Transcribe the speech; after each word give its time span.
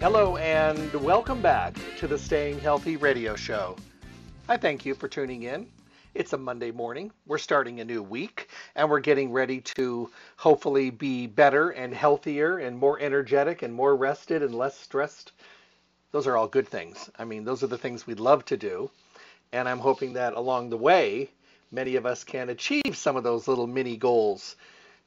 Hello, 0.00 0.38
and 0.38 0.94
welcome 0.94 1.42
back 1.42 1.76
to 1.98 2.06
the 2.06 2.16
Staying 2.16 2.58
Healthy 2.58 2.96
radio 2.96 3.36
show. 3.36 3.76
I 4.48 4.56
thank 4.56 4.86
you 4.86 4.94
for 4.94 5.08
tuning 5.08 5.42
in. 5.42 5.66
It's 6.14 6.32
a 6.32 6.38
Monday 6.38 6.70
morning. 6.70 7.12
We're 7.26 7.36
starting 7.36 7.80
a 7.80 7.84
new 7.84 8.02
week, 8.02 8.48
and 8.74 8.88
we're 8.88 9.00
getting 9.00 9.30
ready 9.30 9.60
to 9.76 10.08
hopefully 10.38 10.88
be 10.88 11.26
better 11.26 11.68
and 11.68 11.92
healthier 11.92 12.56
and 12.56 12.78
more 12.78 12.98
energetic 12.98 13.60
and 13.60 13.74
more 13.74 13.94
rested 13.94 14.42
and 14.42 14.54
less 14.54 14.80
stressed. 14.80 15.32
Those 16.12 16.26
are 16.26 16.34
all 16.34 16.48
good 16.48 16.66
things. 16.66 17.10
I 17.18 17.26
mean, 17.26 17.44
those 17.44 17.62
are 17.62 17.66
the 17.66 17.76
things 17.76 18.06
we'd 18.06 18.20
love 18.20 18.46
to 18.46 18.56
do. 18.56 18.90
And 19.52 19.68
I'm 19.68 19.80
hoping 19.80 20.14
that 20.14 20.32
along 20.32 20.70
the 20.70 20.78
way, 20.78 21.28
many 21.70 21.96
of 21.96 22.06
us 22.06 22.24
can 22.24 22.48
achieve 22.48 22.96
some 22.96 23.16
of 23.16 23.22
those 23.22 23.46
little 23.46 23.66
mini 23.66 23.98
goals 23.98 24.56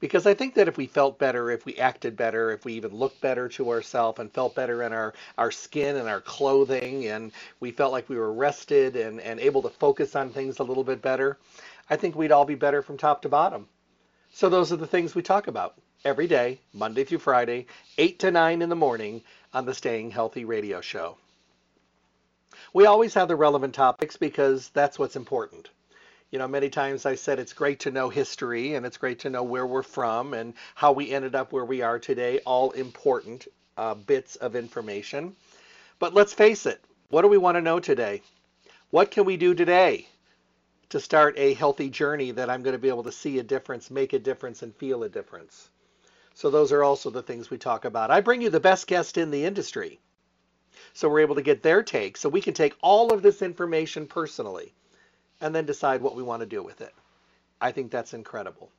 because 0.03 0.27
I 0.27 0.33
think 0.33 0.55
that 0.55 0.67
if 0.67 0.75
we 0.75 0.85
felt 0.85 1.17
better, 1.17 1.49
if 1.49 1.65
we 1.65 1.77
acted 1.77 2.17
better, 2.17 2.51
if 2.51 2.65
we 2.65 2.73
even 2.73 2.93
looked 2.93 3.21
better 3.21 3.47
to 3.47 3.69
ourselves 3.69 4.19
and 4.19 4.29
felt 4.29 4.53
better 4.53 4.83
in 4.83 4.91
our, 4.91 5.13
our 5.37 5.49
skin 5.49 5.95
and 5.95 6.09
our 6.09 6.19
clothing, 6.19 7.07
and 7.07 7.31
we 7.61 7.71
felt 7.71 7.93
like 7.93 8.09
we 8.09 8.17
were 8.17 8.33
rested 8.33 8.97
and, 8.97 9.21
and 9.21 9.39
able 9.39 9.61
to 9.61 9.69
focus 9.69 10.13
on 10.13 10.29
things 10.29 10.59
a 10.59 10.63
little 10.63 10.83
bit 10.83 11.01
better, 11.01 11.37
I 11.89 11.95
think 11.95 12.17
we'd 12.17 12.33
all 12.33 12.43
be 12.43 12.55
better 12.55 12.81
from 12.81 12.97
top 12.97 13.21
to 13.21 13.29
bottom. 13.29 13.69
So 14.33 14.49
those 14.49 14.73
are 14.73 14.75
the 14.75 14.85
things 14.85 15.15
we 15.15 15.21
talk 15.21 15.47
about 15.47 15.75
every 16.03 16.27
day, 16.27 16.59
Monday 16.73 17.05
through 17.05 17.19
Friday, 17.19 17.67
8 17.97 18.19
to 18.19 18.31
9 18.31 18.61
in 18.61 18.67
the 18.67 18.75
morning 18.75 19.21
on 19.53 19.65
the 19.65 19.73
Staying 19.73 20.11
Healthy 20.11 20.43
radio 20.43 20.81
show. 20.81 21.15
We 22.73 22.87
always 22.87 23.13
have 23.13 23.29
the 23.29 23.37
relevant 23.37 23.73
topics 23.73 24.17
because 24.17 24.67
that's 24.73 24.99
what's 24.99 25.15
important 25.15 25.69
you 26.33 26.39
know, 26.39 26.47
many 26.47 26.67
times 26.67 27.05
I 27.05 27.13
said 27.13 27.37
it's 27.37 27.53
great 27.53 27.81
to 27.81 27.91
know 27.91 28.09
history 28.09 28.73
and 28.73 28.87
it's 28.87 28.97
great 28.97 29.19
to 29.19 29.29
know 29.29 29.43
where 29.43 29.67
we're 29.67 29.83
from 29.83 30.33
and 30.33 30.55
how 30.73 30.91
we 30.91 31.11
ended 31.11 31.35
up 31.35 31.51
where 31.51 31.63
we 31.63 31.83
are 31.83 31.99
today, 31.99 32.39
all 32.39 32.71
important 32.71 33.47
uh, 33.77 33.93
bits 33.93 34.35
of 34.37 34.55
information. 34.55 35.35
But 35.99 36.15
let's 36.15 36.33
face 36.33 36.65
it, 36.65 36.83
what 37.09 37.21
do 37.21 37.27
we 37.27 37.37
want 37.37 37.57
to 37.57 37.61
know 37.61 37.79
today? 37.79 38.23
What 38.89 39.11
can 39.11 39.25
we 39.25 39.37
do 39.37 39.53
today 39.53 40.07
to 40.89 40.99
start 40.99 41.37
a 41.37 41.53
healthy 41.53 41.87
journey 41.87 42.31
that 42.31 42.49
I'm 42.49 42.63
going 42.63 42.73
to 42.73 42.81
be 42.81 42.89
able 42.89 43.03
to 43.03 43.11
see 43.11 43.37
a 43.37 43.43
difference, 43.43 43.91
make 43.91 44.13
a 44.13 44.17
difference, 44.17 44.63
and 44.63 44.75
feel 44.75 45.03
a 45.03 45.09
difference? 45.09 45.69
So 46.33 46.49
those 46.49 46.71
are 46.71 46.83
also 46.83 47.11
the 47.11 47.21
things 47.21 47.51
we 47.51 47.59
talk 47.59 47.85
about. 47.85 48.09
I 48.09 48.21
bring 48.21 48.41
you 48.41 48.49
the 48.49 48.59
best 48.59 48.87
guest 48.87 49.19
in 49.19 49.29
the 49.29 49.45
industry. 49.45 49.99
So 50.95 51.09
we're 51.09 51.19
able 51.19 51.35
to 51.35 51.43
get 51.43 51.61
their 51.61 51.83
take. 51.83 52.17
So 52.17 52.27
we 52.27 52.41
can 52.41 52.55
take 52.55 52.73
all 52.81 53.13
of 53.13 53.21
this 53.21 53.43
information 53.43 54.07
personally 54.07 54.73
and 55.43 55.53
then 55.53 55.65
decide 55.65 56.01
what 56.01 56.15
we 56.15 56.23
want 56.23 56.39
to 56.39 56.45
do 56.45 56.63
with 56.63 56.79
it. 56.79 56.93
I 57.59 57.73
think 57.73 57.91
that's 57.91 58.13
incredible. 58.13 58.71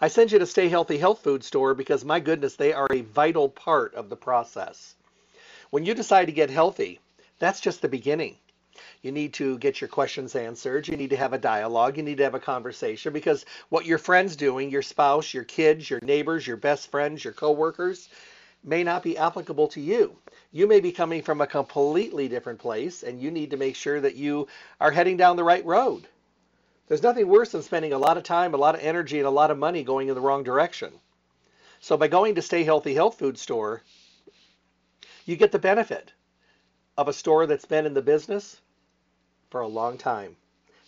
I 0.00 0.08
send 0.08 0.32
you 0.32 0.40
to 0.40 0.46
Stay 0.46 0.68
Healthy 0.68 0.98
Health 0.98 1.22
Food 1.22 1.44
Store 1.44 1.74
because, 1.74 2.04
my 2.04 2.18
goodness, 2.18 2.56
they 2.56 2.72
are 2.72 2.88
a 2.90 3.02
vital 3.02 3.48
part 3.48 3.94
of 3.94 4.10
the 4.10 4.16
process. 4.16 4.96
When 5.70 5.84
you 5.84 5.94
decide 5.94 6.24
to 6.24 6.32
get 6.32 6.50
healthy, 6.50 6.98
that's 7.38 7.60
just 7.60 7.82
the 7.82 7.88
beginning. 7.88 8.36
You 9.00 9.12
need 9.12 9.34
to 9.34 9.58
get 9.58 9.80
your 9.80 9.88
questions 9.88 10.34
answered. 10.34 10.88
You 10.88 10.96
need 10.96 11.10
to 11.10 11.16
have 11.16 11.32
a 11.32 11.38
dialogue. 11.38 11.96
You 11.96 12.02
need 12.02 12.18
to 12.18 12.24
have 12.24 12.34
a 12.34 12.40
conversation 12.40 13.12
because 13.12 13.46
what 13.68 13.86
your 13.86 13.98
friends 13.98 14.34
doing, 14.34 14.70
your 14.70 14.82
spouse, 14.82 15.32
your 15.32 15.44
kids, 15.44 15.88
your 15.88 16.00
neighbors, 16.02 16.46
your 16.46 16.56
best 16.56 16.90
friends, 16.90 17.22
your 17.22 17.32
coworkers, 17.32 18.08
may 18.64 18.82
not 18.82 19.04
be 19.04 19.16
applicable 19.16 19.68
to 19.68 19.80
you 19.80 20.16
you 20.56 20.66
may 20.66 20.80
be 20.80 20.90
coming 20.90 21.20
from 21.20 21.42
a 21.42 21.46
completely 21.46 22.28
different 22.28 22.58
place 22.58 23.02
and 23.02 23.20
you 23.20 23.30
need 23.30 23.50
to 23.50 23.58
make 23.58 23.76
sure 23.76 24.00
that 24.00 24.16
you 24.16 24.48
are 24.80 24.90
heading 24.90 25.18
down 25.18 25.36
the 25.36 25.44
right 25.44 25.64
road. 25.66 26.06
There's 26.88 27.02
nothing 27.02 27.28
worse 27.28 27.52
than 27.52 27.62
spending 27.62 27.92
a 27.92 27.98
lot 27.98 28.16
of 28.16 28.22
time, 28.22 28.54
a 28.54 28.56
lot 28.56 28.74
of 28.74 28.80
energy, 28.80 29.18
and 29.18 29.26
a 29.26 29.30
lot 29.30 29.50
of 29.50 29.58
money 29.58 29.82
going 29.82 30.08
in 30.08 30.14
the 30.14 30.20
wrong 30.22 30.44
direction. 30.44 30.94
So 31.80 31.98
by 31.98 32.08
going 32.08 32.36
to 32.36 32.42
Stay 32.42 32.64
Healthy 32.64 32.94
Health 32.94 33.18
Food 33.18 33.38
Store, 33.38 33.82
you 35.26 35.36
get 35.36 35.52
the 35.52 35.58
benefit 35.58 36.14
of 36.96 37.06
a 37.06 37.12
store 37.12 37.46
that's 37.46 37.66
been 37.66 37.84
in 37.84 37.92
the 37.92 38.00
business 38.00 38.58
for 39.50 39.60
a 39.60 39.68
long 39.68 39.98
time. 39.98 40.36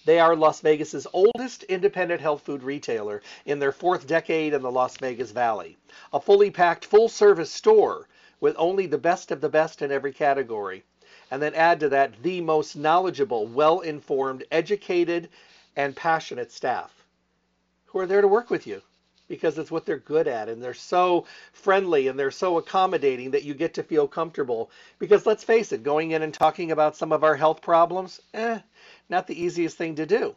They 0.06 0.19
are 0.19 0.35
Las 0.35 0.62
Vegas's 0.62 1.06
oldest 1.12 1.65
independent 1.65 2.23
health 2.23 2.41
food 2.41 2.62
retailer 2.62 3.21
in 3.45 3.59
their 3.59 3.73
fourth 3.73 4.06
decade 4.06 4.55
in 4.55 4.62
the 4.62 4.73
Las 4.73 4.97
Vegas 4.97 5.31
Valley. 5.31 5.77
A 6.15 6.21
fully 6.23 6.50
packed, 6.50 6.87
full-service 6.87 7.53
store 7.53 8.09
with 8.41 8.54
only 8.59 8.87
the 8.87 8.99
best 8.99 9.31
of 9.31 9.41
the 9.41 9.49
best 9.49 9.82
in 9.82 9.91
every 9.91 10.12
category. 10.12 10.84
And 11.31 11.43
then 11.43 11.54
add 11.54 11.81
to 11.81 11.88
that 11.91 12.22
the 12.22 12.41
most 12.41 12.76
knowledgeable, 12.76 13.47
well 13.47 13.81
informed, 13.81 14.44
educated, 14.50 15.28
and 15.76 15.94
passionate 15.94 16.50
staff 16.50 16.93
who 17.87 17.99
are 17.99 18.06
there 18.06 18.21
to 18.21 18.28
work 18.28 18.50
with 18.50 18.66
you 18.66 18.82
because 19.28 19.59
it's 19.59 19.71
what 19.71 19.84
they're 19.84 19.99
good 19.99 20.26
at 20.26 20.49
and 20.49 20.62
they're 20.62 20.75
so 20.75 21.26
friendly 21.53 22.09
and 22.09 22.19
they're 22.19 22.31
so 22.31 22.56
accommodating 22.56 23.31
that 23.31 23.44
you 23.44 23.54
get 23.54 23.75
to 23.75 23.82
feel 23.82 24.09
comfortable. 24.09 24.70
Because 24.99 25.26
let's 25.26 25.44
face 25.44 25.72
it 25.72 25.82
going 25.82 26.12
in 26.12 26.22
and 26.22 26.32
talking 26.32 26.72
about 26.72 26.97
some 26.97 27.12
of 27.12 27.22
our 27.22 27.37
health 27.37 27.60
problems 27.60 28.20
eh 28.32 28.59
not 29.09 29.26
the 29.26 29.43
easiest 29.43 29.76
thing 29.76 29.94
to 29.97 30.06
do. 30.06 30.34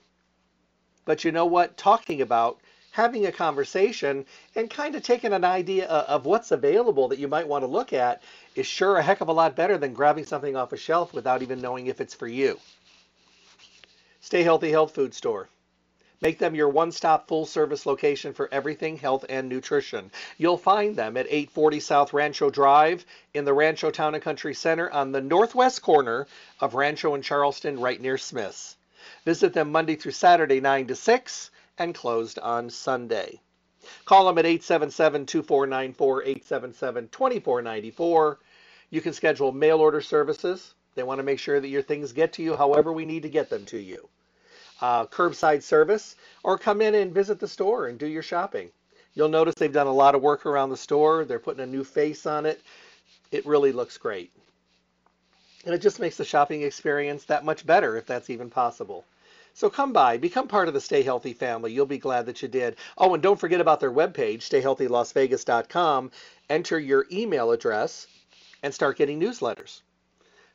But 1.05 1.23
you 1.23 1.31
know 1.31 1.45
what? 1.45 1.77
Talking 1.77 2.21
about 2.21 2.59
having 2.91 3.25
a 3.25 3.31
conversation 3.31 4.25
and 4.55 4.69
kind 4.69 4.95
of 4.95 5.01
taking 5.01 5.33
an 5.33 5.45
idea 5.45 5.87
of 5.87 6.25
what's 6.25 6.51
available 6.51 7.07
that 7.07 7.19
you 7.19 7.27
might 7.27 7.47
want 7.47 7.63
to 7.63 7.67
look 7.67 7.93
at 7.93 8.21
is 8.55 8.67
sure 8.67 8.97
a 8.97 9.01
heck 9.01 9.21
of 9.21 9.29
a 9.29 9.33
lot 9.33 9.55
better 9.55 9.77
than 9.77 9.93
grabbing 9.93 10.25
something 10.25 10.55
off 10.55 10.73
a 10.73 10.77
shelf 10.77 11.13
without 11.13 11.41
even 11.41 11.61
knowing 11.61 11.87
if 11.87 12.01
it's 12.01 12.13
for 12.13 12.27
you. 12.27 12.59
Stay 14.19 14.43
Healthy 14.43 14.71
Health 14.71 14.93
Food 14.93 15.13
Store. 15.13 15.47
Make 16.21 16.37
them 16.37 16.53
your 16.53 16.69
one-stop 16.69 17.27
full-service 17.27 17.87
location 17.87 18.33
for 18.33 18.47
everything 18.51 18.97
health 18.97 19.25
and 19.27 19.49
nutrition. 19.49 20.11
You'll 20.37 20.57
find 20.57 20.95
them 20.95 21.17
at 21.17 21.25
840 21.25 21.79
South 21.79 22.13
Rancho 22.13 22.51
Drive 22.51 23.05
in 23.33 23.43
the 23.43 23.53
Rancho 23.53 23.89
Town 23.89 24.13
and 24.13 24.23
Country 24.23 24.53
Center 24.53 24.91
on 24.91 25.11
the 25.11 25.21
northwest 25.21 25.81
corner 25.81 26.27
of 26.59 26.75
Rancho 26.75 27.15
and 27.15 27.23
Charleston 27.23 27.79
right 27.79 27.99
near 27.99 28.19
Smith's. 28.19 28.75
Visit 29.25 29.53
them 29.53 29.71
Monday 29.71 29.95
through 29.95 30.11
Saturday 30.11 30.59
9 30.59 30.87
to 30.87 30.95
6 30.95 31.51
and 31.81 31.95
closed 31.95 32.37
on 32.39 32.69
Sunday. 32.69 33.41
Call 34.05 34.25
them 34.25 34.37
at 34.37 34.45
877-2494, 34.45 35.95
877-2494. 37.09 38.37
You 38.91 39.01
can 39.01 39.13
schedule 39.13 39.51
mail 39.51 39.79
order 39.79 40.01
services. 40.01 40.75
They 40.95 41.03
want 41.03 41.19
to 41.19 41.23
make 41.23 41.39
sure 41.39 41.59
that 41.59 41.67
your 41.67 41.81
things 41.81 42.11
get 42.11 42.33
to 42.33 42.43
you 42.43 42.55
however 42.55 42.91
we 42.93 43.05
need 43.05 43.23
to 43.23 43.29
get 43.29 43.49
them 43.49 43.65
to 43.65 43.79
you. 43.79 44.09
Uh, 44.81 45.05
curbside 45.07 45.63
service, 45.63 46.15
or 46.43 46.57
come 46.57 46.81
in 46.81 46.95
and 46.95 47.13
visit 47.13 47.39
the 47.39 47.47
store 47.47 47.87
and 47.87 47.97
do 47.97 48.07
your 48.07 48.23
shopping. 48.23 48.71
You'll 49.13 49.29
notice 49.29 49.55
they've 49.55 49.71
done 49.71 49.87
a 49.87 49.93
lot 49.93 50.15
of 50.15 50.21
work 50.21 50.45
around 50.45 50.69
the 50.69 50.77
store. 50.77 51.25
They're 51.25 51.39
putting 51.39 51.63
a 51.63 51.67
new 51.67 51.83
face 51.83 52.25
on 52.25 52.45
it. 52.45 52.61
It 53.31 53.45
really 53.45 53.71
looks 53.71 53.97
great. 53.97 54.31
And 55.65 55.73
it 55.75 55.79
just 55.79 55.99
makes 55.99 56.17
the 56.17 56.25
shopping 56.25 56.63
experience 56.63 57.25
that 57.25 57.45
much 57.45 57.65
better 57.65 57.97
if 57.97 58.05
that's 58.05 58.29
even 58.29 58.49
possible. 58.49 59.05
So 59.53 59.69
come 59.69 59.91
by, 59.93 60.17
become 60.17 60.47
part 60.47 60.67
of 60.67 60.73
the 60.73 60.81
Stay 60.81 61.03
Healthy 61.03 61.33
family. 61.33 61.71
You'll 61.73 61.85
be 61.85 61.97
glad 61.97 62.25
that 62.25 62.41
you 62.41 62.47
did. 62.47 62.77
Oh, 62.97 63.13
and 63.13 63.21
don't 63.21 63.39
forget 63.39 63.61
about 63.61 63.79
their 63.79 63.91
webpage, 63.91 64.39
stayhealthylasvegas.com. 64.39 66.11
Enter 66.49 66.79
your 66.79 67.05
email 67.11 67.51
address 67.51 68.07
and 68.63 68.73
start 68.73 68.97
getting 68.97 69.19
newsletters. 69.19 69.81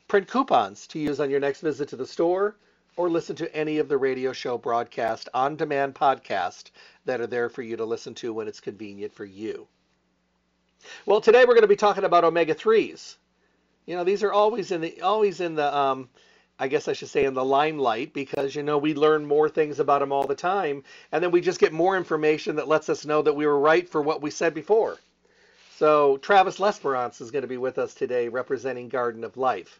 Print 0.07 0.27
coupons 0.27 0.87
to 0.87 0.99
use 0.99 1.19
on 1.19 1.29
your 1.29 1.39
next 1.39 1.61
visit 1.61 1.89
to 1.89 1.95
the 1.95 2.07
store 2.07 2.55
or 2.95 3.09
listen 3.09 3.35
to 3.35 3.55
any 3.55 3.77
of 3.77 3.87
the 3.87 3.97
radio 3.97 4.33
show 4.33 4.57
broadcast 4.57 5.29
on 5.33 5.55
demand 5.55 5.93
podcast 5.93 6.71
that 7.05 7.21
are 7.21 7.27
there 7.27 7.49
for 7.49 7.61
you 7.61 7.77
to 7.77 7.85
listen 7.85 8.15
to 8.15 8.33
when 8.33 8.47
it's 8.47 8.59
convenient 8.59 9.13
for 9.13 9.25
you. 9.25 9.67
Well, 11.05 11.21
today 11.21 11.41
we're 11.41 11.53
going 11.53 11.61
to 11.61 11.67
be 11.67 11.75
talking 11.75 12.03
about 12.03 12.23
omega 12.23 12.53
threes. 12.53 13.17
You 13.85 13.95
know, 13.95 14.03
these 14.03 14.23
are 14.23 14.33
always 14.33 14.71
in 14.71 14.81
the 14.81 15.01
always 15.01 15.39
in 15.39 15.55
the 15.55 15.75
um, 15.75 16.09
I 16.59 16.67
guess 16.67 16.87
I 16.87 16.93
should 16.93 17.09
say 17.09 17.25
in 17.25 17.35
the 17.35 17.45
limelight 17.45 18.13
because 18.13 18.55
you 18.55 18.63
know 18.63 18.79
we 18.79 18.95
learn 18.95 19.27
more 19.27 19.47
things 19.47 19.79
about 19.79 19.99
them 19.99 20.11
all 20.11 20.25
the 20.25 20.33
time, 20.33 20.83
and 21.11 21.23
then 21.23 21.29
we 21.29 21.39
just 21.39 21.59
get 21.59 21.71
more 21.71 21.95
information 21.95 22.55
that 22.55 22.67
lets 22.67 22.89
us 22.89 23.05
know 23.05 23.21
that 23.21 23.35
we 23.35 23.45
were 23.45 23.59
right 23.59 23.87
for 23.87 24.01
what 24.01 24.23
we 24.23 24.31
said 24.31 24.55
before. 24.55 24.97
So 25.75 26.17
Travis 26.17 26.57
Lesperance 26.57 27.21
is 27.21 27.29
going 27.29 27.43
to 27.43 27.47
be 27.47 27.57
with 27.57 27.77
us 27.77 27.93
today, 27.93 28.27
representing 28.27 28.89
Garden 28.89 29.23
of 29.23 29.37
Life. 29.37 29.79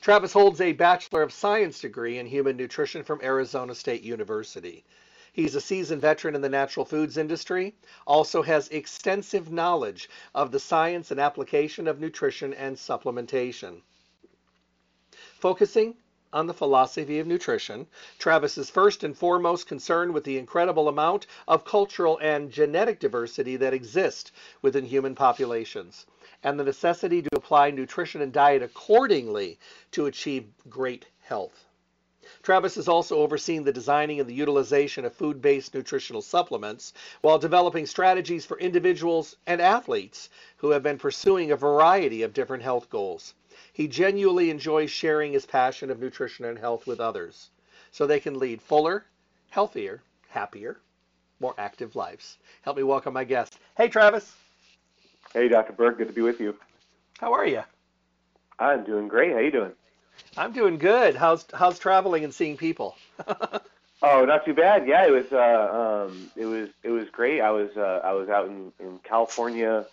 Travis 0.00 0.32
holds 0.32 0.60
a 0.60 0.72
Bachelor 0.72 1.22
of 1.22 1.32
Science 1.32 1.80
degree 1.80 2.18
in 2.18 2.26
Human 2.26 2.56
Nutrition 2.56 3.04
from 3.04 3.20
Arizona 3.22 3.76
State 3.76 4.02
University. 4.02 4.84
He's 5.32 5.54
a 5.54 5.60
seasoned 5.60 6.02
veteran 6.02 6.34
in 6.34 6.40
the 6.40 6.48
natural 6.48 6.84
foods 6.84 7.16
industry, 7.16 7.76
also 8.08 8.42
has 8.42 8.66
extensive 8.70 9.52
knowledge 9.52 10.10
of 10.34 10.50
the 10.50 10.58
science 10.58 11.12
and 11.12 11.20
application 11.20 11.86
of 11.86 12.00
nutrition 12.00 12.52
and 12.54 12.76
supplementation. 12.76 13.82
Focusing 15.38 15.94
on 16.32 16.46
the 16.46 16.54
philosophy 16.54 17.18
of 17.18 17.26
nutrition, 17.26 17.86
Travis 18.18 18.58
is 18.58 18.68
first 18.68 19.02
and 19.02 19.16
foremost 19.16 19.66
concerned 19.66 20.12
with 20.12 20.24
the 20.24 20.38
incredible 20.38 20.88
amount 20.88 21.26
of 21.46 21.64
cultural 21.64 22.18
and 22.18 22.50
genetic 22.50 23.00
diversity 23.00 23.56
that 23.56 23.72
exists 23.72 24.30
within 24.60 24.84
human 24.84 25.14
populations 25.14 26.06
and 26.42 26.58
the 26.58 26.64
necessity 26.64 27.22
to 27.22 27.30
apply 27.34 27.70
nutrition 27.70 28.20
and 28.20 28.32
diet 28.32 28.62
accordingly 28.62 29.58
to 29.90 30.06
achieve 30.06 30.46
great 30.68 31.06
health. 31.20 31.64
Travis 32.42 32.74
has 32.74 32.88
also 32.88 33.16
overseen 33.18 33.64
the 33.64 33.72
designing 33.72 34.20
and 34.20 34.28
the 34.28 34.34
utilization 34.34 35.04
of 35.04 35.14
food 35.14 35.40
based 35.40 35.74
nutritional 35.74 36.22
supplements 36.22 36.92
while 37.22 37.38
developing 37.38 37.86
strategies 37.86 38.44
for 38.44 38.58
individuals 38.58 39.36
and 39.46 39.60
athletes 39.60 40.28
who 40.58 40.70
have 40.70 40.82
been 40.82 40.98
pursuing 40.98 41.50
a 41.50 41.56
variety 41.56 42.22
of 42.22 42.34
different 42.34 42.62
health 42.62 42.90
goals. 42.90 43.34
He 43.78 43.86
genuinely 43.86 44.50
enjoys 44.50 44.90
sharing 44.90 45.32
his 45.32 45.46
passion 45.46 45.88
of 45.88 46.00
nutrition 46.00 46.44
and 46.44 46.58
health 46.58 46.84
with 46.88 46.98
others 46.98 47.48
so 47.92 48.08
they 48.08 48.18
can 48.18 48.36
lead 48.36 48.60
fuller, 48.60 49.04
healthier, 49.50 50.02
happier, 50.30 50.80
more 51.38 51.54
active 51.56 51.94
lives. 51.94 52.38
Help 52.62 52.76
me 52.76 52.82
welcome 52.82 53.14
my 53.14 53.22
guest. 53.22 53.56
Hey, 53.76 53.86
Travis. 53.86 54.34
Hey, 55.32 55.46
Dr. 55.46 55.74
Burke. 55.74 55.98
Good 55.98 56.08
to 56.08 56.12
be 56.12 56.22
with 56.22 56.40
you. 56.40 56.56
How 57.20 57.32
are 57.32 57.46
you? 57.46 57.62
I'm 58.58 58.82
doing 58.82 59.06
great. 59.06 59.30
How 59.30 59.38
you 59.38 59.52
doing? 59.52 59.72
I'm 60.36 60.50
doing 60.50 60.78
good. 60.78 61.14
How's 61.14 61.46
how's 61.54 61.78
traveling 61.78 62.24
and 62.24 62.34
seeing 62.34 62.56
people? 62.56 62.96
oh, 64.02 64.24
not 64.24 64.44
too 64.44 64.54
bad. 64.54 64.88
Yeah, 64.88 65.06
it 65.06 65.12
was 65.12 65.30
uh, 65.30 66.08
um, 66.08 66.32
it 66.34 66.46
was 66.46 66.68
it 66.82 66.90
was 66.90 67.08
great. 67.10 67.40
I 67.40 67.52
was 67.52 67.70
uh, 67.76 68.00
I 68.02 68.12
was 68.14 68.28
out 68.28 68.48
in 68.48 68.72
in 68.80 68.98
California 69.04 69.86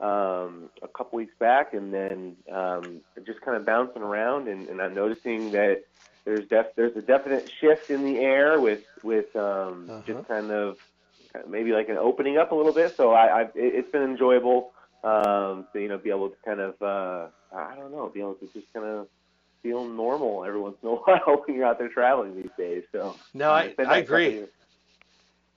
um, 0.00 0.70
a 0.82 0.88
couple 0.88 1.18
weeks 1.18 1.34
back, 1.38 1.74
and 1.74 1.92
then 1.92 2.36
um, 2.52 3.00
just 3.26 3.40
kind 3.42 3.56
of 3.56 3.66
bouncing 3.66 4.02
around, 4.02 4.48
and, 4.48 4.68
and 4.68 4.80
I'm 4.80 4.94
noticing 4.94 5.52
that 5.52 5.82
there's 6.24 6.48
def- 6.48 6.74
there's 6.76 6.96
a 6.96 7.02
definite 7.02 7.44
shift 7.60 7.90
in 7.90 8.02
the 8.02 8.18
air 8.20 8.60
with 8.60 8.80
with 9.02 9.34
um, 9.36 9.88
uh-huh. 9.90 10.02
just 10.06 10.28
kind 10.28 10.50
of 10.50 10.76
maybe 11.48 11.72
like 11.72 11.88
an 11.88 11.96
opening 11.96 12.38
up 12.38 12.52
a 12.52 12.54
little 12.54 12.72
bit. 12.72 12.94
So 12.96 13.12
I, 13.12 13.40
I've, 13.40 13.50
it's 13.54 13.90
been 13.90 14.02
enjoyable 14.02 14.72
um, 15.04 15.66
to 15.72 15.80
you 15.80 15.88
know 15.88 15.98
be 15.98 16.10
able 16.10 16.30
to 16.30 16.36
kind 16.44 16.60
of 16.60 16.74
uh, 16.80 17.28
I 17.54 17.74
don't 17.76 17.92
know 17.92 18.10
be 18.12 18.20
able 18.20 18.34
to 18.34 18.48
just 18.54 18.66
kind 18.72 18.86
of 18.86 19.08
feel 19.62 19.86
normal 19.86 20.44
every 20.44 20.60
once 20.60 20.76
in 20.82 20.88
a 20.88 20.92
while 20.94 21.42
when 21.44 21.56
you're 21.56 21.66
out 21.66 21.78
there 21.78 21.88
traveling 21.88 22.36
these 22.36 22.52
days. 22.56 22.84
So 22.92 23.16
no, 23.34 23.50
I, 23.50 23.74
I 23.86 23.98
agree. 23.98 24.44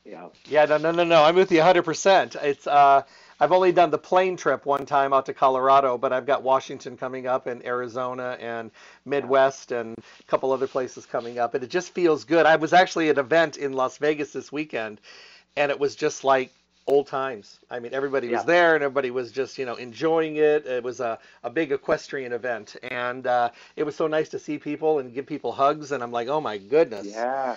Yeah. 0.06 0.30
Yeah. 0.48 0.66
No. 0.66 0.78
No. 0.78 0.92
No. 0.92 1.04
No. 1.04 1.24
I'm 1.24 1.36
with 1.36 1.52
you 1.52 1.60
100. 1.60 1.84
percent 1.84 2.36
It's 2.42 2.68
uh, 2.68 3.04
I've 3.40 3.52
only 3.52 3.72
done 3.72 3.92
the 3.92 3.98
plane 3.98 4.38
trip 4.38 4.66
one 4.66 4.86
time 4.86 5.14
out 5.14 5.26
to 5.28 5.34
Colorado, 5.34 5.98
but 5.98 6.14
I've 6.14 6.26
got 6.26 6.44
Washington 6.44 6.98
coming 6.98 7.28
up 7.28 7.48
and 7.48 7.66
Arizona 7.66 8.38
and 8.40 8.72
Midwest 9.06 9.72
and 9.72 9.96
a 9.98 10.24
couple 10.28 10.52
other 10.52 10.68
places 10.68 11.06
coming 11.06 11.40
up, 11.40 11.54
and 11.54 11.64
it 11.64 11.70
just 11.70 11.94
feels 11.94 12.24
good. 12.24 12.46
I 12.46 12.56
was 12.56 12.74
actually 12.74 13.10
at 13.10 13.18
an 13.18 13.26
event 13.26 13.58
in 13.58 13.74
Las 13.74 13.98
Vegas 13.98 14.32
this 14.32 14.52
weekend, 14.52 15.02
and 15.58 15.72
it 15.72 15.80
was 15.80 15.96
just 15.96 16.24
like 16.24 16.52
old 16.88 17.08
times. 17.08 17.60
I 17.70 17.80
mean, 17.80 17.94
everybody 17.94 18.30
was 18.30 18.44
there 18.46 18.76
and 18.76 18.84
everybody 18.84 19.12
was 19.12 19.32
just, 19.32 19.58
you 19.58 19.66
know, 19.66 19.76
enjoying 19.76 20.36
it. 20.38 20.66
It 20.66 20.84
was 20.84 21.00
a, 21.00 21.20
a 21.44 21.50
big 21.50 21.72
equestrian 21.72 22.34
event. 22.34 22.76
And 22.84 23.26
uh, 23.26 23.52
it 23.76 23.84
was 23.84 23.96
so 23.96 24.08
nice 24.08 24.30
to 24.30 24.40
see 24.40 24.58
people 24.58 25.00
and 25.00 25.14
give 25.14 25.26
people 25.26 25.52
hugs. 25.54 25.92
And 25.92 26.04
I'm 26.04 26.12
like, 26.12 26.28
oh 26.28 26.42
my 26.42 26.58
goodness. 26.58 27.08
Yeah. 27.08 27.56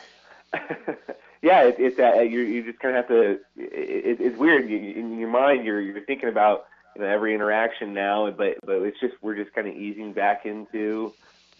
yeah, 1.42 1.62
it, 1.64 1.76
it's 1.78 1.98
uh, 1.98 2.20
you 2.20 2.40
you 2.40 2.64
just 2.64 2.78
kind 2.78 2.96
of 2.96 3.04
have 3.04 3.08
to. 3.08 3.30
It, 3.56 4.18
it's 4.20 4.38
weird 4.38 4.68
you, 4.68 4.76
in 4.78 5.18
your 5.18 5.30
mind. 5.30 5.64
You're 5.64 5.80
you're 5.80 6.04
thinking 6.04 6.28
about 6.28 6.66
you 6.94 7.02
know 7.02 7.08
every 7.08 7.34
interaction 7.34 7.94
now, 7.94 8.30
but 8.30 8.54
but 8.64 8.76
it's 8.82 8.98
just 9.00 9.14
we're 9.22 9.36
just 9.36 9.54
kind 9.54 9.68
of 9.68 9.74
easing 9.74 10.12
back 10.12 10.46
into 10.46 11.12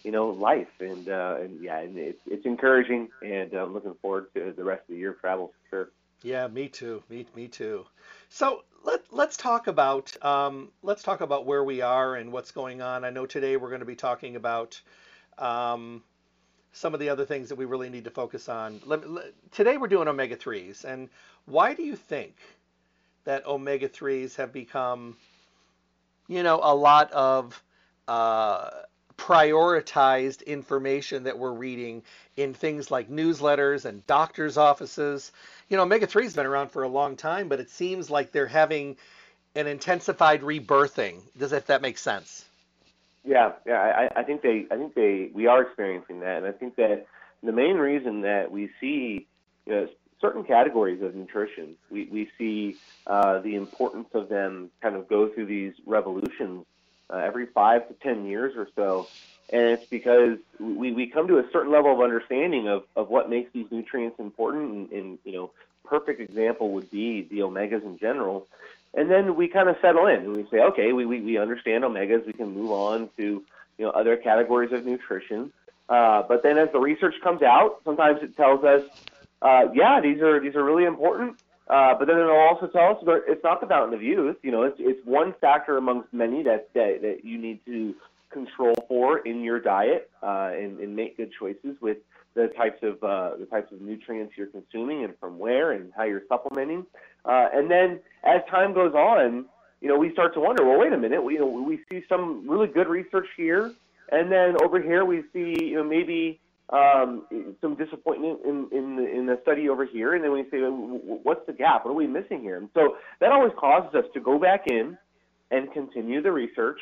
you 0.03 0.11
know 0.11 0.29
life, 0.29 0.67
and 0.79 1.09
uh, 1.09 1.37
and 1.41 1.61
yeah, 1.61 1.79
and 1.79 1.97
it's 1.97 2.21
it's 2.25 2.45
encouraging, 2.45 3.09
and 3.21 3.53
I'm 3.53 3.73
looking 3.73 3.95
forward 4.01 4.27
to 4.35 4.53
the 4.55 4.63
rest 4.63 4.81
of 4.81 4.95
the 4.95 4.97
year 4.97 5.17
travel 5.19 5.53
for 5.69 5.75
sure. 5.75 5.91
Yeah, 6.23 6.47
me 6.47 6.67
too. 6.67 7.03
Me, 7.09 7.25
me 7.35 7.47
too. 7.47 7.85
So 8.29 8.63
let 8.83 9.01
let's 9.11 9.37
talk 9.37 9.67
about 9.67 10.15
um, 10.25 10.69
let's 10.81 11.03
talk 11.03 11.21
about 11.21 11.45
where 11.45 11.63
we 11.63 11.81
are 11.81 12.15
and 12.15 12.31
what's 12.31 12.51
going 12.51 12.81
on. 12.81 13.05
I 13.05 13.09
know 13.09 13.25
today 13.25 13.57
we're 13.57 13.69
going 13.69 13.81
to 13.81 13.85
be 13.85 13.95
talking 13.95 14.35
about 14.35 14.81
um, 15.37 16.03
some 16.73 16.93
of 16.93 16.99
the 16.99 17.09
other 17.09 17.25
things 17.25 17.49
that 17.49 17.55
we 17.55 17.65
really 17.65 17.89
need 17.89 18.03
to 18.03 18.11
focus 18.11 18.49
on. 18.49 18.79
Let, 18.85 19.09
let, 19.09 19.51
today 19.51 19.77
we're 19.77 19.87
doing 19.87 20.07
omega 20.07 20.35
threes, 20.35 20.85
and 20.85 21.09
why 21.45 21.73
do 21.73 21.83
you 21.83 21.95
think 21.95 22.35
that 23.25 23.45
omega 23.45 23.87
threes 23.87 24.35
have 24.35 24.53
become, 24.53 25.17
you 26.27 26.43
know, 26.43 26.59
a 26.63 26.75
lot 26.75 27.11
of 27.11 27.61
uh, 28.07 28.69
prioritized 29.17 30.45
information 30.45 31.23
that 31.23 31.37
we're 31.37 31.51
reading 31.51 32.03
in 32.37 32.53
things 32.53 32.91
like 32.91 33.09
newsletters 33.09 33.85
and 33.85 34.05
doctors' 34.07 34.57
offices? 34.57 35.31
you 35.69 35.75
know, 35.75 35.83
omega 35.83 36.07
3 36.07 36.23
has 36.23 36.33
been 36.33 36.45
around 36.45 36.69
for 36.69 36.83
a 36.83 36.87
long 36.87 37.15
time, 37.15 37.49
but 37.49 37.59
it 37.59 37.69
seems 37.69 38.09
like 38.09 38.31
they're 38.31 38.47
having 38.47 38.95
an 39.55 39.67
intensified 39.67 40.41
rebirthing. 40.41 41.21
Does 41.37 41.51
if 41.51 41.67
that 41.67 41.81
makes 41.81 42.01
sense? 42.01 42.45
Yeah, 43.27 43.51
yeah, 43.65 44.07
I, 44.15 44.21
I 44.21 44.23
think 44.23 44.41
they, 44.41 44.67
I 44.71 44.77
think 44.77 44.95
they, 44.95 45.29
we 45.33 45.47
are 45.47 45.61
experiencing 45.61 46.21
that, 46.21 46.37
and 46.37 46.45
I 46.45 46.53
think 46.53 46.77
that 46.77 47.05
the 47.43 47.51
main 47.51 47.75
reason 47.75 48.21
that 48.21 48.49
we 48.49 48.69
see, 48.79 49.27
you 49.65 49.73
know, 49.73 49.89
certain 50.21 50.45
categories 50.45 51.01
of 51.01 51.13
nutrition, 51.13 51.75
we 51.91 52.05
we 52.05 52.29
see 52.37 52.77
uh, 53.05 53.39
the 53.39 53.55
importance 53.55 54.07
of 54.13 54.29
them 54.29 54.71
kind 54.81 54.95
of 54.95 55.09
go 55.09 55.27
through 55.27 55.47
these 55.47 55.73
revolutions 55.85 56.65
uh, 57.09 57.17
every 57.17 57.47
five 57.47 57.85
to 57.89 57.93
ten 57.95 58.25
years 58.25 58.53
or 58.55 58.69
so, 58.77 59.09
and 59.49 59.61
it's 59.71 59.85
because 59.89 60.37
we, 60.57 60.93
we 60.93 61.07
come 61.07 61.27
to 61.27 61.37
a 61.37 61.51
certain 61.51 61.71
level 61.71 61.91
of 61.91 61.99
understanding 61.99 62.69
of, 62.69 62.83
of 62.95 63.09
what 63.09 63.29
makes 63.29 63.51
these 63.51 63.67
nutrients 63.71 64.19
important 64.19 64.71
and, 64.71 64.91
and 64.93 65.19
you 65.25 65.33
know 65.33 65.51
perfect 65.83 66.21
example 66.21 66.71
would 66.71 66.89
be 66.91 67.23
the 67.23 67.39
omegas 67.39 67.83
in 67.83 67.97
general 67.99 68.47
and 68.93 69.09
then 69.09 69.35
we 69.35 69.47
kind 69.47 69.69
of 69.69 69.75
settle 69.81 70.07
in 70.07 70.21
and 70.21 70.35
we 70.35 70.47
say 70.49 70.59
okay 70.59 70.93
we, 70.93 71.05
we, 71.05 71.21
we 71.21 71.37
understand 71.37 71.83
omegas 71.83 72.25
we 72.25 72.33
can 72.33 72.53
move 72.53 72.71
on 72.71 73.09
to 73.17 73.43
you 73.77 73.85
know 73.85 73.91
other 73.91 74.17
categories 74.17 74.71
of 74.71 74.85
nutrition 74.85 75.51
uh, 75.89 76.23
but 76.27 76.43
then 76.43 76.57
as 76.57 76.69
the 76.71 76.79
research 76.79 77.15
comes 77.23 77.41
out 77.41 77.81
sometimes 77.85 78.21
it 78.21 78.35
tells 78.35 78.63
us 78.63 78.83
uh, 79.41 79.63
yeah 79.73 79.99
these 80.01 80.21
are 80.21 80.39
these 80.39 80.55
are 80.55 80.63
really 80.63 80.85
important 80.85 81.39
uh, 81.69 81.93
but 81.99 82.07
then 82.07 82.17
it'll 82.17 82.31
also 82.31 82.67
tell 82.67 82.91
us 82.91 83.21
it's 83.27 83.43
not 83.43 83.59
the 83.61 83.67
fountain 83.67 83.93
of 83.93 84.01
youth 84.01 84.37
you 84.43 84.51
know 84.51 84.63
it's, 84.63 84.77
it's 84.79 85.05
one 85.05 85.33
factor 85.41 85.77
amongst 85.77 86.11
many 86.13 86.43
that, 86.43 86.69
that, 86.73 87.01
that 87.01 87.19
you 87.23 87.37
need 87.37 87.59
to 87.65 87.93
control 88.29 88.75
for 88.87 89.19
in 89.19 89.41
your 89.41 89.59
diet 89.59 90.09
uh, 90.21 90.51
and, 90.53 90.79
and, 90.79 90.95
make 90.95 91.15
good 91.17 91.31
choices 91.39 91.75
with 91.81 91.97
the 92.33 92.47
types 92.49 92.83
of 92.83 93.03
uh, 93.03 93.35
the 93.39 93.45
types 93.45 93.71
of 93.71 93.81
nutrients 93.81 94.33
you're 94.37 94.47
consuming 94.47 95.03
and 95.03 95.17
from 95.19 95.39
where 95.39 95.71
and 95.71 95.91
how 95.95 96.03
you're 96.03 96.23
supplementing. 96.29 96.85
Uh, 97.27 97.49
and 97.53 97.69
then 97.69 97.99
as 98.23 98.41
time 98.49 98.73
goes 98.73 98.93
on, 98.93 99.45
you 99.81 99.87
know, 99.87 99.97
we 99.97 100.11
start 100.13 100.33
to 100.33 100.39
wonder, 100.39 100.65
well, 100.65 100.79
wait 100.79 100.93
a 100.93 100.97
minute, 100.97 101.23
we 101.23 101.33
you 101.33 101.39
know, 101.39 101.47
we 101.47 101.79
see 101.91 102.03
some 102.09 102.49
really 102.49 102.67
good 102.67 102.87
research 102.87 103.27
here, 103.35 103.73
and 104.11 104.31
then 104.31 104.55
over 104.63 104.81
here 104.81 105.05
we 105.05 105.23
see 105.33 105.65
you 105.65 105.75
know 105.75 105.83
maybe 105.83 106.39
um, 106.69 107.25
some 107.61 107.75
disappointment 107.75 108.39
in 108.45 108.67
in 108.71 108.95
the, 108.95 109.07
in 109.07 109.25
the 109.25 109.39
study 109.43 109.69
over 109.69 109.85
here, 109.85 110.15
and 110.15 110.23
then 110.23 110.31
we 110.31 110.43
say, 110.49 110.59
what's 110.59 111.45
the 111.45 111.53
gap? 111.53 111.85
What 111.85 111.91
are 111.91 111.95
we 111.95 112.07
missing 112.07 112.41
here? 112.41 112.57
And 112.57 112.69
so 112.73 112.97
that 113.19 113.31
always 113.31 113.53
causes 113.57 113.93
us 113.93 114.05
to 114.13 114.19
go 114.19 114.39
back 114.39 114.67
in 114.67 114.97
and 115.51 115.71
continue 115.71 116.21
the 116.21 116.31
research 116.31 116.79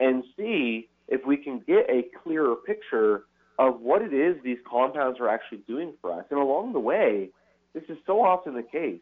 and 0.00 0.22
see 0.36 0.88
if 1.08 1.24
we 1.24 1.36
can 1.36 1.60
get 1.66 1.88
a 1.88 2.04
clearer 2.22 2.56
picture 2.56 3.24
of 3.58 3.80
what 3.80 4.02
it 4.02 4.12
is 4.12 4.36
these 4.42 4.58
compounds 4.68 5.20
are 5.20 5.28
actually 5.28 5.58
doing 5.58 5.94
for 6.00 6.12
us. 6.12 6.24
And 6.30 6.38
along 6.38 6.72
the 6.72 6.80
way, 6.80 7.30
this 7.72 7.84
is 7.88 7.96
so 8.06 8.20
often 8.20 8.54
the 8.54 8.62
case 8.62 9.00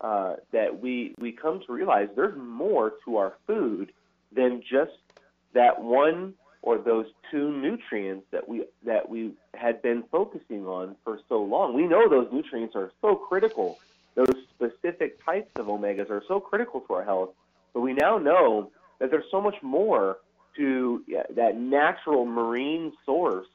uh, 0.00 0.34
that 0.52 0.80
we 0.80 1.14
we 1.18 1.32
come 1.32 1.60
to 1.66 1.72
realize 1.72 2.08
there's 2.14 2.36
more 2.36 2.94
to 3.04 3.16
our 3.16 3.34
food 3.46 3.92
than 4.32 4.62
just 4.62 4.92
that 5.54 5.80
one 5.80 6.34
or 6.62 6.78
those 6.78 7.06
two 7.30 7.50
nutrients 7.52 8.26
that 8.32 8.46
we 8.48 8.64
that 8.84 9.08
we 9.08 9.32
had 9.54 9.80
been 9.82 10.02
focusing 10.10 10.66
on 10.66 10.96
for 11.04 11.20
so 11.28 11.42
long. 11.42 11.74
We 11.74 11.86
know 11.86 12.08
those 12.08 12.28
nutrients 12.32 12.74
are 12.74 12.90
so 13.00 13.14
critical. 13.14 13.78
Those 14.14 14.34
specific 14.54 15.24
types 15.24 15.50
of 15.56 15.66
omegas 15.66 16.10
are 16.10 16.22
so 16.26 16.40
critical 16.40 16.80
to 16.80 16.94
our 16.94 17.04
health 17.04 17.30
But 17.74 17.82
we 17.82 17.92
now 17.92 18.18
know 18.18 18.70
that 18.98 19.10
there's 19.10 19.30
so 19.30 19.40
much 19.40 19.56
more 19.62 20.18
to 20.56 21.02
yeah, 21.06 21.24
that 21.30 21.56
natural 21.56 22.24
marine 22.24 22.92
source 23.04 23.46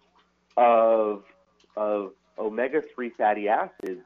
of 0.58 1.24
of 1.76 2.14
omega 2.38 2.82
three 2.96 3.10
fatty 3.10 3.48
acids 3.50 4.02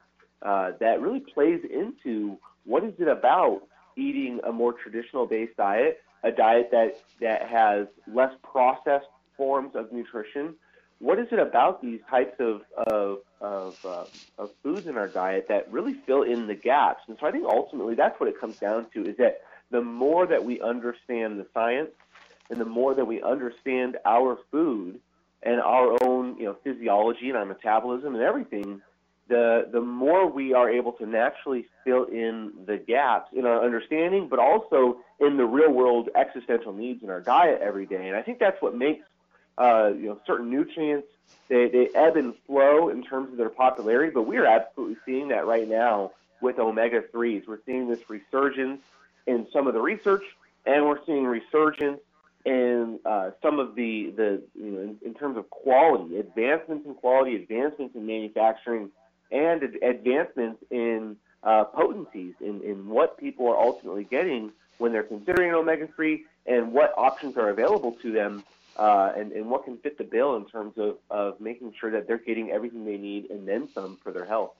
uh, 0.46 0.72
that 0.78 1.00
really 1.00 1.20
plays 1.20 1.60
into 1.68 2.38
what 2.64 2.84
is 2.84 2.94
it 2.98 3.08
about 3.08 3.62
eating 3.96 4.38
a 4.46 4.52
more 4.52 4.72
traditional 4.72 5.26
based 5.26 5.56
diet, 5.56 6.00
a 6.22 6.30
diet 6.30 6.70
that 6.70 7.00
that 7.20 7.48
has 7.48 7.88
less 8.06 8.32
processed 8.42 9.08
forms 9.36 9.74
of 9.74 9.90
nutrition. 9.92 10.54
What 11.00 11.18
is 11.18 11.26
it 11.32 11.40
about 11.40 11.82
these 11.82 12.00
types 12.08 12.36
of 12.38 12.62
of 12.76 13.18
of, 13.40 13.84
uh, 13.84 14.04
of 14.38 14.50
foods 14.62 14.86
in 14.86 14.96
our 14.96 15.08
diet 15.08 15.46
that 15.48 15.70
really 15.70 15.94
fill 16.06 16.22
in 16.22 16.46
the 16.46 16.54
gaps? 16.54 17.02
And 17.08 17.16
so 17.20 17.26
I 17.26 17.32
think 17.32 17.44
ultimately 17.44 17.96
that's 17.96 18.18
what 18.20 18.28
it 18.28 18.40
comes 18.40 18.56
down 18.56 18.86
to 18.94 19.04
is 19.04 19.16
that 19.16 19.42
the 19.72 19.82
more 19.82 20.26
that 20.28 20.44
we 20.44 20.60
understand 20.60 21.40
the 21.40 21.46
science 21.52 21.90
and 22.50 22.60
the 22.60 22.64
more 22.64 22.94
that 22.94 23.04
we 23.04 23.20
understand 23.20 23.98
our 24.04 24.38
food 24.52 25.00
and 25.42 25.60
our 25.60 25.98
own 26.04 26.38
you 26.38 26.44
know 26.44 26.56
physiology 26.62 27.30
and 27.30 27.36
our 27.36 27.44
metabolism 27.44 28.14
and 28.14 28.22
everything, 28.22 28.80
the 29.28 29.68
the 29.72 29.80
more 29.80 30.30
we 30.30 30.54
are 30.54 30.70
able 30.70 30.92
to 30.92 31.06
naturally 31.06 31.66
fill 31.84 32.04
in 32.04 32.52
the 32.66 32.76
gaps 32.76 33.32
in 33.32 33.44
our 33.44 33.64
understanding, 33.64 34.28
but 34.28 34.38
also 34.38 34.98
in 35.20 35.36
the 35.36 35.44
real 35.44 35.72
world 35.72 36.08
existential 36.14 36.72
needs 36.72 37.02
in 37.02 37.10
our 37.10 37.20
diet 37.20 37.60
every 37.60 37.86
day. 37.86 38.08
And 38.08 38.16
I 38.16 38.22
think 38.22 38.38
that's 38.38 38.60
what 38.62 38.76
makes 38.76 39.04
uh, 39.58 39.90
you 39.96 40.06
know 40.06 40.20
certain 40.26 40.50
nutrients 40.50 41.08
they, 41.48 41.68
they 41.68 41.88
ebb 41.94 42.16
and 42.16 42.34
flow 42.46 42.88
in 42.88 43.02
terms 43.02 43.30
of 43.30 43.36
their 43.36 43.48
popularity, 43.48 44.10
but 44.12 44.22
we 44.22 44.36
are 44.36 44.46
absolutely 44.46 44.96
seeing 45.04 45.28
that 45.28 45.46
right 45.46 45.68
now 45.68 46.12
with 46.40 46.58
omega 46.58 47.02
threes. 47.12 47.44
We're 47.46 47.60
seeing 47.64 47.88
this 47.88 48.00
resurgence 48.10 48.82
in 49.26 49.46
some 49.52 49.66
of 49.66 49.74
the 49.74 49.80
research, 49.80 50.24
and 50.64 50.86
we're 50.86 51.04
seeing 51.04 51.24
resurgence 51.24 52.00
in 52.44 53.00
uh, 53.04 53.30
some 53.42 53.58
of 53.58 53.74
the 53.74 54.10
the 54.16 54.42
you 54.54 54.70
know 54.70 54.80
in, 54.80 54.98
in 55.04 55.14
terms 55.14 55.36
of 55.36 55.48
quality, 55.50 56.18
advancements 56.18 56.86
in 56.86 56.94
quality, 56.94 57.36
advancements 57.36 57.94
in 57.94 58.06
manufacturing 58.06 58.90
and 59.30 59.62
advancements 59.82 60.62
in 60.70 61.16
uh, 61.42 61.64
potencies 61.64 62.34
in, 62.40 62.60
in 62.62 62.88
what 62.88 63.18
people 63.18 63.46
are 63.48 63.58
ultimately 63.58 64.04
getting 64.04 64.50
when 64.78 64.92
they're 64.92 65.02
considering 65.02 65.52
omega 65.52 65.86
3 65.94 66.24
and 66.46 66.72
what 66.72 66.92
options 66.96 67.36
are 67.36 67.50
available 67.50 67.92
to 68.02 68.12
them 68.12 68.42
uh, 68.76 69.12
and, 69.16 69.32
and 69.32 69.48
what 69.48 69.64
can 69.64 69.76
fit 69.78 69.96
the 69.96 70.04
bill 70.04 70.36
in 70.36 70.44
terms 70.44 70.74
of, 70.76 70.96
of 71.10 71.40
making 71.40 71.72
sure 71.78 71.90
that 71.90 72.06
they're 72.06 72.18
getting 72.18 72.50
everything 72.50 72.84
they 72.84 72.98
need 72.98 73.30
and 73.30 73.48
then 73.48 73.68
some 73.72 73.96
for 74.02 74.12
their 74.12 74.24
health. 74.24 74.52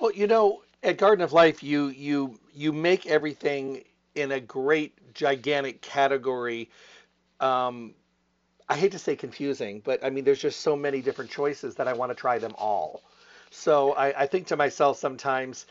Well, 0.00 0.10
you 0.12 0.26
know, 0.26 0.62
at 0.82 0.98
Garden 0.98 1.22
of 1.22 1.32
Life, 1.32 1.62
you 1.62 1.86
you 1.88 2.38
you 2.52 2.72
make 2.72 3.06
everything 3.06 3.84
in 4.16 4.32
a 4.32 4.40
great 4.40 5.14
gigantic 5.14 5.80
category 5.82 6.68
um, 7.40 7.94
I 8.68 8.76
hate 8.76 8.92
to 8.92 8.98
say 8.98 9.16
confusing, 9.16 9.82
but 9.84 10.02
I 10.02 10.10
mean, 10.10 10.24
there's 10.24 10.40
just 10.40 10.60
so 10.60 10.76
many 10.76 11.02
different 11.02 11.30
choices 11.30 11.74
that 11.76 11.86
I 11.86 11.92
want 11.92 12.10
to 12.10 12.14
try 12.14 12.38
them 12.38 12.54
all. 12.56 13.02
So 13.56 13.92
I, 13.92 14.22
I 14.22 14.26
think 14.26 14.48
to 14.48 14.56
myself 14.56 14.98
sometimes, 14.98 15.66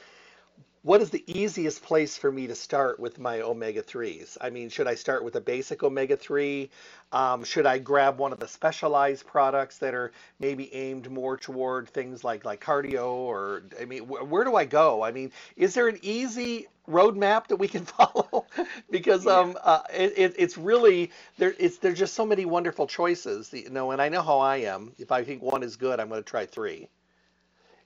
what 0.83 1.01
is 1.01 1.09
the 1.11 1.23
easiest 1.27 1.83
place 1.83 2.17
for 2.17 2.31
me 2.31 2.47
to 2.47 2.55
start 2.55 2.99
with 2.99 3.19
my 3.19 3.41
omega 3.41 3.83
3s? 3.83 4.37
I 4.41 4.49
mean, 4.49 4.69
should 4.69 4.87
I 4.87 4.95
start 4.95 5.23
with 5.23 5.35
a 5.35 5.41
basic 5.41 5.83
omega 5.83 6.17
3? 6.17 6.69
Um, 7.11 7.43
should 7.43 7.65
I 7.65 7.77
grab 7.79 8.17
one 8.19 8.33
of 8.33 8.39
the 8.39 8.47
specialized 8.47 9.27
products 9.27 9.77
that 9.79 9.93
are 9.93 10.11
maybe 10.39 10.73
aimed 10.73 11.11
more 11.11 11.37
toward 11.37 11.89
things 11.89 12.23
like 12.23 12.45
like 12.45 12.61
cardio 12.63 13.07
or 13.11 13.63
I 13.79 13.85
mean, 13.85 14.05
wh- 14.05 14.29
where 14.31 14.43
do 14.45 14.55
I 14.55 14.65
go? 14.65 15.03
I 15.03 15.11
mean, 15.11 15.31
is 15.57 15.73
there 15.75 15.87
an 15.89 15.99
easy 16.01 16.67
roadmap 16.89 17.47
that 17.47 17.57
we 17.57 17.67
can 17.67 17.85
follow? 17.97 18.47
because 18.89 19.27
um, 19.27 19.57
uh, 19.63 19.81
it, 19.93 20.13
it, 20.17 20.35
it's 20.39 20.57
really 20.57 21.11
there. 21.37 21.53
It's 21.59 21.77
there's 21.77 21.99
just 21.99 22.13
so 22.15 22.25
many 22.25 22.45
wonderful 22.45 22.87
choices. 22.87 23.53
You 23.53 23.69
know, 23.69 23.91
and 23.91 24.01
I 24.01 24.09
know 24.09 24.21
how 24.21 24.39
I 24.39 24.57
am. 24.57 24.93
If 24.97 25.11
I 25.11 25.23
think 25.23 25.41
one 25.43 25.63
is 25.63 25.75
good, 25.75 25.99
I'm 25.99 26.09
going 26.09 26.23
to 26.23 26.29
try 26.29 26.45
three. 26.45 26.87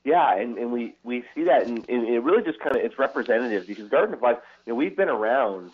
Yeah, 0.07 0.37
and, 0.37 0.57
and 0.57 0.71
we, 0.71 0.95
we 1.03 1.25
see 1.35 1.43
that, 1.43 1.67
and, 1.67 1.79
and 1.89 2.07
it 2.07 2.23
really 2.23 2.41
just 2.41 2.61
kind 2.61 2.73
of 2.77 2.81
it's 2.81 2.97
representative 2.97 3.67
because 3.67 3.89
Garden 3.89 4.13
of 4.13 4.21
Life, 4.21 4.37
you 4.65 4.71
know, 4.71 4.77
we've 4.77 4.95
been 4.95 5.09
around 5.09 5.71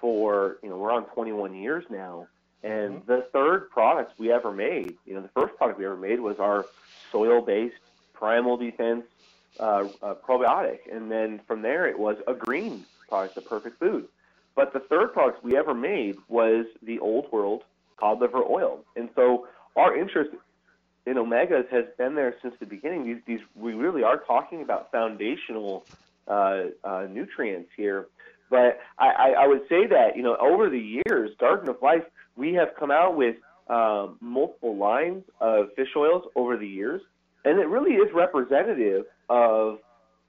for 0.00 0.56
you 0.64 0.68
know 0.68 0.76
we're 0.76 0.90
on 0.90 1.04
21 1.04 1.54
years 1.54 1.84
now, 1.88 2.26
and 2.64 2.96
mm-hmm. 2.96 3.06
the 3.06 3.28
third 3.32 3.70
product 3.70 4.18
we 4.18 4.32
ever 4.32 4.50
made, 4.50 4.96
you 5.06 5.14
know, 5.14 5.20
the 5.20 5.28
first 5.28 5.56
product 5.56 5.78
we 5.78 5.84
ever 5.84 5.96
made 5.96 6.18
was 6.18 6.40
our 6.40 6.66
soil-based 7.12 7.76
primal 8.12 8.56
defense 8.56 9.04
uh, 9.60 9.86
uh, 10.02 10.14
probiotic, 10.14 10.80
and 10.90 11.08
then 11.08 11.40
from 11.46 11.62
there 11.62 11.86
it 11.86 11.96
was 11.96 12.16
a 12.26 12.34
green 12.34 12.84
product, 13.08 13.36
the 13.36 13.40
perfect 13.40 13.78
food. 13.78 14.08
But 14.56 14.72
the 14.72 14.80
third 14.80 15.12
product 15.12 15.44
we 15.44 15.56
ever 15.56 15.74
made 15.74 16.16
was 16.26 16.66
the 16.82 16.98
old 16.98 17.30
world 17.30 17.62
cod 17.98 18.20
liver 18.20 18.42
oil, 18.42 18.80
and 18.96 19.10
so 19.14 19.46
our 19.76 19.96
interest 19.96 20.30
in 21.06 21.14
omegas 21.14 21.68
has 21.70 21.84
been 21.98 22.14
there 22.14 22.34
since 22.42 22.54
the 22.60 22.66
beginning. 22.66 23.04
These, 23.04 23.22
these 23.26 23.40
we 23.54 23.72
really 23.72 24.02
are 24.02 24.18
talking 24.18 24.62
about 24.62 24.90
foundational 24.90 25.86
uh, 26.28 26.64
uh, 26.84 27.06
nutrients 27.10 27.70
here. 27.76 28.06
But 28.50 28.80
I, 28.98 29.08
I, 29.08 29.28
I 29.42 29.46
would 29.46 29.62
say 29.68 29.86
that 29.86 30.16
you 30.16 30.22
know 30.22 30.36
over 30.36 30.68
the 30.68 31.00
years, 31.06 31.30
Garden 31.38 31.68
of 31.68 31.80
Life, 31.82 32.04
we 32.36 32.54
have 32.54 32.70
come 32.78 32.90
out 32.90 33.16
with 33.16 33.36
um, 33.68 34.18
multiple 34.20 34.76
lines 34.76 35.24
of 35.40 35.72
fish 35.74 35.90
oils 35.96 36.24
over 36.34 36.56
the 36.56 36.66
years, 36.66 37.00
and 37.44 37.58
it 37.58 37.68
really 37.68 37.94
is 37.94 38.12
representative 38.12 39.04
of 39.28 39.78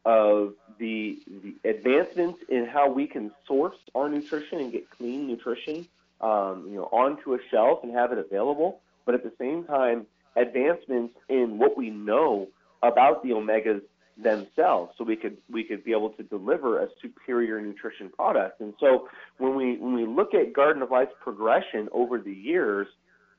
of 0.05 0.53
the, 0.79 1.19
the 1.43 1.69
advancements 1.69 2.39
in 2.49 2.65
how 2.65 2.89
we 2.89 3.05
can 3.05 3.31
source 3.47 3.77
our 3.93 4.09
nutrition 4.09 4.59
and 4.59 4.71
get 4.71 4.89
clean 4.89 5.27
nutrition, 5.27 5.87
um, 6.21 6.65
you 6.67 6.75
know, 6.75 6.85
onto 6.91 7.35
a 7.35 7.37
shelf 7.51 7.79
and 7.83 7.93
have 7.93 8.11
it 8.11 8.17
available. 8.17 8.81
But 9.05 9.15
at 9.15 9.23
the 9.23 9.31
same 9.39 9.63
time, 9.63 10.07
advancements 10.35 11.13
in 11.29 11.57
what 11.57 11.77
we 11.77 11.89
know 11.89 12.47
about 12.83 13.23
the 13.23 13.29
omegas 13.29 13.81
themselves 14.21 14.93
so 14.97 15.03
we 15.03 15.15
could 15.15 15.37
we 15.49 15.63
could 15.63 15.83
be 15.83 15.91
able 15.91 16.09
to 16.11 16.23
deliver 16.23 16.83
a 16.83 16.87
superior 17.01 17.61
nutrition 17.61 18.09
product. 18.09 18.61
And 18.61 18.73
so 18.79 19.07
when 19.37 19.55
we 19.55 19.77
when 19.77 19.93
we 19.93 20.05
look 20.05 20.33
at 20.33 20.53
garden 20.53 20.81
of 20.81 20.91
life's 20.91 21.13
progression 21.21 21.89
over 21.91 22.19
the 22.19 22.33
years 22.33 22.87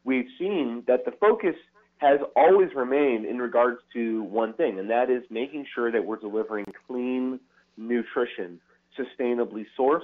we've 0.04 0.28
seen 0.38 0.82
that 0.87 1.04
the 1.04 1.12
focus 1.12 1.54
has 1.99 2.18
always 2.34 2.68
remained 2.75 3.25
in 3.25 3.38
regards 3.38 3.78
to 3.92 4.25
one 4.25 4.52
thing 4.54 4.78
and 4.78 4.90
that 4.90 5.11
is 5.11 5.22
making 5.30 5.66
sure 5.75 5.92
that 5.92 6.04
we're 6.04 6.16
delivering 6.16 6.66
clean 6.87 7.38
nutrition 7.76 8.61
sustainably 8.99 9.64
sourced 9.78 10.00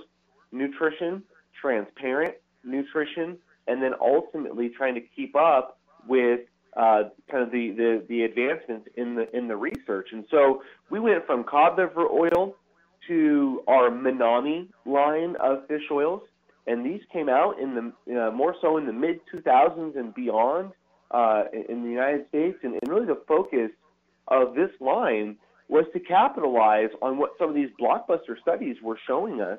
nutrition 0.52 1.23
transparent 1.61 2.35
nutrition 2.64 3.37
and 3.66 3.83
then 3.83 3.92
ultimately 4.00 4.68
trying 4.68 4.95
to 4.95 5.00
keep 5.00 5.35
up 5.35 5.78
with 6.07 6.40
uh, 6.77 7.05
kind 7.31 7.43
of 7.43 7.51
the, 7.51 7.71
the, 7.71 8.05
the 8.09 8.23
advancements 8.23 8.89
in 8.97 9.15
the 9.15 9.37
in 9.37 9.49
the 9.49 9.57
research. 9.57 10.09
And 10.13 10.25
so 10.31 10.63
we 10.91 11.01
went 11.01 11.27
from 11.27 11.45
cod 11.45 11.79
liver 11.79 12.07
oil 12.07 12.55
to 13.09 13.63
our 13.67 13.91
Minami 13.91 14.69
line 14.85 15.35
of 15.41 15.67
fish 15.67 15.83
oils, 15.91 16.23
and 16.67 16.85
these 16.85 17.01
came 17.13 17.29
out 17.29 17.59
in 17.59 17.75
the 18.07 18.21
uh, 18.21 18.31
more 18.31 18.55
so 18.61 18.77
in 18.77 18.87
the 18.87 18.93
mid 18.93 19.21
2000s 19.35 19.97
and 19.97 20.15
beyond 20.15 20.73
uh, 21.11 21.45
in 21.69 21.83
the 21.83 21.91
United 21.91 22.29
States. 22.29 22.59
And, 22.63 22.75
and 22.75 22.89
really 22.89 23.07
the 23.07 23.23
focus 23.27 23.71
of 24.29 24.55
this 24.55 24.71
line 24.81 25.37
was 25.69 25.85
to 25.93 26.01
capitalize 26.01 26.91
on 27.03 27.19
what 27.19 27.33
some 27.39 27.49
of 27.49 27.55
these 27.55 27.71
blockbuster 27.81 28.41
studies 28.41 28.77
were 28.83 28.99
showing 29.07 29.41
us 29.41 29.59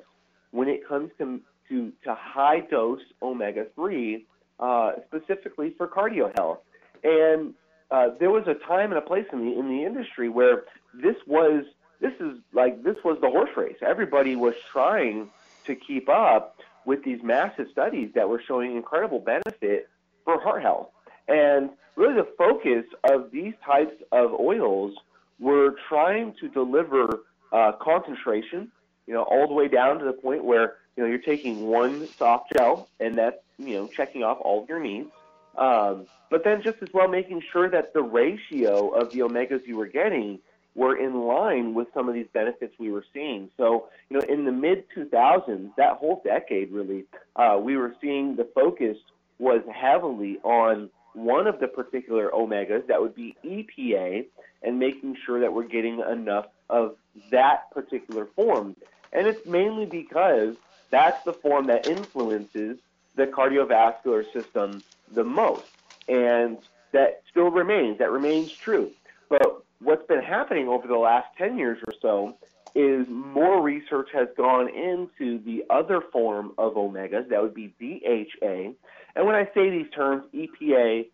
when 0.50 0.68
it 0.68 0.86
comes 0.88 1.10
to 1.18 1.40
to, 1.68 1.92
to 2.04 2.14
high 2.18 2.60
dose 2.68 3.00
omega 3.22 3.66
3, 3.76 4.26
uh, 4.58 4.92
specifically 5.06 5.72
for 5.78 5.86
cardio 5.86 6.32
health. 6.36 6.58
And 7.04 7.54
uh, 7.90 8.10
there 8.18 8.30
was 8.30 8.46
a 8.46 8.54
time 8.54 8.90
and 8.90 8.98
a 8.98 9.02
place 9.02 9.26
in 9.32 9.40
the 9.40 9.58
in 9.58 9.68
the 9.68 9.84
industry 9.84 10.28
where 10.28 10.64
this 10.94 11.16
was 11.26 11.64
this 12.00 12.12
is 12.20 12.38
like 12.52 12.82
this 12.82 12.96
was 13.04 13.18
the 13.20 13.30
horse 13.30 13.50
race. 13.56 13.76
Everybody 13.82 14.36
was 14.36 14.54
trying 14.72 15.30
to 15.66 15.74
keep 15.74 16.08
up 16.08 16.56
with 16.84 17.04
these 17.04 17.22
massive 17.22 17.66
studies 17.70 18.10
that 18.14 18.28
were 18.28 18.42
showing 18.46 18.74
incredible 18.74 19.20
benefit 19.20 19.88
for 20.24 20.40
heart 20.40 20.62
health. 20.62 20.88
And 21.28 21.70
really, 21.96 22.14
the 22.14 22.28
focus 22.38 22.84
of 23.04 23.30
these 23.30 23.54
types 23.64 23.94
of 24.12 24.32
oils 24.32 24.94
were 25.38 25.76
trying 25.88 26.34
to 26.40 26.48
deliver 26.48 27.20
uh, 27.52 27.72
concentration, 27.72 28.70
you 29.06 29.14
know, 29.14 29.22
all 29.22 29.46
the 29.46 29.54
way 29.54 29.68
down 29.68 29.98
to 29.98 30.04
the 30.04 30.12
point 30.12 30.44
where 30.44 30.76
you 30.96 31.02
know 31.02 31.08
you're 31.08 31.18
taking 31.18 31.66
one 31.66 32.08
soft 32.16 32.52
gel 32.54 32.88
and 32.98 33.16
that's 33.18 33.38
you 33.58 33.74
know 33.74 33.86
checking 33.88 34.22
off 34.22 34.38
all 34.40 34.62
of 34.62 34.68
your 34.68 34.80
needs. 34.80 35.10
Um, 35.56 36.06
but 36.30 36.44
then 36.44 36.62
just 36.62 36.78
as 36.82 36.88
well 36.92 37.08
making 37.08 37.42
sure 37.52 37.68
that 37.68 37.92
the 37.92 38.02
ratio 38.02 38.90
of 38.90 39.12
the 39.12 39.20
omegas 39.20 39.66
you 39.66 39.76
were 39.76 39.86
getting 39.86 40.38
were 40.74 40.96
in 40.96 41.26
line 41.26 41.74
with 41.74 41.88
some 41.92 42.08
of 42.08 42.14
these 42.14 42.28
benefits 42.32 42.74
we 42.78 42.90
were 42.90 43.04
seeing. 43.12 43.50
So, 43.56 43.88
you 44.08 44.18
know, 44.18 44.24
in 44.28 44.44
the 44.44 44.52
mid 44.52 44.84
2000s, 44.96 45.74
that 45.76 45.96
whole 45.96 46.22
decade 46.24 46.70
really, 46.70 47.04
uh, 47.36 47.58
we 47.60 47.76
were 47.76 47.94
seeing 48.00 48.36
the 48.36 48.48
focus 48.54 48.96
was 49.38 49.62
heavily 49.72 50.38
on 50.44 50.90
one 51.14 51.46
of 51.46 51.58
the 51.58 51.66
particular 51.66 52.30
omegas, 52.30 52.86
that 52.86 53.00
would 53.00 53.16
be 53.16 53.36
EPA, 53.44 54.26
and 54.62 54.78
making 54.78 55.16
sure 55.26 55.40
that 55.40 55.52
we're 55.52 55.66
getting 55.66 56.00
enough 56.00 56.46
of 56.68 56.94
that 57.30 57.70
particular 57.72 58.26
form. 58.36 58.76
And 59.12 59.26
it's 59.26 59.44
mainly 59.46 59.86
because 59.86 60.54
that's 60.90 61.24
the 61.24 61.32
form 61.32 61.66
that 61.66 61.86
influences 61.88 62.78
the 63.16 63.26
cardiovascular 63.26 64.24
system 64.32 64.84
the 65.10 65.24
most. 65.24 65.64
And 66.08 66.58
that 66.92 67.22
still 67.30 67.50
remains, 67.50 67.98
that 67.98 68.10
remains 68.10 68.52
true. 68.52 68.90
But 69.28 69.64
what's 69.80 70.06
been 70.06 70.22
happening 70.22 70.68
over 70.68 70.86
the 70.86 70.98
last 70.98 71.28
10 71.38 71.58
years 71.58 71.78
or 71.86 71.94
so 72.00 72.36
is 72.74 73.06
more 73.08 73.60
research 73.60 74.08
has 74.12 74.28
gone 74.36 74.68
into 74.68 75.38
the 75.44 75.64
other 75.70 76.00
form 76.12 76.52
of 76.58 76.74
omegas, 76.74 77.28
that 77.28 77.42
would 77.42 77.54
be 77.54 77.74
DHA. 77.80 78.72
And 79.16 79.26
when 79.26 79.34
I 79.34 79.48
say 79.54 79.70
these 79.70 79.90
terms, 79.90 80.24
EPA, 80.32 81.06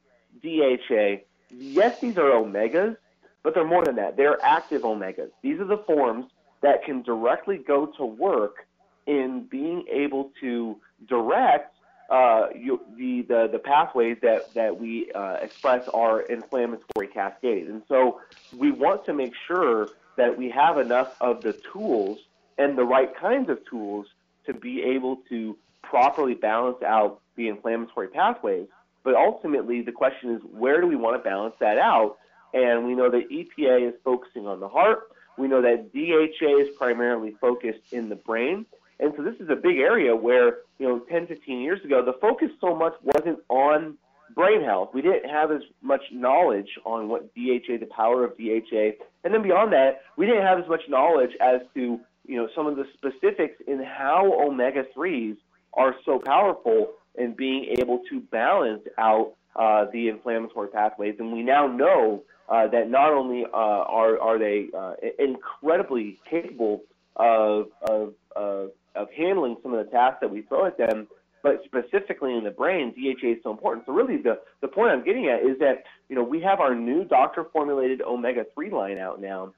DHA, 0.43 1.23
yes, 1.51 2.01
these 2.01 2.19
are 2.19 2.31
omegas, 2.31 2.97
but 3.43 3.55
they're 3.55 3.65
more 3.65 3.85
than 3.85 3.97
that. 3.97 4.17
They're 4.17 4.45
active 4.45 4.83
omegas. 4.83 5.31
These 5.43 5.61
are 5.61 5.65
the 5.65 5.79
forms 5.79 6.27
that 6.61 6.85
can 6.85 7.03
directly 7.03 7.59
go 7.59 7.87
to 7.97 8.05
work 8.05 8.67
in 9.07 9.45
being 9.45 9.85
able 9.91 10.33
to 10.41 10.77
direct 11.09 11.76
uh, 12.11 12.47
you, 12.55 12.81
the, 12.97 13.23
the, 13.29 13.49
the 13.53 13.59
pathways 13.59 14.17
that, 14.23 14.55
that 14.55 14.79
we 14.79 15.11
uh, 15.15 15.37
express 15.43 15.81
are 15.93 16.23
inflammatory 16.23 17.09
cascade. 17.13 17.67
And 17.67 17.83
so 17.89 18.21
we 18.57 18.71
want 18.71 19.05
to 19.07 19.15
make 19.15 19.33
sure 19.49 19.91
that 20.17 20.37
we 20.37 20.51
have 20.51 20.79
enough 20.79 21.09
of 21.21 21.43
the 21.43 21.55
tools 21.73 22.19
and 22.59 22.77
the 22.77 22.85
right 22.85 23.11
kinds 23.21 23.51
of 23.51 23.59
tools 23.69 24.07
to 24.47 24.55
be 24.55 24.83
able 24.83 25.19
to 25.29 25.57
properly 25.83 26.35
balance 26.35 26.83
out 26.83 27.21
the 27.37 27.49
inflammatory 27.49 28.09
pathways. 28.09 28.67
But 29.05 29.15
ultimately, 29.15 29.83
the 29.83 29.93
question 29.93 30.35
is 30.35 30.43
where 30.51 30.81
do 30.81 30.87
we 30.87 30.97
want 30.97 31.23
to 31.23 31.29
balance 31.29 31.55
that 31.61 31.79
out? 31.79 32.17
And 32.55 32.87
we 32.87 32.95
know 32.95 33.11
that 33.11 33.31
EPA 33.31 33.89
is 33.89 33.95
focusing 34.05 34.47
on 34.47 34.61
the 34.61 34.69
heart. 34.69 35.11
We 35.39 35.49
know 35.49 35.61
that 35.63 35.93
DHA 35.93 36.63
is 36.63 36.69
primarily 36.79 37.35
focused 37.41 37.81
in 37.93 38.09
the 38.09 38.17
brain. 38.17 38.65
And 38.99 39.13
so 39.17 39.23
this 39.23 39.35
is 39.41 39.49
a 39.51 39.57
big 39.57 39.79
area 39.79 40.17
where, 40.17 40.59
you 40.79 40.89
know, 40.89 41.01
10, 41.11 41.27
15 41.27 41.61
years 41.61 41.85
ago, 41.85 42.05
the 42.05 42.15
focus 42.21 42.49
so 42.61 42.75
much 42.75 42.95
wasn't 43.03 43.41
on 43.49 43.97
brain 44.35 44.63
health. 44.63 44.91
We 44.95 45.03
didn't 45.03 45.29
have 45.29 45.51
as 45.51 45.63
much 45.83 46.03
knowledge 46.13 46.79
on 46.85 47.09
what 47.09 47.35
DHA, 47.35 47.79
the 47.81 47.89
power 47.95 48.25
of 48.25 48.37
DHA. 48.37 48.93
And 49.25 49.35
then 49.35 49.43
beyond 49.43 49.73
that, 49.73 50.03
we 50.17 50.27
didn't 50.27 50.43
have 50.43 50.59
as 50.59 50.69
much 50.69 50.83
knowledge 50.89 51.33
as 51.41 51.61
to, 51.75 52.01
you 52.27 52.37
know, 52.37 52.49
some 52.55 52.67
of 52.67 52.77
the 52.77 52.85
specifics 52.95 53.61
in 53.67 53.83
how 53.83 54.33
omega 54.47 54.85
3s 54.97 55.37
are 55.75 55.95
so 56.05 56.19
powerful 56.19 56.93
in 57.17 57.35
being 57.35 57.77
able 57.79 58.03
to 58.11 58.21
balance 58.21 58.83
out 58.99 59.35
uh, 59.57 59.87
the 59.93 60.09
inflammatory 60.09 60.69
pathways. 60.69 61.17
And 61.19 61.33
we 61.33 61.43
now 61.43 61.67
know 61.67 62.23
uh, 62.49 62.69
that 62.69 62.91
not 62.91 63.13
only 63.13 63.45
uh, 63.45 63.57
are, 63.57 64.19
are 64.21 64.39
they 64.39 64.69
uh, 64.77 64.95
incredibly 65.19 66.19
capable 66.29 66.83
of, 67.17 67.69
of, 67.83 68.15
of 68.35 68.71
of 68.97 69.09
handling 69.17 69.57
some 69.63 69.75
of 69.75 69.85
the 69.85 69.91
tasks 69.91 70.19
that 70.21 70.31
we 70.31 70.43
throw 70.43 70.67
at 70.67 70.79
them, 70.79 71.09
but 71.43 71.63
specifically 71.65 72.35
in 72.35 72.45
the 72.45 72.51
brain, 72.51 72.93
DHA 72.93 73.29
is 73.29 73.39
so 73.43 73.51
important. 73.51 73.87
So 73.87 73.93
really, 73.93 74.17
the 74.17 74.41
the 74.63 74.69
point 74.69 74.91
I'm 74.91 75.05
getting 75.05 75.29
at 75.29 75.41
is 75.41 75.59
that 75.61 75.85
you 76.09 76.17
know 76.17 76.23
we 76.23 76.41
have 76.41 76.61
our 76.61 76.75
new 76.75 77.05
doctor 77.05 77.45
formulated 77.53 78.03
omega 78.03 78.45
three 78.55 78.71
line 78.71 78.99
out 78.99 79.21
now, 79.21 79.53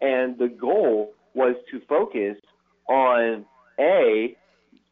and 0.00 0.38
the 0.38 0.48
goal 0.48 1.12
was 1.34 1.56
to 1.70 1.80
focus 1.88 2.36
on 2.88 3.44
a 3.78 4.36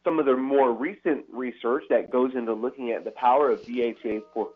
some 0.03 0.19
of 0.19 0.25
the 0.25 0.35
more 0.35 0.73
recent 0.73 1.23
research 1.31 1.83
that 1.89 2.11
goes 2.11 2.31
into 2.35 2.53
looking 2.53 2.91
at 2.91 3.05
the 3.05 3.11
power 3.11 3.49
of 3.49 3.65
DHA 3.65 4.19
for 4.33 4.49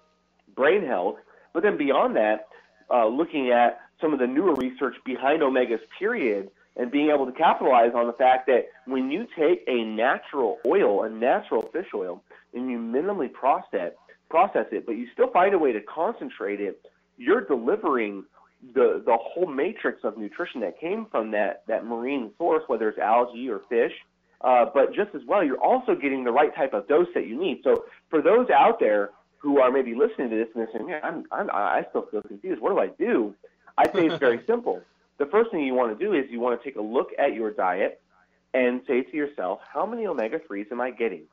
brain 0.56 0.86
health, 0.86 1.16
but 1.54 1.63
then 1.63 1.77
beyond 1.77 2.16
that, 2.18 2.48
uh, 2.94 3.08
looking 3.08 3.51
at 3.51 3.80
some 4.01 4.13
of 4.13 4.20
the 4.20 4.27
newer 4.27 4.54
research 4.56 4.96
behind 5.06 5.42
omegas 5.42 5.80
period 5.98 6.50
and 6.77 6.91
being 6.91 7.10
able 7.10 7.25
to 7.25 7.31
capitalize 7.31 7.91
on 7.96 8.07
the 8.07 8.13
fact 8.13 8.46
that 8.48 8.67
when 8.86 9.10
you 9.10 9.27
take 9.38 9.63
a 9.67 9.84
natural 9.84 10.60
oil, 10.65 11.03
a 11.03 11.10
natural 11.10 11.63
fish 11.73 11.88
oil, 11.93 12.23
and 12.54 12.69
you 12.69 12.78
minimally 12.78 13.32
process 13.32 13.91
process 14.30 14.65
it, 14.71 14.86
but 14.86 14.93
you 14.93 15.08
still 15.13 15.32
find 15.32 15.54
a 15.54 15.58
way 15.58 15.71
to 15.71 15.82
concentrate 15.82 16.60
it, 16.60 16.86
you're 17.17 17.41
delivering 17.41 18.23
the 18.73 19.02
the 19.06 19.17
whole 19.19 19.47
matrix 19.47 20.04
of 20.04 20.17
nutrition 20.17 20.62
that 20.62 20.80
came 20.80 21.08
from 21.10 21.32
that 21.32 21.63
that 21.67 21.86
marine 21.86 22.32
source, 22.38 22.63
whether 22.67 22.89
it's 22.89 22.99
algae 22.99 23.49
or 23.49 23.62
fish. 23.69 23.93
Uh, 24.41 24.65
but 24.71 24.93
just 24.93 25.10
as 25.15 25.21
well, 25.28 25.43
you're 25.43 25.60
also 25.60 25.95
getting 25.95 26.23
the 26.23 26.32
right 26.32 26.56
type 26.56 26.73
of 26.73 26.88
dose 26.88 27.08
that 27.15 27.25
you 27.25 27.39
need. 27.39 27.60
So 27.63 27.86
for 28.12 28.21
those 28.21 28.52
out 28.52 28.80
there 28.80 29.10
who 29.39 29.60
are 29.60 29.71
maybe 29.71 29.95
listening 29.95 30.30
to 30.30 30.36
this 30.36 30.47
and 30.54 30.62
they're 30.62 30.69
saying, 30.71 30.88
"Man, 30.88 31.02
I'm, 31.04 31.25
I'm 31.32 31.49
I 31.52 31.86
still 31.89 32.06
feel 32.12 32.21
confused. 32.21 32.62
What 32.62 32.69
do 32.69 32.80
I 32.80 32.88
do?" 32.88 33.34
I 33.78 33.86
say 33.91 34.08
it's 34.08 34.19
very 34.19 34.41
simple 34.47 34.84
the 35.17 35.25
first 35.25 35.51
thing 35.51 35.62
you 35.62 35.73
want 35.73 35.97
to 35.97 36.06
do 36.06 36.13
is 36.13 36.25
you 36.30 36.39
want 36.39 36.62
to 36.62 36.63
take 36.63 36.77
a 36.77 36.82
look 36.82 37.10
at 37.17 37.34
your 37.34 37.51
diet 37.51 38.01
and 38.53 38.82
say 38.88 39.01
to 39.01 39.17
yourself, 39.17 39.60
how 39.71 39.86
many 39.86 40.06
omega 40.06 40.39
3s 40.39 40.71
am 40.71 40.82
I 40.82 40.91
getting? 40.91 41.23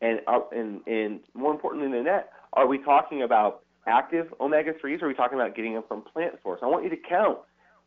And, 0.00 0.20
uh, 0.26 0.40
and, 0.52 0.80
and 0.86 1.20
more 1.34 1.52
importantly 1.52 1.90
than 1.90 2.04
that, 2.04 2.30
are 2.52 2.66
we 2.66 2.78
talking 2.78 3.22
about 3.22 3.62
active 3.86 4.32
omega 4.40 4.72
3s 4.72 5.02
or 5.02 5.06
are 5.06 5.08
we 5.08 5.14
talking 5.14 5.38
about 5.38 5.54
getting 5.54 5.74
them 5.74 5.84
from 5.86 6.02
plant 6.02 6.34
source? 6.42 6.60
I 6.62 6.66
want 6.66 6.84
you 6.84 6.90
to 6.90 6.96
count 6.96 7.38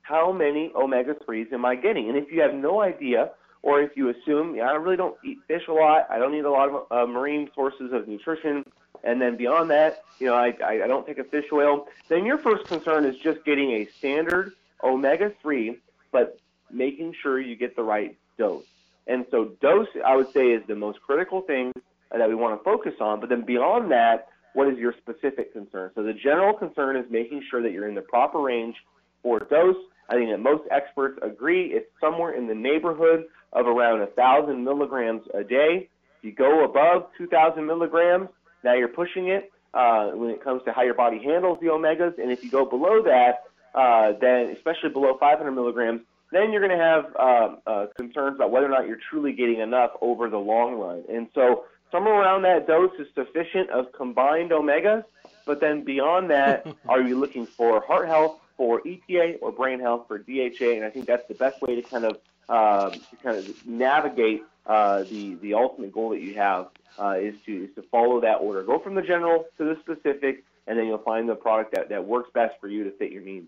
how 0.01 0.31
many 0.31 0.71
omega 0.75 1.13
3s 1.13 1.53
am 1.53 1.65
I 1.65 1.75
getting? 1.75 2.09
And 2.09 2.17
if 2.17 2.31
you 2.31 2.41
have 2.41 2.53
no 2.53 2.81
idea, 2.81 3.31
or 3.63 3.81
if 3.81 3.91
you 3.95 4.09
assume, 4.09 4.55
yeah, 4.55 4.69
I 4.69 4.73
really 4.73 4.97
don't 4.97 5.15
eat 5.23 5.39
fish 5.47 5.63
a 5.67 5.73
lot, 5.73 6.07
I 6.09 6.17
don't 6.17 6.33
eat 6.33 6.45
a 6.45 6.51
lot 6.51 6.69
of 6.69 6.85
uh, 6.91 7.05
marine 7.05 7.49
sources 7.53 7.93
of 7.93 8.07
nutrition, 8.07 8.65
and 9.03 9.21
then 9.21 9.37
beyond 9.37 9.69
that, 9.69 10.03
you 10.19 10.27
know, 10.27 10.35
I, 10.35 10.55
I, 10.63 10.83
I 10.83 10.87
don't 10.87 11.05
take 11.05 11.19
a 11.19 11.23
fish 11.23 11.45
oil, 11.51 11.87
then 12.07 12.25
your 12.25 12.37
first 12.39 12.65
concern 12.65 13.05
is 13.05 13.15
just 13.17 13.43
getting 13.45 13.71
a 13.71 13.87
standard 13.97 14.53
omega 14.83 15.31
3, 15.41 15.77
but 16.11 16.39
making 16.71 17.13
sure 17.21 17.39
you 17.39 17.55
get 17.55 17.75
the 17.75 17.83
right 17.83 18.17
dose. 18.37 18.65
And 19.07 19.25
so, 19.31 19.51
dose, 19.61 19.87
I 20.05 20.15
would 20.15 20.31
say, 20.31 20.47
is 20.47 20.63
the 20.67 20.75
most 20.75 21.01
critical 21.01 21.41
thing 21.41 21.71
that 22.11 22.27
we 22.27 22.35
want 22.35 22.59
to 22.59 22.63
focus 22.63 22.93
on. 22.99 23.19
But 23.19 23.29
then 23.29 23.43
beyond 23.43 23.91
that, 23.91 24.27
what 24.53 24.67
is 24.67 24.77
your 24.77 24.93
specific 25.01 25.53
concern? 25.53 25.91
So, 25.95 26.03
the 26.03 26.13
general 26.13 26.53
concern 26.53 26.95
is 26.97 27.05
making 27.09 27.43
sure 27.49 27.61
that 27.61 27.71
you're 27.71 27.89
in 27.89 27.95
the 27.95 28.01
proper 28.01 28.39
range 28.39 28.75
for 29.23 29.39
dose. 29.39 29.75
I 30.09 30.15
think 30.15 30.29
that 30.29 30.39
most 30.39 30.63
experts 30.71 31.19
agree 31.21 31.73
it's 31.73 31.89
somewhere 31.99 32.33
in 32.33 32.47
the 32.47 32.55
neighborhood 32.55 33.25
of 33.53 33.65
around 33.65 33.99
1,000 33.99 34.63
milligrams 34.63 35.23
a 35.33 35.43
day. 35.43 35.89
If 36.19 36.23
you 36.23 36.31
go 36.31 36.63
above 36.65 37.07
2,000 37.17 37.65
milligrams, 37.65 38.29
now 38.63 38.73
you're 38.73 38.87
pushing 38.87 39.29
it 39.29 39.51
uh, 39.73 40.09
when 40.09 40.29
it 40.29 40.43
comes 40.43 40.63
to 40.65 40.71
how 40.71 40.83
your 40.83 40.93
body 40.93 41.19
handles 41.23 41.59
the 41.61 41.67
omegas. 41.67 42.17
And 42.19 42.31
if 42.31 42.43
you 42.43 42.51
go 42.51 42.65
below 42.65 43.01
that, 43.03 43.45
uh, 43.73 44.13
then 44.19 44.49
especially 44.49 44.89
below 44.89 45.17
500 45.19 45.51
milligrams, 45.51 46.01
then 46.31 46.51
you're 46.51 46.65
going 46.65 46.77
to 46.77 46.83
have 46.83 47.15
uh, 47.17 47.55
uh, 47.67 47.87
concerns 47.97 48.35
about 48.35 48.51
whether 48.51 48.65
or 48.65 48.69
not 48.69 48.87
you're 48.87 48.99
truly 49.09 49.33
getting 49.33 49.59
enough 49.59 49.91
over 50.01 50.29
the 50.29 50.37
long 50.37 50.75
run. 50.75 51.03
And 51.09 51.27
so 51.35 51.65
somewhere 51.91 52.13
around 52.13 52.43
that 52.43 52.67
dose 52.67 52.91
is 52.97 53.07
sufficient 53.13 53.69
of 53.69 53.91
combined 53.91 54.51
omegas. 54.51 55.03
But 55.45 55.59
then 55.59 55.83
beyond 55.83 56.29
that, 56.29 56.65
are 56.87 57.01
you 57.01 57.19
looking 57.19 57.45
for 57.45 57.81
heart 57.81 58.07
health 58.07 58.39
for 58.55 58.81
EPA 58.81 59.39
or 59.41 59.51
brain 59.51 59.79
health 59.79 60.05
for 60.07 60.17
DHA? 60.17 60.75
And 60.75 60.85
I 60.85 60.89
think 60.89 61.05
that's 61.05 61.27
the 61.27 61.33
best 61.33 61.61
way 61.61 61.75
to 61.75 61.81
kind 61.81 62.05
of 62.05 62.17
uh, 62.47 62.89
to 62.89 63.15
kind 63.23 63.37
of 63.37 63.65
navigate 63.65 64.43
uh, 64.65 65.03
the 65.03 65.35
the 65.35 65.53
ultimate 65.53 65.91
goal 65.91 66.09
that 66.09 66.21
you 66.21 66.35
have 66.35 66.67
uh, 66.99 67.15
is 67.19 67.35
to 67.45 67.65
is 67.65 67.75
to 67.75 67.81
follow 67.83 68.21
that 68.21 68.35
order. 68.35 68.63
Go 68.63 68.79
from 68.79 68.95
the 68.95 69.01
general 69.01 69.45
to 69.57 69.65
the 69.65 69.77
specific, 69.81 70.43
and 70.67 70.77
then 70.77 70.85
you'll 70.85 70.97
find 70.99 71.27
the 71.27 71.35
product 71.35 71.73
that, 71.75 71.89
that 71.89 72.05
works 72.05 72.29
best 72.33 72.55
for 72.59 72.67
you 72.67 72.83
to 72.83 72.91
fit 72.91 73.11
your 73.11 73.21
needs 73.21 73.47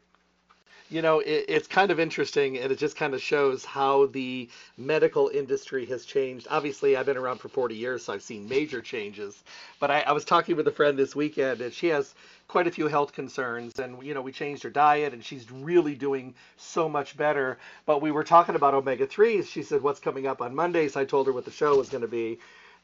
you 0.93 1.01
know, 1.01 1.21
it, 1.21 1.45
it's 1.47 1.67
kind 1.67 1.89
of 1.89 1.99
interesting, 1.99 2.59
and 2.59 2.71
it 2.71 2.77
just 2.77 2.95
kind 2.95 3.15
of 3.15 3.21
shows 3.21 3.65
how 3.65 4.05
the 4.07 4.47
medical 4.77 5.29
industry 5.29 5.87
has 5.87 6.05
changed. 6.05 6.45
Obviously, 6.51 6.95
I've 6.95 7.07
been 7.07 7.17
around 7.17 7.39
for 7.39 7.49
40 7.49 7.73
years, 7.73 8.05
so 8.05 8.13
I've 8.13 8.21
seen 8.21 8.47
major 8.47 8.79
changes. 8.79 9.43
But 9.79 9.89
I, 9.89 10.01
I 10.01 10.11
was 10.11 10.23
talking 10.23 10.55
with 10.55 10.67
a 10.67 10.71
friend 10.71 10.95
this 10.97 11.15
weekend, 11.15 11.61
and 11.61 11.73
she 11.73 11.87
has 11.87 12.13
quite 12.47 12.67
a 12.67 12.71
few 12.71 12.87
health 12.87 13.11
concerns, 13.11 13.79
and 13.79 14.03
you 14.03 14.13
know, 14.13 14.21
we 14.21 14.31
changed 14.31 14.61
her 14.61 14.69
diet, 14.69 15.13
and 15.13 15.25
she's 15.25 15.49
really 15.51 15.95
doing 15.95 16.35
so 16.57 16.87
much 16.87 17.17
better. 17.17 17.57
But 17.87 18.03
we 18.03 18.11
were 18.11 18.23
talking 18.23 18.53
about 18.53 18.75
omega 18.75 19.07
3s. 19.07 19.47
She 19.47 19.63
said, 19.63 19.81
"What's 19.81 19.99
coming 19.99 20.27
up 20.27 20.43
on 20.43 20.53
Mondays?" 20.53 20.95
I 20.95 21.05
told 21.05 21.25
her 21.25 21.33
what 21.33 21.45
the 21.45 21.51
show 21.51 21.75
was 21.75 21.89
going 21.89 22.03
to 22.03 22.07
be. 22.07 22.37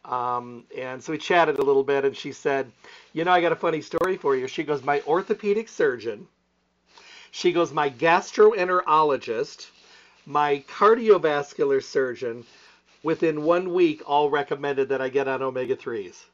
Um, 0.06 0.63
and 0.76 1.04
so 1.04 1.12
we 1.12 1.19
chatted 1.19 1.60
a 1.60 1.63
little 1.63 1.84
bit, 1.84 2.06
and 2.06 2.17
she 2.17 2.32
said, 2.32 2.72
"You 3.13 3.24
know, 3.24 3.32
I 3.32 3.39
got 3.39 3.52
a 3.52 3.56
funny 3.56 3.82
story 3.82 4.17
for 4.17 4.36
you." 4.36 4.48
She 4.48 4.63
goes, 4.63 4.84
"My 4.84 5.02
orthopedic 5.02 5.69
surgeon 5.69 6.28
she 7.32 7.52
goes, 7.52 7.72
my 7.72 7.89
gastroenterologist, 7.89 9.68
my 10.26 10.63
cardiovascular 10.70 11.84
surgeon, 11.84 12.46
within 13.04 13.44
one 13.44 13.74
week 13.74 14.02
all 14.06 14.30
recommended 14.30 14.89
that 14.89 15.02
I 15.02 15.10
get 15.10 15.28
on 15.28 15.42
omega 15.42 15.76
3s 15.76 16.26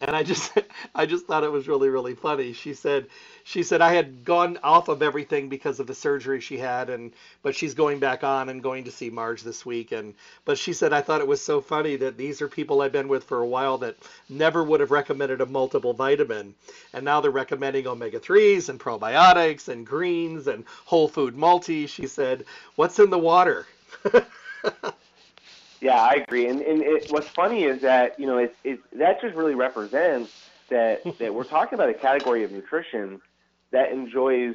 and 0.00 0.14
I 0.14 0.22
just 0.22 0.52
I 0.94 1.06
just 1.06 1.26
thought 1.26 1.44
it 1.44 1.52
was 1.52 1.68
really 1.68 1.88
really 1.88 2.14
funny. 2.14 2.52
She 2.52 2.74
said 2.74 3.06
she 3.44 3.62
said 3.62 3.80
I 3.80 3.94
had 3.94 4.24
gone 4.24 4.58
off 4.62 4.88
of 4.88 5.02
everything 5.02 5.48
because 5.48 5.80
of 5.80 5.86
the 5.86 5.94
surgery 5.94 6.40
she 6.40 6.58
had 6.58 6.90
and 6.90 7.12
but 7.42 7.54
she's 7.54 7.74
going 7.74 7.98
back 7.98 8.24
on 8.24 8.48
and 8.48 8.62
going 8.62 8.84
to 8.84 8.90
see 8.90 9.10
Marge 9.10 9.42
this 9.42 9.64
week 9.66 9.92
and 9.92 10.14
but 10.44 10.58
she 10.58 10.72
said 10.72 10.92
I 10.92 11.00
thought 11.00 11.20
it 11.20 11.26
was 11.26 11.42
so 11.42 11.60
funny 11.60 11.96
that 11.96 12.16
these 12.16 12.40
are 12.42 12.48
people 12.48 12.80
I've 12.80 12.92
been 12.92 13.08
with 13.08 13.24
for 13.24 13.40
a 13.40 13.46
while 13.46 13.78
that 13.78 13.96
never 14.28 14.62
would 14.62 14.80
have 14.80 14.90
recommended 14.90 15.40
a 15.40 15.46
multiple 15.46 15.92
vitamin 15.92 16.54
and 16.92 17.04
now 17.04 17.20
they're 17.20 17.30
recommending 17.30 17.86
omega 17.86 18.20
3s 18.20 18.68
and 18.68 18.78
probiotics 18.78 19.68
and 19.68 19.86
greens 19.86 20.46
and 20.46 20.64
whole 20.84 21.08
food 21.08 21.36
multi. 21.36 21.86
She 21.86 22.06
said, 22.06 22.44
"What's 22.76 22.98
in 22.98 23.10
the 23.10 23.18
water?" 23.18 23.66
Yeah, 25.80 26.00
I 26.00 26.24
agree. 26.26 26.48
And, 26.48 26.60
and 26.60 26.82
it, 26.82 27.10
what's 27.10 27.28
funny 27.28 27.64
is 27.64 27.82
that 27.82 28.18
you 28.18 28.26
know 28.26 28.38
it, 28.38 28.54
it, 28.64 28.80
that 28.98 29.20
just 29.20 29.34
really 29.34 29.54
represents 29.54 30.32
that 30.70 31.02
that 31.18 31.34
we're 31.34 31.44
talking 31.44 31.74
about 31.74 31.88
a 31.88 31.94
category 31.94 32.44
of 32.44 32.52
nutrition 32.52 33.20
that 33.70 33.92
enjoys 33.92 34.54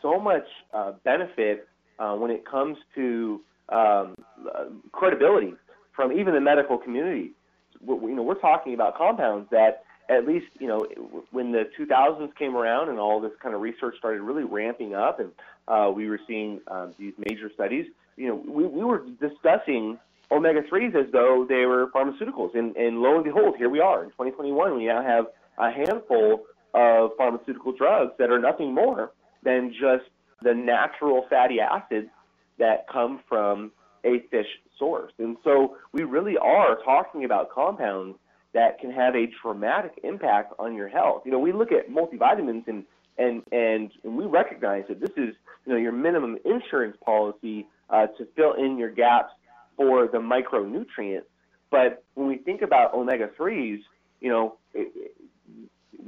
so 0.00 0.18
much 0.20 0.46
uh, 0.72 0.92
benefit 1.04 1.68
uh, 1.98 2.14
when 2.14 2.30
it 2.30 2.44
comes 2.44 2.78
to 2.94 3.40
um, 3.68 4.14
uh, 4.54 4.66
credibility 4.92 5.54
from 5.94 6.12
even 6.12 6.34
the 6.34 6.40
medical 6.40 6.78
community. 6.78 7.32
We, 7.80 8.10
you 8.10 8.16
know, 8.16 8.22
we're 8.22 8.34
talking 8.34 8.74
about 8.74 8.96
compounds 8.96 9.50
that 9.50 9.84
at 10.08 10.26
least 10.26 10.46
you 10.58 10.68
know 10.68 10.86
when 11.30 11.52
the 11.52 11.68
2000s 11.78 12.34
came 12.36 12.56
around 12.56 12.88
and 12.88 12.98
all 12.98 13.20
this 13.20 13.32
kind 13.42 13.54
of 13.54 13.60
research 13.60 13.96
started 13.98 14.20
really 14.22 14.44
ramping 14.44 14.94
up 14.94 15.20
and 15.20 15.32
uh, 15.68 15.90
we 15.90 16.08
were 16.08 16.20
seeing 16.26 16.60
um, 16.68 16.94
these 16.98 17.12
major 17.28 17.50
studies 17.52 17.86
you 18.16 18.28
know 18.28 18.34
we, 18.34 18.64
we 18.66 18.84
were 18.84 19.02
discussing 19.20 19.98
omega 20.30 20.62
3s 20.62 20.94
as 20.94 21.10
though 21.12 21.46
they 21.48 21.66
were 21.66 21.88
pharmaceuticals. 21.94 22.54
And, 22.54 22.76
and 22.76 23.00
lo 23.00 23.16
and 23.16 23.24
behold 23.24 23.56
here 23.56 23.68
we 23.68 23.80
are 23.80 24.04
in 24.04 24.10
2021 24.10 24.76
we 24.76 24.86
now 24.86 25.02
have 25.02 25.26
a 25.58 25.70
handful 25.70 26.44
of 26.74 27.10
pharmaceutical 27.16 27.72
drugs 27.72 28.12
that 28.18 28.30
are 28.30 28.38
nothing 28.38 28.74
more 28.74 29.12
than 29.42 29.72
just 29.72 30.04
the 30.42 30.54
natural 30.54 31.24
fatty 31.30 31.60
acids 31.60 32.08
that 32.58 32.86
come 32.92 33.20
from 33.28 33.72
a 34.04 34.20
fish 34.30 34.46
source. 34.78 35.12
And 35.18 35.36
so 35.42 35.76
we 35.92 36.04
really 36.04 36.36
are 36.36 36.78
talking 36.84 37.24
about 37.24 37.50
compounds 37.50 38.18
that 38.52 38.78
can 38.78 38.90
have 38.90 39.14
a 39.14 39.26
dramatic 39.42 39.98
impact 40.04 40.54
on 40.58 40.74
your 40.74 40.88
health. 40.88 41.22
You 41.24 41.32
know, 41.32 41.38
we 41.38 41.52
look 41.52 41.72
at 41.72 41.90
multivitamins 41.90 42.66
and 42.68 42.84
and 43.18 43.42
and, 43.50 43.90
and 44.04 44.16
we 44.16 44.26
recognize 44.26 44.84
that 44.88 45.00
this 45.00 45.10
is 45.10 45.34
you 45.64 45.72
know 45.72 45.76
your 45.76 45.92
minimum 45.92 46.38
insurance 46.44 46.96
policy 47.04 47.66
uh, 47.90 48.06
to 48.18 48.26
fill 48.36 48.54
in 48.54 48.78
your 48.78 48.90
gaps 48.90 49.32
for 49.76 50.06
the 50.06 50.18
micronutrients. 50.18 51.24
But 51.70 52.04
when 52.14 52.28
we 52.28 52.38
think 52.38 52.62
about 52.62 52.94
omega 52.94 53.30
threes, 53.36 53.80
you 54.20 54.30
know, 54.30 54.56
it, 54.72 54.92
it, 54.94 55.16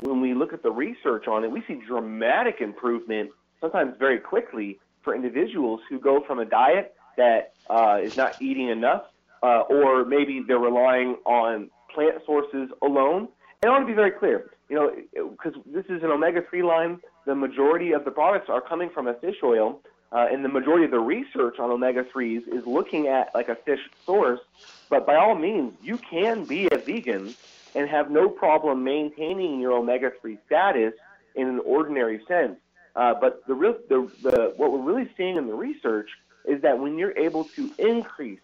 when 0.00 0.20
we 0.20 0.34
look 0.34 0.52
at 0.52 0.62
the 0.62 0.70
research 0.70 1.26
on 1.26 1.44
it, 1.44 1.50
we 1.50 1.62
see 1.66 1.80
dramatic 1.86 2.60
improvement, 2.60 3.30
sometimes 3.60 3.94
very 3.98 4.18
quickly, 4.18 4.78
for 5.02 5.14
individuals 5.14 5.80
who 5.88 5.98
go 5.98 6.22
from 6.26 6.38
a 6.38 6.44
diet 6.44 6.94
that 7.16 7.52
uh, 7.68 7.98
is 8.02 8.16
not 8.16 8.40
eating 8.40 8.68
enough, 8.68 9.04
uh, 9.42 9.60
or 9.68 10.04
maybe 10.04 10.42
they're 10.46 10.58
relying 10.58 11.16
on 11.24 11.70
plant 11.92 12.16
sources 12.24 12.70
alone. 12.82 13.28
And 13.62 13.70
I 13.70 13.74
want 13.74 13.82
to 13.82 13.86
be 13.86 13.94
very 13.94 14.12
clear, 14.12 14.52
you 14.68 14.76
know, 14.76 15.30
because 15.30 15.54
this 15.66 15.84
is 15.86 16.02
an 16.02 16.10
omega-3 16.10 16.62
line, 16.62 17.00
the 17.26 17.34
majority 17.34 17.92
of 17.92 18.04
the 18.04 18.10
products 18.10 18.48
are 18.48 18.60
coming 18.60 18.90
from 18.94 19.08
a 19.08 19.14
fish 19.14 19.36
oil, 19.42 19.80
uh, 20.12 20.26
and 20.30 20.44
the 20.44 20.48
majority 20.48 20.84
of 20.84 20.90
the 20.90 21.00
research 21.00 21.58
on 21.58 21.70
omega-3s 21.70 22.48
is 22.48 22.66
looking 22.66 23.08
at 23.08 23.34
like 23.34 23.48
a 23.48 23.54
fish 23.54 23.80
source. 24.06 24.40
But 24.88 25.06
by 25.06 25.16
all 25.16 25.34
means, 25.34 25.74
you 25.82 25.98
can 25.98 26.44
be 26.44 26.66
a 26.70 26.78
vegan 26.78 27.34
and 27.74 27.88
have 27.88 28.10
no 28.10 28.28
problem 28.28 28.84
maintaining 28.84 29.60
your 29.60 29.72
omega-3 29.72 30.38
status 30.46 30.94
in 31.34 31.46
an 31.46 31.60
ordinary 31.64 32.20
sense. 32.26 32.58
Uh, 32.96 33.14
but 33.20 33.46
the, 33.46 33.54
real, 33.54 33.76
the, 33.88 34.10
the, 34.22 34.52
what 34.56 34.72
we're 34.72 34.80
really 34.80 35.08
seeing 35.16 35.36
in 35.36 35.46
the 35.46 35.54
research 35.54 36.10
is 36.46 36.62
that 36.62 36.78
when 36.78 36.98
you're 36.98 37.16
able 37.16 37.44
to 37.44 37.70
increase 37.78 38.40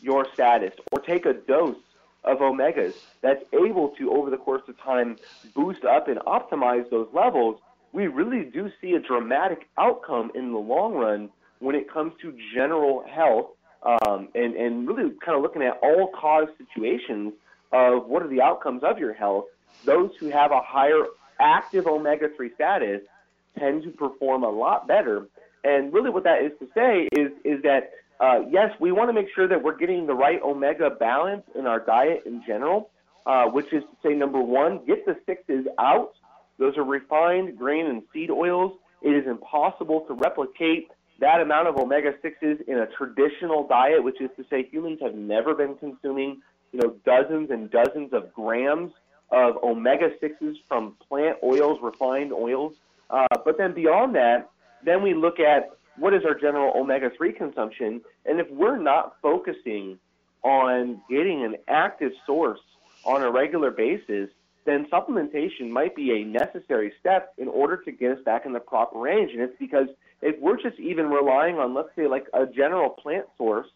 your 0.00 0.26
status 0.32 0.72
or 0.92 1.00
take 1.00 1.26
a 1.26 1.34
dose 1.34 1.76
of 2.24 2.38
omegas 2.38 2.94
that's 3.20 3.42
able 3.52 3.88
to, 3.90 4.12
over 4.12 4.30
the 4.30 4.36
course 4.36 4.62
of 4.68 4.78
time, 4.80 5.16
boost 5.54 5.84
up 5.84 6.08
and 6.08 6.18
optimize 6.20 6.88
those 6.90 7.08
levels, 7.12 7.60
we 7.92 8.06
really 8.06 8.44
do 8.44 8.70
see 8.80 8.92
a 8.92 9.00
dramatic 9.00 9.68
outcome 9.78 10.30
in 10.34 10.52
the 10.52 10.58
long 10.58 10.94
run 10.94 11.30
when 11.60 11.74
it 11.74 11.90
comes 11.90 12.12
to 12.22 12.36
general 12.54 13.04
health 13.08 13.50
um, 13.82 14.28
and, 14.34 14.54
and 14.54 14.86
really 14.86 15.10
kind 15.24 15.36
of 15.36 15.42
looking 15.42 15.62
at 15.62 15.78
all 15.82 16.10
cause 16.18 16.48
situations 16.58 17.32
of 17.72 18.06
what 18.06 18.22
are 18.22 18.28
the 18.28 18.40
outcomes 18.40 18.82
of 18.82 18.98
your 18.98 19.12
health. 19.12 19.46
Those 19.84 20.10
who 20.18 20.28
have 20.30 20.50
a 20.50 20.60
higher 20.60 21.04
active 21.40 21.86
omega 21.86 22.28
3 22.36 22.50
status 22.54 23.02
tend 23.58 23.82
to 23.84 23.90
perform 23.90 24.44
a 24.44 24.50
lot 24.50 24.86
better. 24.86 25.26
And 25.64 25.92
really, 25.92 26.10
what 26.10 26.24
that 26.24 26.42
is 26.42 26.52
to 26.60 26.68
say 26.74 27.08
is, 27.12 27.32
is 27.44 27.62
that 27.62 27.90
uh, 28.20 28.40
yes, 28.50 28.72
we 28.80 28.90
want 28.90 29.08
to 29.08 29.12
make 29.12 29.28
sure 29.34 29.46
that 29.46 29.62
we're 29.62 29.76
getting 29.76 30.06
the 30.06 30.14
right 30.14 30.42
omega 30.42 30.90
balance 30.90 31.44
in 31.54 31.66
our 31.66 31.78
diet 31.78 32.24
in 32.26 32.42
general, 32.46 32.90
uh, 33.26 33.44
which 33.46 33.72
is 33.72 33.82
to 33.84 34.08
say, 34.08 34.14
number 34.14 34.40
one, 34.40 34.80
get 34.86 35.06
the 35.06 35.16
sixes 35.24 35.66
out. 35.78 36.12
Those 36.58 36.76
are 36.76 36.84
refined 36.84 37.56
grain 37.56 37.86
and 37.86 38.02
seed 38.12 38.30
oils. 38.30 38.72
It 39.02 39.10
is 39.10 39.26
impossible 39.26 40.02
to 40.02 40.14
replicate 40.14 40.88
that 41.20 41.40
amount 41.40 41.68
of 41.68 41.76
omega 41.76 42.12
6s 42.24 42.68
in 42.68 42.78
a 42.78 42.86
traditional 42.86 43.66
diet, 43.66 44.02
which 44.02 44.20
is 44.20 44.30
to 44.36 44.44
say, 44.48 44.68
humans 44.70 44.98
have 45.02 45.14
never 45.14 45.54
been 45.54 45.76
consuming, 45.76 46.40
you 46.72 46.80
know, 46.80 46.94
dozens 47.04 47.50
and 47.50 47.70
dozens 47.70 48.12
of 48.12 48.32
grams 48.32 48.92
of 49.30 49.56
omega 49.62 50.10
6s 50.22 50.56
from 50.68 50.94
plant 51.08 51.36
oils, 51.42 51.78
refined 51.82 52.32
oils. 52.32 52.74
Uh, 53.10 53.26
but 53.44 53.58
then 53.58 53.72
beyond 53.74 54.14
that, 54.14 54.50
then 54.84 55.02
we 55.02 55.14
look 55.14 55.40
at 55.40 55.70
what 55.96 56.14
is 56.14 56.24
our 56.24 56.34
general 56.34 56.72
omega 56.76 57.10
3 57.16 57.32
consumption? 57.32 58.00
And 58.24 58.40
if 58.40 58.48
we're 58.50 58.78
not 58.78 59.16
focusing 59.20 59.98
on 60.42 61.00
getting 61.10 61.44
an 61.44 61.56
active 61.66 62.12
source 62.24 62.60
on 63.04 63.22
a 63.22 63.30
regular 63.30 63.70
basis, 63.70 64.30
then 64.68 64.86
supplementation 64.92 65.70
might 65.70 65.96
be 65.96 66.10
a 66.12 66.24
necessary 66.24 66.92
step 67.00 67.32
in 67.38 67.48
order 67.48 67.76
to 67.78 67.92
get 67.92 68.12
us 68.12 68.18
back 68.24 68.44
in 68.46 68.52
the 68.52 68.60
proper 68.60 68.98
range. 68.98 69.32
And 69.32 69.40
it's 69.40 69.58
because 69.58 69.88
if 70.20 70.38
we're 70.40 70.60
just 70.60 70.78
even 70.78 71.06
relying 71.06 71.56
on, 71.56 71.74
let's 71.74 71.90
say, 71.96 72.06
like 72.06 72.26
a 72.34 72.46
general 72.46 72.90
plant 72.90 73.26
source, 73.36 73.68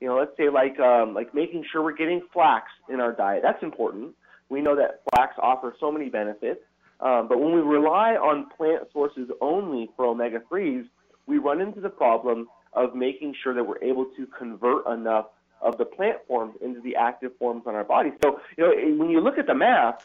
you 0.00 0.08
know, 0.08 0.16
let's 0.18 0.36
say 0.36 0.48
like 0.48 0.78
um, 0.78 1.14
like 1.14 1.34
making 1.34 1.64
sure 1.70 1.82
we're 1.82 1.96
getting 1.96 2.22
flax 2.32 2.66
in 2.88 3.00
our 3.00 3.12
diet. 3.12 3.42
That's 3.42 3.62
important. 3.62 4.14
We 4.48 4.60
know 4.60 4.76
that 4.76 5.02
flax 5.10 5.34
offers 5.38 5.74
so 5.80 5.92
many 5.92 6.08
benefits. 6.08 6.60
Um, 7.00 7.28
but 7.28 7.40
when 7.40 7.54
we 7.54 7.60
rely 7.60 8.12
on 8.12 8.50
plant 8.56 8.88
sources 8.92 9.30
only 9.40 9.90
for 9.96 10.06
omega 10.06 10.40
3s, 10.50 10.86
we 11.26 11.38
run 11.38 11.60
into 11.60 11.80
the 11.80 11.88
problem 11.88 12.48
of 12.72 12.94
making 12.94 13.34
sure 13.42 13.54
that 13.54 13.64
we're 13.64 13.82
able 13.82 14.06
to 14.16 14.26
convert 14.26 14.86
enough 14.86 15.26
of 15.62 15.76
the 15.78 15.84
plant 15.84 16.18
forms 16.26 16.54
into 16.62 16.80
the 16.80 16.96
active 16.96 17.32
forms 17.38 17.62
on 17.66 17.74
our 17.74 17.84
body. 17.84 18.10
So, 18.22 18.40
you 18.56 18.64
know, 18.64 18.96
when 18.96 19.10
you 19.10 19.20
look 19.20 19.38
at 19.38 19.46
the 19.46 19.54
math, 19.54 20.04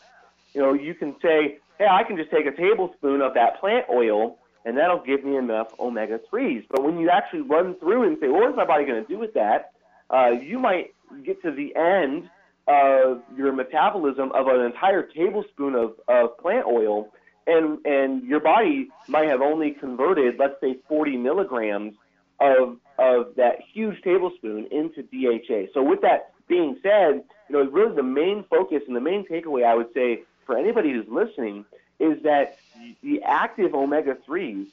you 0.55 0.61
know, 0.61 0.73
you 0.73 0.95
can 0.95 1.15
say, 1.21 1.57
hey, 1.77 1.87
I 1.89 2.03
can 2.03 2.17
just 2.17 2.31
take 2.31 2.45
a 2.45 2.55
tablespoon 2.55 3.21
of 3.21 3.33
that 3.33 3.59
plant 3.59 3.85
oil 3.91 4.37
and 4.63 4.77
that'll 4.77 5.03
give 5.03 5.23
me 5.23 5.37
enough 5.37 5.67
omega 5.79 6.19
3s. 6.31 6.65
But 6.69 6.83
when 6.83 6.97
you 6.97 7.09
actually 7.09 7.41
run 7.41 7.75
through 7.79 8.07
and 8.07 8.17
say, 8.19 8.27
well, 8.27 8.41
what 8.41 8.49
is 8.49 8.55
my 8.55 8.65
body 8.65 8.85
going 8.85 9.03
to 9.03 9.07
do 9.07 9.19
with 9.19 9.33
that? 9.35 9.73
Uh, 10.09 10.31
you 10.31 10.57
might 10.57 10.95
get 11.23 11.41
to 11.43 11.51
the 11.51 11.75
end 11.75 12.29
of 12.67 13.21
your 13.37 13.51
metabolism 13.53 14.31
of 14.33 14.47
an 14.47 14.61
entire 14.61 15.03
tablespoon 15.03 15.75
of, 15.75 15.93
of 16.07 16.37
plant 16.39 16.65
oil 16.65 17.11
and 17.47 17.85
and 17.85 18.23
your 18.23 18.39
body 18.39 18.89
might 19.07 19.27
have 19.27 19.41
only 19.41 19.71
converted, 19.71 20.35
let's 20.39 20.59
say, 20.61 20.77
40 20.87 21.17
milligrams 21.17 21.93
of 22.39 22.77
of 22.97 23.35
that 23.35 23.57
huge 23.73 24.01
tablespoon 24.01 24.67
into 24.71 25.03
DHA. 25.03 25.71
So 25.73 25.83
with 25.83 26.01
that 26.01 26.31
being 26.47 26.77
said, 26.81 27.23
you 27.49 27.55
know, 27.55 27.69
really 27.69 27.95
the 27.95 28.03
main 28.03 28.45
focus 28.49 28.81
and 28.87 28.95
the 28.95 29.01
main 29.01 29.25
takeaway 29.27 29.63
I 29.63 29.75
would 29.75 29.93
say 29.93 30.23
for 30.45 30.57
anybody 30.57 30.91
who's 30.91 31.07
listening 31.09 31.65
is 31.99 32.21
that 32.23 32.57
the 33.01 33.21
active 33.23 33.73
omega 33.73 34.17
3s 34.27 34.67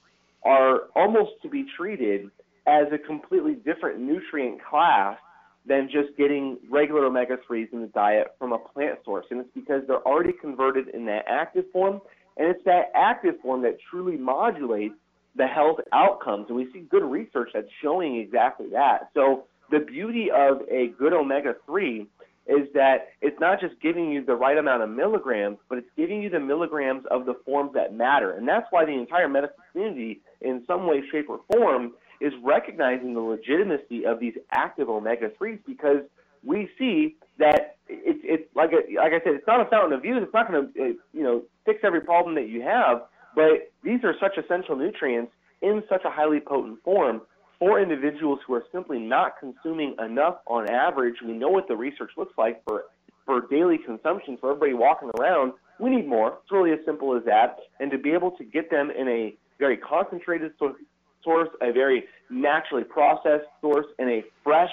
are 0.45 0.89
almost 0.97 1.33
to 1.43 1.49
be 1.49 1.65
treated 1.77 2.31
as 2.67 2.87
a 2.93 2.99
completely 2.99 3.55
different 3.55 4.01
nutrient 4.01 4.63
class 4.65 5.17
than 5.65 5.89
just 5.89 6.17
getting 6.17 6.59
regular 6.69 7.05
omega 7.05 7.39
3s 7.49 7.73
in 7.73 7.81
the 7.81 7.87
diet 7.89 8.35
from 8.39 8.53
a 8.53 8.59
plant 8.59 8.99
source. 9.05 9.27
And 9.31 9.41
it's 9.41 9.51
because 9.55 9.83
they're 9.87 10.07
already 10.07 10.33
converted 10.33 10.89
in 10.89 11.05
that 11.07 11.25
active 11.29 11.65
form 11.73 12.01
and 12.37 12.49
it's 12.49 12.65
that 12.65 12.91
active 12.95 13.35
form 13.43 13.63
that 13.63 13.79
truly 13.91 14.17
modulates 14.17 14.95
the 15.37 15.47
health 15.47 15.81
outcomes. 15.93 16.47
And 16.49 16.57
we 16.57 16.71
see 16.73 16.81
good 16.81 17.05
research 17.05 17.51
that's 17.55 17.69
showing 17.83 18.17
exactly 18.17 18.69
that. 18.71 19.11
So 19.15 19.45
the 19.71 19.81
beauty 19.81 20.31
of 20.31 20.63
a 20.71 20.89
good 20.99 21.13
omega 21.13 21.55
3 21.67 22.07
is 22.47 22.67
that 22.75 23.09
it's 23.21 23.39
not 23.41 23.61
just 23.61 23.75
giving 23.81 24.11
you 24.11 24.25
the 24.25 24.35
right 24.35 24.59
amount 24.59 24.83
of 24.83 24.91
milligrams, 24.91 25.59
but 25.69 25.79
it's 25.79 25.91
giving 25.97 26.23
you 26.23 26.29
the 26.29 26.41
milligrams 26.41 27.05
of 27.11 27.25
the 27.25 27.35
forms 27.45 27.73
that 27.75 27.95
matter. 27.95 28.33
And 28.33 28.49
that's 28.49 28.67
why 28.71 28.85
the 28.85 28.93
entire 28.93 29.29
medical 29.29 29.57
community, 29.71 30.21
in 30.41 30.65
some 30.67 30.87
way, 30.87 31.03
shape, 31.11 31.29
or 31.29 31.41
form, 31.53 31.93
is 32.21 32.33
recognizing 32.43 33.15
the 33.15 33.21
legitimacy 33.21 34.07
of 34.07 34.19
these 34.21 34.35
active 34.53 34.89
omega 34.89 35.31
3s 35.41 35.61
because 35.67 36.03
we 36.45 36.69
see 36.79 37.17
that 37.39 37.77
it's 37.89 38.21
it's 38.25 38.57
like 38.57 38.71
a, 38.73 38.97
like 38.97 39.13
I 39.13 39.25
said, 39.25 39.35
it's 39.35 39.47
not 39.47 39.65
a 39.65 39.71
fountain 39.71 39.93
of 39.93 40.05
youth. 40.05 40.23
It's 40.23 40.35
not 40.35 40.51
going 40.51 40.73
to 40.73 40.97
you 41.13 41.23
know 41.23 41.43
fix 41.65 41.81
every 41.85 42.01
problem 42.01 42.35
that 42.37 42.49
you 42.49 42.63
have, 42.63 43.03
but 43.35 43.73
these 43.83 44.01
are 44.05 44.15
such 44.21 44.37
essential 44.39 44.77
nutrients 44.77 45.33
in 45.61 45.83
such 45.89 46.05
a 46.05 46.11
highly 46.11 46.41
potent 46.41 46.83
form 46.83 47.23
for 47.63 47.81
individuals 47.81 48.41
who 48.45 48.55
are 48.55 48.65
simply 48.73 48.99
not 48.99 49.39
consuming 49.39 49.95
enough 50.05 50.39
on 50.49 50.69
average. 50.69 51.15
We 51.25 51.33
know 51.33 51.49
what 51.49 51.69
the 51.69 51.77
research 51.77 52.11
looks 52.17 52.37
like 52.37 52.61
for 52.65 52.87
for 53.25 53.43
daily 53.49 53.79
consumption 53.79 54.37
for 54.37 54.51
everybody 54.51 54.75
walking 54.75 55.13
around. 55.17 55.53
We 55.79 55.91
need 55.91 56.09
more. 56.09 56.39
It's 56.43 56.51
really 56.51 56.73
as 56.73 56.81
simple 56.85 57.17
as 57.17 57.25
that, 57.27 57.59
and 57.79 57.89
to 57.93 57.99
be 57.99 58.11
able 58.11 58.33
to 58.33 58.43
get 58.43 58.69
them 58.69 58.91
in 58.91 59.07
a 59.07 59.37
very 59.61 59.77
concentrated 59.77 60.51
source, 60.59 61.49
a 61.61 61.71
very 61.71 62.03
naturally 62.31 62.83
processed 62.83 63.47
source, 63.61 63.87
and 64.01 64.11
a 64.11 64.25
fresh 64.43 64.73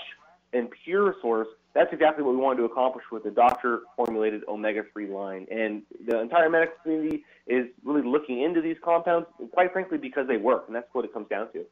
and 0.54 0.68
pure 0.84 1.14
source, 1.22 1.48
that's 1.76 1.94
exactly 1.94 2.24
what 2.24 2.32
we 2.32 2.38
wanted 2.38 2.58
to 2.58 2.66
accomplish 2.66 3.06
with 3.12 3.24
the 3.24 3.30
doctor 3.30 3.82
formulated 3.96 4.42
omega 4.48 4.82
3 4.92 5.10
line. 5.10 5.46
And 5.52 5.84
the 6.08 6.20
entire 6.20 6.50
medical 6.50 6.74
community 6.82 7.24
is 7.46 7.68
really 7.84 8.02
looking 8.02 8.42
into 8.42 8.62
these 8.62 8.78
compounds, 8.84 9.28
quite 9.54 9.72
frankly, 9.72 10.00
because 10.00 10.28
they 10.28 10.38
work. 10.38 10.64
And 10.66 10.76
that's 10.76 10.88
what 10.94 11.06
it 11.06 11.14
comes 11.14 11.28
down 11.30 11.52
to. 11.54 11.66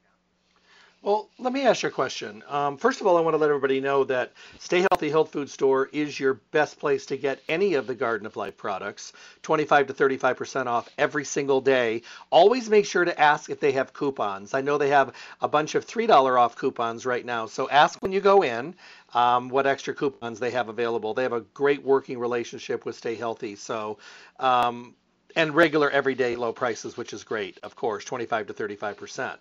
Well, 1.03 1.29
let 1.38 1.53
me 1.53 1.62
ask 1.62 1.83
you 1.83 1.89
a 1.89 1.91
question. 1.91 2.43
Um, 2.49 2.75
first 2.75 3.01
of 3.01 3.07
all, 3.07 3.17
I 3.17 3.21
want 3.21 3.36
to 3.36 3.38
let 3.38 3.49
everybody 3.49 3.79
know 3.79 4.03
that 4.05 4.33
Stay 4.57 4.86
Healthy 4.89 5.12
Health 5.12 5.31
Food 5.31 5.49
Store 5.49 5.89
is 5.93 6.19
your 6.19 6.33
best 6.51 6.79
place 6.79 7.05
to 7.05 7.17
get 7.17 7.39
any 7.47 7.75
of 7.75 7.86
the 7.86 7.93
Garden 7.93 8.25
of 8.25 8.36
Life 8.36 8.57
products, 8.57 9.13
25 9.43 9.88
to 9.88 9.93
35% 9.93 10.65
off 10.65 10.89
every 10.97 11.23
single 11.23 11.62
day. 11.62 12.01
Always 12.31 12.67
make 12.67 12.86
sure 12.86 13.05
to 13.05 13.17
ask 13.19 13.51
if 13.51 13.60
they 13.60 13.71
have 13.73 13.93
coupons. 13.93 14.55
I 14.55 14.62
know 14.62 14.79
they 14.79 14.89
have 14.89 15.13
a 15.39 15.47
bunch 15.47 15.75
of 15.75 15.86
$3 15.86 16.38
off 16.38 16.55
coupons 16.55 17.05
right 17.05 17.25
now, 17.25 17.45
so 17.45 17.69
ask 17.69 18.01
when 18.01 18.12
you 18.12 18.19
go 18.19 18.41
in 18.41 18.73
um, 19.13 19.49
what 19.49 19.67
extra 19.67 19.93
coupons 19.93 20.39
they 20.39 20.51
have 20.51 20.67
available. 20.67 21.13
They 21.13 21.23
have 21.23 21.31
a 21.31 21.41
great 21.41 21.83
working 21.83 22.17
relationship 22.17 22.86
with 22.86 22.95
Stay 22.95 23.15
Healthy, 23.15 23.55
so 23.55 23.99
um, 24.39 24.95
and 25.36 25.53
regular 25.53 25.91
everyday 25.91 26.36
low 26.36 26.51
prices, 26.51 26.97
which 26.97 27.13
is 27.13 27.23
great, 27.23 27.60
of 27.62 27.75
course, 27.75 28.03
25 28.03 28.47
to 28.47 28.53
35%. 28.53 29.38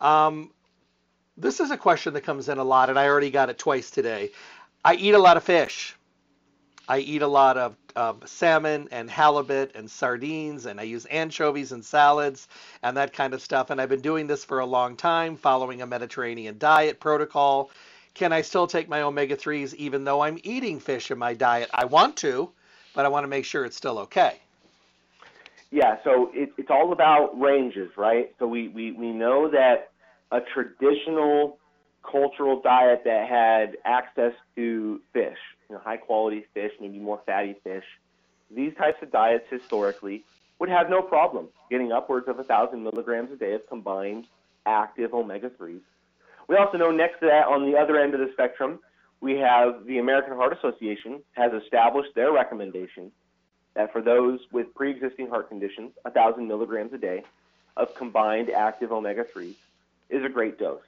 Um, 0.00 0.50
this 1.38 1.60
is 1.60 1.70
a 1.70 1.76
question 1.76 2.12
that 2.14 2.22
comes 2.22 2.48
in 2.48 2.58
a 2.58 2.64
lot, 2.64 2.90
and 2.90 2.98
I 2.98 3.06
already 3.06 3.30
got 3.30 3.48
it 3.48 3.58
twice 3.58 3.90
today. 3.90 4.30
I 4.84 4.94
eat 4.94 5.14
a 5.14 5.18
lot 5.18 5.36
of 5.36 5.44
fish. 5.44 5.94
I 6.88 6.98
eat 6.98 7.22
a 7.22 7.28
lot 7.28 7.56
of 7.56 7.76
salmon 8.26 8.88
and 8.90 9.10
halibut 9.10 9.72
and 9.74 9.90
sardines, 9.90 10.66
and 10.66 10.80
I 10.80 10.84
use 10.84 11.04
anchovies 11.06 11.72
in 11.72 11.82
salads 11.82 12.48
and 12.82 12.96
that 12.96 13.12
kind 13.12 13.34
of 13.34 13.42
stuff. 13.42 13.70
And 13.70 13.80
I've 13.80 13.88
been 13.88 14.00
doing 14.00 14.26
this 14.26 14.44
for 14.44 14.60
a 14.60 14.66
long 14.66 14.96
time, 14.96 15.36
following 15.36 15.82
a 15.82 15.86
Mediterranean 15.86 16.58
diet 16.58 16.98
protocol. 16.98 17.70
Can 18.14 18.32
I 18.32 18.42
still 18.42 18.66
take 18.66 18.88
my 18.88 19.02
omega 19.02 19.36
3s 19.36 19.74
even 19.74 20.04
though 20.04 20.22
I'm 20.22 20.38
eating 20.42 20.80
fish 20.80 21.10
in 21.10 21.18
my 21.18 21.34
diet? 21.34 21.68
I 21.72 21.84
want 21.84 22.16
to, 22.18 22.50
but 22.94 23.04
I 23.04 23.08
want 23.08 23.24
to 23.24 23.28
make 23.28 23.44
sure 23.44 23.64
it's 23.64 23.76
still 23.76 23.98
okay. 24.00 24.38
Yeah, 25.70 25.98
so 26.02 26.30
it, 26.32 26.50
it's 26.56 26.70
all 26.70 26.92
about 26.92 27.38
ranges, 27.38 27.90
right? 27.96 28.34
So 28.38 28.46
we, 28.46 28.68
we, 28.68 28.92
we 28.92 29.10
know 29.12 29.50
that 29.50 29.90
a 30.30 30.40
traditional 30.40 31.58
cultural 32.10 32.60
diet 32.60 33.02
that 33.04 33.28
had 33.28 33.76
access 33.84 34.32
to 34.56 35.00
fish, 35.12 35.38
you 35.68 35.74
know, 35.74 35.80
high 35.82 35.96
quality 35.96 36.46
fish, 36.54 36.72
maybe 36.80 36.98
more 36.98 37.20
fatty 37.26 37.56
fish. 37.64 37.84
These 38.54 38.74
types 38.76 39.02
of 39.02 39.10
diets 39.10 39.44
historically 39.50 40.24
would 40.58 40.68
have 40.68 40.88
no 40.88 41.02
problem 41.02 41.48
getting 41.70 41.92
upwards 41.92 42.28
of 42.28 42.38
a 42.38 42.44
thousand 42.44 42.82
milligrams 42.82 43.30
a 43.30 43.36
day 43.36 43.54
of 43.54 43.66
combined 43.68 44.26
active 44.66 45.14
omega 45.14 45.50
3s. 45.50 45.80
We 46.48 46.56
also 46.56 46.78
know 46.78 46.90
next 46.90 47.20
to 47.20 47.26
that, 47.26 47.46
on 47.46 47.70
the 47.70 47.76
other 47.76 47.98
end 47.98 48.14
of 48.14 48.20
the 48.20 48.30
spectrum, 48.32 48.78
we 49.20 49.36
have 49.38 49.84
the 49.86 49.98
American 49.98 50.34
Heart 50.34 50.56
Association 50.56 51.22
has 51.32 51.52
established 51.52 52.14
their 52.14 52.32
recommendation 52.32 53.12
that 53.74 53.92
for 53.92 54.00
those 54.00 54.40
with 54.50 54.74
pre-existing 54.74 55.28
heart 55.28 55.48
conditions, 55.48 55.92
1,000 56.02 56.48
milligrams 56.48 56.92
a 56.92 56.98
day 56.98 57.22
of 57.76 57.94
combined 57.94 58.50
active 58.50 58.92
omega 58.92 59.24
3s 59.24 59.54
is 60.10 60.24
a 60.24 60.28
great 60.28 60.58
dose. 60.58 60.82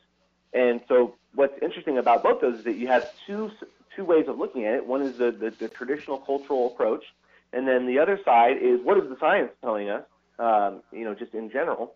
And 0.52 0.80
so 0.88 1.14
what's 1.34 1.54
interesting 1.62 1.98
about 1.98 2.22
both 2.22 2.40
those 2.40 2.58
is 2.58 2.64
that 2.64 2.76
you 2.76 2.88
have 2.88 3.10
two 3.26 3.50
two 3.96 4.04
ways 4.04 4.26
of 4.28 4.38
looking 4.38 4.64
at 4.66 4.74
it. 4.74 4.86
One 4.86 5.02
is 5.02 5.18
the, 5.18 5.32
the, 5.32 5.50
the 5.50 5.68
traditional 5.68 6.18
cultural 6.18 6.68
approach, 6.68 7.04
and 7.52 7.66
then 7.66 7.86
the 7.86 7.98
other 7.98 8.20
side 8.24 8.56
is 8.60 8.80
what 8.82 8.98
is 8.98 9.08
the 9.08 9.16
science 9.18 9.50
telling 9.62 9.88
us, 9.90 10.04
um, 10.38 10.82
you 10.92 11.04
know, 11.04 11.14
just 11.14 11.34
in 11.34 11.50
general. 11.50 11.94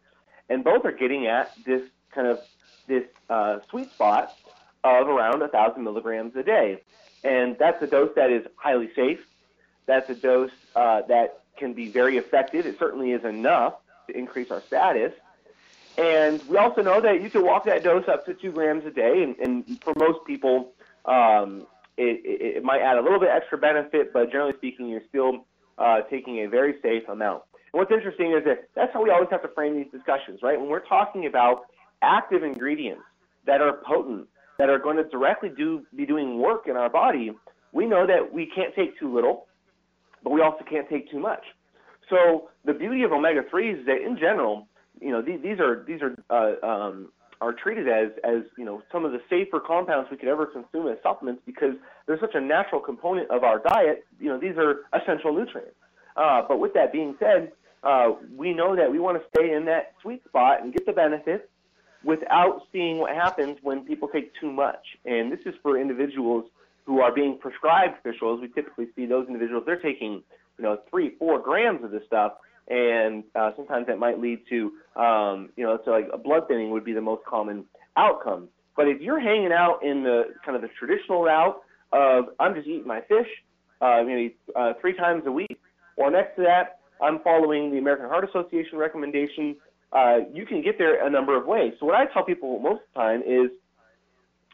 And 0.49 0.65
both 0.65 0.85
are 0.85 0.93
getting 0.93 1.27
at 1.27 1.53
this 1.65 1.83
kind 2.13 2.27
of 2.27 2.41
this 2.87 3.05
uh, 3.31 3.59
sweet 3.71 3.91
spot 3.93 4.37
of 4.83 5.09
around 5.09 5.41
1,000 5.41 5.83
milligrams 5.83 6.37
a 6.37 6.43
day. 6.43 6.83
And 7.23 7.57
that's 7.59 7.83
a 7.83 7.87
dose 7.87 8.11
that 8.17 8.31
is 8.31 8.47
highly 8.57 8.91
safe. 8.95 9.21
That's 9.87 10.09
a 10.11 10.15
dose 10.15 10.51
uh, 10.77 11.03
that 11.09 11.41
can 11.57 11.73
be 11.73 11.89
very 11.89 12.19
effective. 12.19 12.67
It 12.67 12.79
certainly 12.79 13.13
is 13.13 13.25
enough 13.25 13.75
to 14.09 14.17
increase 14.17 14.51
our 14.51 14.61
status. 14.61 15.13
And 15.97 16.43
we 16.49 16.57
also 16.57 16.83
know 16.83 17.01
that 17.01 17.23
you 17.23 17.31
can 17.31 17.45
walk 17.45 17.65
that 17.67 17.85
dose 17.85 18.05
up 18.09 18.27
to 18.27 18.35
two 18.35 18.51
grams 18.51 18.85
a 18.85 18.91
day, 18.91 19.23
and, 19.23 19.37
and 19.39 19.83
for 19.83 19.93
most 19.97 20.27
people, 20.27 20.73
um, 21.05 21.67
it, 21.97 22.21
it, 22.25 22.57
it, 22.57 22.65
might 22.65 22.81
add 22.81 22.97
a 22.97 23.01
little 23.01 23.21
bit 23.21 23.29
extra 23.31 23.57
benefit, 23.59 24.13
but 24.13 24.33
generally 24.33 24.55
speaking, 24.57 24.89
you're 24.89 25.03
still 25.09 25.47
uh, 25.79 26.01
taking 26.11 26.45
a 26.45 26.49
very 26.49 26.75
safe 26.83 27.09
amount. 27.09 27.43
And 27.73 27.79
what's 27.79 27.93
interesting 27.93 28.33
is 28.33 28.45
that 28.45 28.69
that's 28.75 28.93
how 28.93 29.03
we 29.05 29.11
always 29.11 29.29
have 29.31 29.43
to 29.43 29.49
frame 29.49 29.77
these 29.77 29.91
discussions, 29.93 30.41
right? 30.43 30.59
When 30.59 30.69
we're 30.69 30.85
talking 30.85 31.27
about 31.27 31.67
active 32.03 32.43
ingredients 32.43 33.03
that 33.47 33.61
are 33.61 33.81
potent, 33.87 34.27
that 34.59 34.69
are 34.69 34.79
going 34.79 34.97
to 34.97 35.05
directly 35.05 35.49
do 35.49 35.85
be 35.95 36.07
doing 36.07 36.39
work 36.39 36.67
in 36.67 36.77
our 36.77 36.89
body, 36.89 37.33
we 37.73 37.87
know 37.87 38.07
that 38.07 38.33
we 38.33 38.47
can't 38.47 38.75
take 38.75 38.99
too 38.99 39.13
little, 39.13 39.47
but 40.23 40.31
we 40.31 40.41
also 40.41 40.65
can't 40.69 40.89
take 40.89 41.11
too 41.11 41.19
much. 41.21 41.45
So 42.11 42.51
the 42.65 42.73
beauty 42.73 43.03
of 43.03 43.13
omega 43.13 43.43
3s 43.43 43.81
is 43.81 43.87
that 43.87 44.03
in 44.05 44.17
general, 44.17 44.69
you 45.01 45.11
know, 45.11 45.23
these, 45.23 45.41
these 45.43 45.61
are 45.61 45.85
these 45.87 46.01
are 46.03 46.15
uh, 46.31 46.67
um, 46.67 47.09
are 47.41 47.53
treated 47.53 47.89
as 47.89 48.11
as 48.25 48.43
you 48.57 48.65
know 48.65 48.83
some 48.93 49.05
of 49.05 49.13
the 49.13 49.21
safer 49.29 49.61
compounds 49.61 50.11
we 50.11 50.17
could 50.17 50.29
ever 50.29 50.47
consume 50.47 50.89
as 50.89 50.97
supplements 51.03 51.43
because 51.45 51.75
they're 52.07 52.21
such 52.21 52.35
a 52.35 52.41
natural 52.41 52.81
component 52.81 53.31
of 53.31 53.45
our 53.45 53.61
diet. 53.61 54.05
You 54.21 54.29
know, 54.29 54.39
these 54.39 54.57
are 54.57 54.83
essential 54.99 55.35
nutrients. 55.35 55.77
Uh, 56.17 56.43
but 56.47 56.61
with 56.61 56.75
that 56.75 56.93
being 56.93 57.17
said, 57.19 57.53
uh, 57.83 58.13
we 58.37 58.55
know 58.55 58.77
that 58.77 58.91
we 58.91 58.99
want 58.99 59.21
to 59.21 59.29
stay 59.37 59.53
in 59.53 59.65
that 59.67 59.95
sweet 60.01 60.25
spot 60.25 60.63
and 60.63 60.73
get 60.73 60.87
the 60.87 60.93
benefits 60.93 61.45
without 62.05 62.63
seeing 62.71 62.99
what 62.99 63.15
happens 63.15 63.59
when 63.63 63.85
people 63.85 64.09
take 64.09 64.33
too 64.41 64.53
much. 64.53 64.97
And 65.05 65.33
this 65.33 65.41
is 65.45 65.55
for 65.63 65.79
individuals 65.79 66.45
who 66.85 67.01
are 67.01 67.13
being 67.13 67.39
prescribed 67.39 68.03
fish 68.03 68.17
oils. 68.23 68.41
We 68.41 68.49
typically 68.49 68.89
see 68.95 69.07
those 69.07 69.27
individuals 69.27 69.65
they're 69.67 69.81
taking 69.81 70.23
you 70.59 70.65
know 70.65 70.79
three, 70.89 71.17
four 71.19 71.41
grams 71.41 71.83
of 71.85 71.91
this 71.91 72.05
stuff 72.07 72.35
and 72.69 73.25
uh, 73.35 73.51
sometimes 73.57 73.87
that 73.87 73.99
might 73.99 74.21
lead 74.21 74.41
to, 74.49 74.73
um, 74.97 75.51
you 75.57 75.65
know, 75.65 75.79
so 75.85 75.91
like 75.91 76.09
a 76.13 76.19
blood 76.19 76.49
thinning 76.49 76.71
would 76.71 76.85
be 76.85 76.93
the 76.93 77.01
most 77.01 77.25
common 77.25 77.65
outcome. 77.97 78.49
But 78.77 78.89
if 78.89 79.01
you're 79.01 79.21
hanging 79.21 79.53
out 79.53 79.81
in 79.83 80.03
the 80.03 80.35
kind 80.45 80.57
of 80.57 80.63
the 80.63 80.69
traditional 80.79 81.23
route 81.23 81.61
of 81.93 82.25
I'm 82.41 82.55
just 82.55 82.67
eating 82.67 82.87
my 82.87 83.01
fish, 83.03 83.29
uh, 83.81 84.03
maybe 84.05 84.37
uh, 84.57 84.73
three 84.81 84.95
times 84.95 85.23
a 85.27 85.33
week, 85.33 85.61
or 85.97 86.11
next 86.11 86.37
to 86.37 86.43
that, 86.43 86.81
I'm 87.03 87.21
following 87.21 87.71
the 87.71 87.79
American 87.79 88.09
Heart 88.09 88.29
Association 88.29 88.79
recommendation. 88.79 89.57
Uh, 89.93 90.21
you 90.33 90.45
can 90.47 90.63
get 90.63 90.79
there 90.79 91.07
a 91.07 91.11
number 91.11 91.37
of 91.37 91.47
ways. 91.47 91.75
So 91.79 91.87
what 91.87 91.95
I 91.95 92.07
tell 92.07 92.25
people 92.25 92.59
most 92.59 92.81
of 92.81 92.95
the 92.95 93.01
time 93.01 93.23
is, 93.23 93.51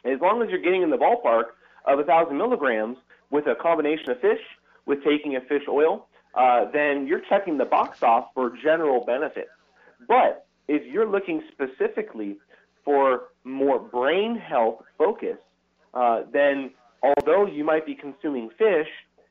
as 0.05 0.19
long 0.21 0.41
as 0.41 0.49
you're 0.49 0.61
getting 0.61 0.83
in 0.83 0.89
the 0.89 0.97
ballpark 0.97 1.45
of 1.85 1.99
a 1.99 2.03
thousand 2.03 2.37
milligrams 2.37 2.97
with 3.31 3.47
a 3.47 3.55
combination 3.55 4.11
of 4.11 4.19
fish, 4.19 4.41
with 4.85 5.03
taking 5.03 5.35
a 5.35 5.41
fish 5.41 5.63
oil, 5.69 6.07
uh, 6.33 6.65
then 6.71 7.07
you're 7.07 7.21
checking 7.29 7.57
the 7.57 7.65
box 7.65 8.03
off 8.03 8.29
for 8.33 8.51
general 8.61 9.03
benefits. 9.05 9.49
But 10.07 10.45
if 10.67 10.85
you're 10.91 11.09
looking 11.09 11.43
specifically 11.51 12.37
for 12.83 13.23
more 13.43 13.79
brain 13.79 14.35
health 14.35 14.83
focus, 14.97 15.37
uh, 15.93 16.23
then 16.31 16.71
although 17.03 17.45
you 17.45 17.63
might 17.63 17.85
be 17.85 17.95
consuming 17.95 18.49
fish, 18.57 18.87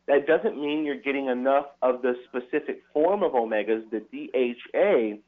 that 0.07 0.27
doesn't 0.27 0.61
mean 0.61 0.85
you're 0.85 1.01
getting 1.01 1.27
enough 1.27 1.67
of 1.83 2.03
the 2.03 2.15
specific 2.29 2.83
form 2.93 3.23
of 3.23 3.33
omegas, 3.33 3.83
the 3.91 4.01
DHA, 4.01 5.19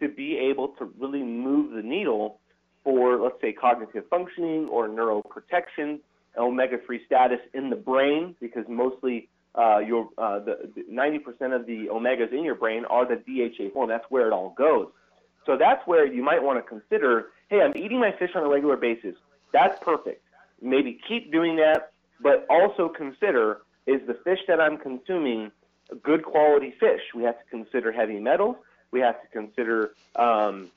to 0.00 0.08
be 0.08 0.38
able 0.38 0.68
to 0.78 0.86
really 0.98 1.22
move 1.22 1.72
the 1.72 1.82
needle 1.82 2.38
for, 2.82 3.20
let's 3.20 3.40
say, 3.42 3.52
cognitive 3.52 4.04
functioning 4.08 4.66
or 4.68 4.88
neuroprotection, 4.88 6.00
omega 6.38 6.78
3 6.86 7.04
status 7.04 7.40
in 7.52 7.68
the 7.68 7.76
brain, 7.76 8.34
because 8.40 8.64
mostly 8.68 9.28
uh, 9.56 9.78
your 9.78 10.08
uh, 10.16 10.38
the, 10.38 10.70
the 10.74 10.82
90% 10.90 11.54
of 11.54 11.66
the 11.66 11.88
omegas 11.92 12.32
in 12.32 12.44
your 12.44 12.54
brain 12.54 12.84
are 12.84 13.06
the 13.06 13.16
DHA 13.16 13.72
form. 13.72 13.88
That's 13.88 14.04
where 14.08 14.26
it 14.26 14.32
all 14.32 14.54
goes. 14.56 14.88
So 15.46 15.56
that's 15.56 15.84
where 15.86 16.06
you 16.06 16.22
might 16.22 16.42
want 16.42 16.62
to 16.62 16.68
consider, 16.68 17.28
hey, 17.48 17.60
I'm 17.62 17.76
eating 17.76 17.98
my 17.98 18.12
fish 18.12 18.30
on 18.34 18.42
a 18.42 18.48
regular 18.48 18.76
basis. 18.76 19.16
That's 19.52 19.82
perfect. 19.82 20.22
Maybe 20.60 21.00
keep 21.08 21.32
doing 21.32 21.56
that, 21.56 21.92
but 22.20 22.46
also 22.48 22.88
consider 22.88 23.62
is 23.86 24.00
the 24.06 24.14
fish 24.14 24.40
that 24.46 24.60
I'm 24.60 24.76
consuming 24.76 25.50
good 26.02 26.24
quality 26.24 26.74
fish? 26.78 27.00
We 27.14 27.24
have 27.24 27.38
to 27.38 27.44
consider 27.50 27.90
heavy 27.90 28.20
metals. 28.20 28.56
We 28.92 29.00
have 29.00 29.20
to 29.22 29.28
consider 29.28 29.94
um, 30.16 30.70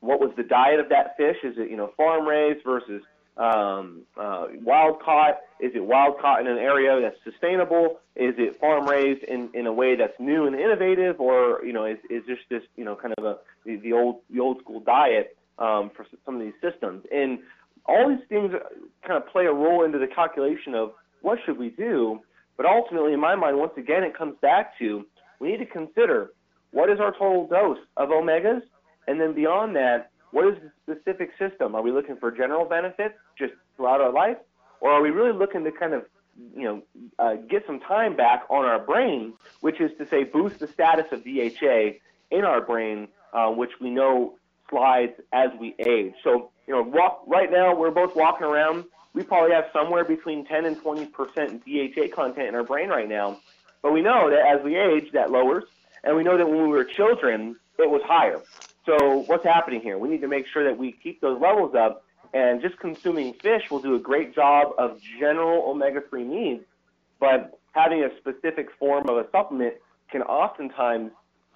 what 0.00 0.20
was 0.20 0.30
the 0.36 0.42
diet 0.42 0.80
of 0.80 0.88
that 0.90 1.16
fish? 1.16 1.38
Is 1.42 1.56
it 1.56 1.70
you 1.70 1.76
know 1.76 1.92
farm 1.96 2.26
raised 2.26 2.64
versus 2.64 3.02
um, 3.36 4.02
uh, 4.16 4.46
wild 4.62 5.02
caught? 5.02 5.38
Is 5.60 5.72
it 5.74 5.84
wild 5.84 6.18
caught 6.20 6.40
in 6.40 6.46
an 6.46 6.58
area 6.58 7.00
that's 7.00 7.18
sustainable? 7.24 8.00
Is 8.16 8.34
it 8.38 8.60
farm 8.60 8.88
raised 8.88 9.24
in, 9.24 9.50
in 9.54 9.66
a 9.66 9.72
way 9.72 9.96
that's 9.96 10.18
new 10.20 10.46
and 10.46 10.54
innovative, 10.54 11.20
or 11.20 11.64
you 11.64 11.72
know, 11.72 11.84
is, 11.84 11.98
is 12.10 12.22
just 12.26 12.42
this 12.48 12.62
you 12.76 12.84
know 12.84 12.94
kind 12.94 13.14
of 13.18 13.24
a 13.24 13.38
the, 13.64 13.76
the 13.76 13.92
old 13.92 14.20
the 14.30 14.40
old 14.40 14.60
school 14.60 14.80
diet 14.80 15.36
um, 15.58 15.90
for 15.96 16.06
some 16.24 16.36
of 16.36 16.40
these 16.40 16.54
systems? 16.60 17.04
And 17.12 17.40
all 17.86 18.08
these 18.08 18.26
things 18.28 18.52
kind 19.06 19.22
of 19.22 19.28
play 19.28 19.46
a 19.46 19.52
role 19.52 19.84
into 19.84 19.98
the 19.98 20.06
calculation 20.06 20.74
of 20.74 20.92
what 21.22 21.38
should 21.44 21.58
we 21.58 21.70
do. 21.70 22.20
But 22.56 22.66
ultimately, 22.66 23.12
in 23.12 23.20
my 23.20 23.34
mind, 23.34 23.58
once 23.58 23.72
again, 23.76 24.04
it 24.04 24.16
comes 24.16 24.36
back 24.40 24.78
to 24.78 25.04
we 25.40 25.50
need 25.50 25.58
to 25.58 25.66
consider 25.66 26.30
what 26.70 26.88
is 26.88 27.00
our 27.00 27.12
total 27.12 27.46
dose 27.48 27.78
of 27.96 28.10
omegas, 28.10 28.62
and 29.08 29.20
then 29.20 29.34
beyond 29.34 29.74
that, 29.76 30.10
what 30.34 30.46
is 30.48 30.58
the 30.86 30.94
specific 30.94 31.30
system? 31.38 31.74
Are 31.74 31.82
we 31.82 31.92
looking 31.92 32.16
for 32.16 32.30
general 32.30 32.64
benefits 32.66 33.14
just 33.38 33.54
throughout 33.76 34.00
our 34.00 34.12
life? 34.12 34.36
or 34.84 34.92
are 34.92 35.02
we 35.02 35.10
really 35.10 35.36
looking 35.36 35.64
to 35.64 35.72
kind 35.72 35.94
of 35.94 36.04
you 36.54 36.62
know 36.64 36.82
uh, 37.18 37.34
get 37.48 37.64
some 37.66 37.80
time 37.80 38.14
back 38.14 38.44
on 38.50 38.64
our 38.64 38.78
brain, 38.78 39.32
which 39.60 39.80
is 39.80 39.90
to 39.98 40.06
say 40.08 40.24
boost 40.24 40.58
the 40.58 40.68
status 40.68 41.06
of 41.10 41.24
DHA 41.24 41.98
in 42.30 42.44
our 42.44 42.60
brain, 42.60 43.08
uh, 43.32 43.50
which 43.50 43.70
we 43.80 43.90
know 43.90 44.34
slides 44.68 45.14
as 45.32 45.50
we 45.58 45.74
age. 45.78 46.12
So 46.22 46.50
you 46.66 46.74
know, 46.74 46.82
walk, 46.82 47.22
right 47.26 47.50
now 47.50 47.74
we're 47.74 47.90
both 47.90 48.14
walking 48.14 48.46
around. 48.46 48.84
We 49.14 49.22
probably 49.22 49.54
have 49.54 49.66
somewhere 49.72 50.04
between 50.04 50.44
10 50.44 50.66
and 50.66 50.80
20 50.80 51.06
percent 51.06 51.64
DHA 51.64 52.14
content 52.14 52.48
in 52.48 52.54
our 52.54 52.64
brain 52.64 52.90
right 52.90 53.08
now, 53.08 53.40
but 53.82 53.92
we 53.92 54.02
know 54.02 54.28
that 54.28 54.46
as 54.46 54.62
we 54.62 54.76
age, 54.76 55.12
that 55.12 55.30
lowers, 55.30 55.64
and 56.02 56.14
we 56.14 56.22
know 56.24 56.36
that 56.36 56.46
when 56.46 56.62
we 56.62 56.68
were 56.68 56.84
children, 56.84 57.56
it 57.78 57.88
was 57.88 58.02
higher. 58.04 58.42
So 58.86 59.24
what's 59.26 59.44
happening 59.44 59.80
here? 59.80 59.98
We 59.98 60.08
need 60.08 60.20
to 60.20 60.28
make 60.28 60.46
sure 60.46 60.64
that 60.64 60.76
we 60.76 60.92
keep 60.92 61.20
those 61.20 61.40
levels 61.40 61.74
up, 61.74 62.04
and 62.32 62.60
just 62.60 62.78
consuming 62.78 63.34
fish 63.34 63.70
will 63.70 63.80
do 63.80 63.94
a 63.94 63.98
great 63.98 64.34
job 64.34 64.72
of 64.76 65.00
general 65.18 65.70
omega-3 65.70 66.26
needs, 66.26 66.64
but 67.18 67.58
having 67.72 68.04
a 68.04 68.10
specific 68.18 68.68
form 68.78 69.08
of 69.08 69.16
a 69.16 69.26
supplement 69.30 69.74
can 70.10 70.22
oftentimes 70.22 71.10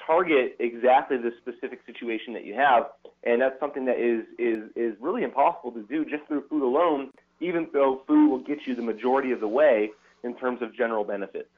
target 0.05 0.57
exactly 0.59 1.19
the 1.19 1.33
specific 1.41 1.81
situation 1.85 2.33
that 2.33 2.45
you 2.45 2.55
have, 2.55 2.87
and 3.25 3.43
that's 3.43 3.59
something 3.61 3.85
that 3.85 3.99
is 3.99 4.25
is 4.39 4.71
is 4.75 4.95
really 5.01 5.23
impossible 5.23 5.71
to 5.73 5.83
do 5.83 6.05
just 6.05 6.27
through 6.27 6.43
food 6.49 6.63
alone. 6.63 7.11
Even 7.41 7.69
though 7.73 8.03
food 8.07 8.31
will 8.31 8.39
get 8.41 8.67
you 8.67 8.75
the 8.75 8.83
majority 8.83 9.31
of 9.31 9.39
the 9.39 9.47
way 9.47 9.91
in 10.25 10.35
terms 10.35 10.61
of 10.61 10.75
general 10.75 11.05
benefit. 11.05 11.49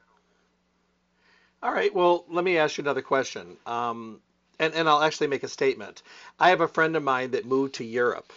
All 1.63 1.71
right. 1.71 1.93
Well, 1.93 2.25
let 2.29 2.43
me 2.43 2.57
ask 2.57 2.77
you 2.77 2.83
another 2.83 3.01
question. 3.01 3.57
Um, 3.65 4.19
and, 4.61 4.75
and 4.75 4.87
I'll 4.87 5.01
actually 5.01 5.25
make 5.25 5.43
a 5.43 5.47
statement. 5.47 6.03
I 6.39 6.49
have 6.49 6.61
a 6.61 6.67
friend 6.67 6.95
of 6.95 7.01
mine 7.01 7.31
that 7.31 7.47
moved 7.47 7.73
to 7.75 7.83
Europe, 7.83 8.31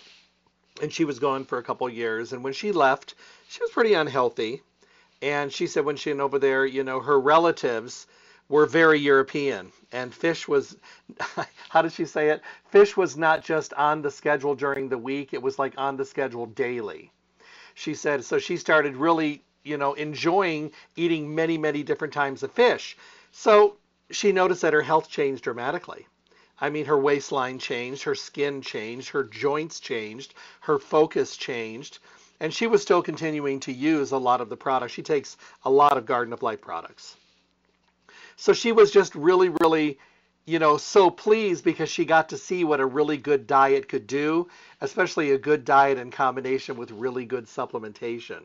and 0.81 0.91
she 0.91 1.05
was 1.05 1.19
gone 1.19 1.45
for 1.45 1.59
a 1.59 1.63
couple 1.63 1.89
years. 1.91 2.33
And 2.33 2.43
when 2.43 2.55
she 2.55 2.73
left, 2.73 3.15
she 3.47 3.61
was 3.61 3.71
pretty 3.71 3.93
unhealthy. 3.93 4.63
And 5.21 5.53
she 5.53 5.67
said 5.67 5.85
when 5.85 5.97
she 5.97 6.11
went 6.11 6.23
over 6.23 6.39
there, 6.39 6.65
you 6.65 6.83
know, 6.83 7.01
her 7.01 7.21
relatives 7.21 8.07
were 8.49 8.65
very 8.65 8.99
European, 8.99 9.71
and 9.93 10.15
fish 10.15 10.49
was, 10.49 10.77
how 11.69 11.83
did 11.83 11.93
she 11.93 12.07
say 12.07 12.31
it? 12.31 12.41
Fish 12.71 12.97
was 12.97 13.17
not 13.19 13.45
just 13.45 13.75
on 13.75 14.01
the 14.01 14.11
schedule 14.11 14.55
during 14.55 14.89
the 14.89 14.99
week; 14.99 15.35
it 15.35 15.43
was 15.43 15.59
like 15.59 15.75
on 15.77 15.97
the 15.97 16.05
schedule 16.07 16.47
daily. 16.47 17.13
She 17.75 17.95
said 17.95 18.25
so. 18.25 18.39
She 18.39 18.57
started 18.57 18.97
really, 18.97 19.43
you 19.63 19.77
know, 19.77 19.93
enjoying 19.95 20.73
eating 20.97 21.35
many, 21.35 21.59
many 21.59 21.83
different 21.83 22.15
types 22.15 22.43
of 22.43 22.53
fish. 22.53 22.97
So 23.31 23.77
she 24.11 24.33
noticed 24.33 24.63
that 24.63 24.73
her 24.73 24.83
health 24.83 25.09
changed 25.11 25.43
dramatically. 25.43 26.07
I 26.61 26.71
mean, 26.71 26.87
her 26.87 26.99
waistline 26.99 27.59
changed, 27.59 28.05
her 28.05 28.15
skin 28.15 28.63
changed, 28.63 29.11
her 29.11 29.25
joints 29.25 29.81
changed, 29.81 30.35
her 30.61 30.79
focus 30.79 31.37
changed, 31.37 31.99
and 32.41 32.55
she 32.55 32.67
was 32.67 32.83
still 32.83 33.03
continuing 33.03 33.61
to 33.61 33.73
use 33.73 34.13
a 34.13 34.19
lot 34.19 34.41
of 34.41 34.49
the 34.49 34.57
products. 34.57 34.93
She 34.93 35.03
takes 35.03 35.37
a 35.65 35.71
lot 35.71 35.97
of 35.97 36.07
Garden 36.07 36.33
of 36.33 36.43
Life 36.43 36.61
products. 36.61 37.17
So 38.37 38.53
she 38.53 38.73
was 38.73 38.91
just 38.91 39.15
really, 39.15 39.49
really, 39.61 39.99
you 40.45 40.59
know, 40.59 40.77
so 40.77 41.11
pleased 41.11 41.65
because 41.65 41.89
she 41.89 42.05
got 42.05 42.29
to 42.31 42.37
see 42.37 42.65
what 42.65 42.81
a 42.81 42.87
really 42.87 43.17
good 43.17 43.47
diet 43.47 43.89
could 43.89 44.07
do, 44.07 44.49
especially 44.81 45.31
a 45.31 45.39
good 45.39 45.65
diet 45.65 45.99
in 45.99 46.11
combination 46.11 46.77
with 46.77 46.91
really 46.91 47.25
good 47.25 47.47
supplementation. 47.47 48.43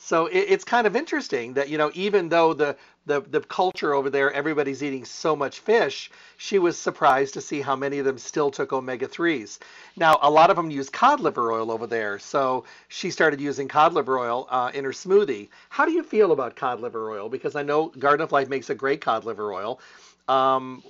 So 0.00 0.26
it, 0.26 0.46
it's 0.48 0.64
kind 0.64 0.86
of 0.86 0.94
interesting 0.96 1.54
that 1.54 1.68
you 1.68 1.76
know 1.76 1.90
even 1.92 2.28
though 2.28 2.54
the, 2.54 2.76
the 3.06 3.20
the 3.20 3.40
culture 3.40 3.94
over 3.94 4.08
there 4.08 4.32
everybody's 4.32 4.82
eating 4.82 5.04
so 5.04 5.34
much 5.34 5.58
fish, 5.58 6.10
she 6.36 6.58
was 6.58 6.78
surprised 6.78 7.34
to 7.34 7.40
see 7.40 7.60
how 7.60 7.74
many 7.76 7.98
of 7.98 8.04
them 8.04 8.16
still 8.16 8.50
took 8.50 8.72
omega 8.72 9.08
threes. 9.08 9.58
Now 9.96 10.18
a 10.22 10.30
lot 10.30 10.50
of 10.50 10.56
them 10.56 10.70
use 10.70 10.88
cod 10.88 11.20
liver 11.20 11.50
oil 11.52 11.70
over 11.70 11.86
there, 11.86 12.18
so 12.18 12.64
she 12.88 13.10
started 13.10 13.40
using 13.40 13.66
cod 13.68 13.92
liver 13.92 14.18
oil 14.18 14.46
uh, 14.50 14.70
in 14.72 14.84
her 14.84 14.92
smoothie. 14.92 15.48
How 15.68 15.84
do 15.84 15.92
you 15.92 16.02
feel 16.04 16.32
about 16.32 16.54
cod 16.56 16.80
liver 16.80 17.10
oil? 17.10 17.28
Because 17.28 17.56
I 17.56 17.62
know 17.62 17.88
Garden 17.88 18.22
of 18.22 18.32
Life 18.32 18.48
makes 18.48 18.70
a 18.70 18.74
great 18.74 19.00
cod 19.00 19.24
liver 19.24 19.52
oil. 19.52 19.80
Um, 20.28 20.82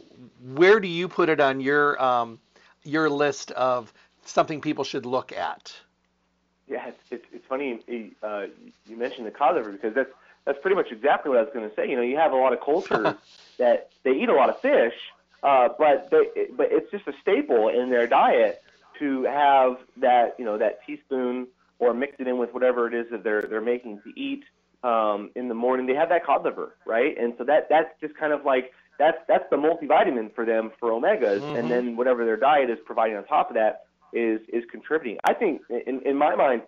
where 0.55 0.81
do 0.81 0.89
you 0.89 1.09
put 1.09 1.29
it 1.31 1.41
on 1.41 1.61
your 1.61 2.01
um, 2.03 2.39
your 2.85 3.09
list 3.09 3.53
of 3.53 3.93
something 4.25 4.61
people 4.61 4.85
should 4.85 5.07
look 5.07 5.33
at? 5.33 5.73
Yeah, 6.69 6.89
it's, 6.89 6.99
it's, 7.11 7.25
it's 7.33 7.47
funny 7.49 7.81
uh, 8.23 8.47
you 8.87 8.97
mentioned 8.97 9.27
the 9.27 9.31
cod 9.31 9.55
liver 9.55 9.73
because 9.73 9.95
that's 9.95 10.11
that's 10.45 10.59
pretty 10.61 10.77
much 10.77 10.91
exactly 10.91 11.29
what 11.29 11.39
I 11.39 11.43
was 11.43 11.51
going 11.53 11.69
to 11.69 11.75
say. 11.75 11.89
You 11.89 11.97
know, 11.97 12.03
you 12.03 12.17
have 12.17 12.33
a 12.33 12.37
lot 12.37 12.53
of 12.53 12.61
cultures 12.61 13.15
that 13.59 13.91
they 14.03 14.13
eat 14.13 14.29
a 14.29 14.35
lot 14.35 14.49
of 14.49 14.61
fish, 14.61 14.95
uh, 15.43 15.69
but 15.79 16.09
they, 16.11 16.47
but 16.57 16.69
it's 16.71 16.91
just 16.91 17.07
a 17.07 17.13
staple 17.21 17.69
in 17.69 17.91
their 17.91 18.07
diet 18.07 18.63
to 18.99 19.25
have 19.25 19.79
that 19.99 20.37
you 20.39 20.45
know 20.45 20.59
that 20.59 20.85
teaspoon 20.87 21.49
or 21.79 21.95
mix 21.95 22.17
it 22.19 22.27
in 22.27 22.39
with 22.39 22.53
whatever 22.53 22.87
it 22.87 22.95
is 22.95 23.11
that 23.11 23.25
they're 23.25 23.43
they're 23.43 23.61
making 23.61 24.01
to 24.03 24.21
eat 24.21 24.45
um, 24.83 25.31
in 25.35 25.49
the 25.49 25.55
morning. 25.55 25.87
They 25.87 25.95
have 25.95 26.09
that 26.09 26.25
cod 26.25 26.45
liver, 26.45 26.75
right? 26.87 27.17
And 27.19 27.35
so 27.39 27.45
that 27.45 27.69
that's 27.69 27.91
just 28.01 28.17
kind 28.17 28.33
of 28.33 28.45
like 28.45 28.73
that's 28.99 29.19
that's 29.29 29.45
the 29.51 29.57
multivitamin 29.57 30.35
for 30.35 30.45
them 30.45 30.73
for 30.81 30.91
omegas, 30.91 31.41
mm-hmm. 31.41 31.57
and 31.57 31.71
then 31.71 31.97
whatever 31.97 32.25
their 32.25 32.37
diet 32.37 32.71
is 32.71 32.79
providing 32.85 33.17
on 33.17 33.25
top 33.25 33.51
of 33.51 33.55
that 33.55 33.85
is 34.13 34.41
is 34.53 34.65
contributing. 34.71 35.19
I 35.25 35.35
think 35.35 35.63
in, 35.69 36.01
in 36.05 36.17
my 36.17 36.35
mind, 36.35 36.63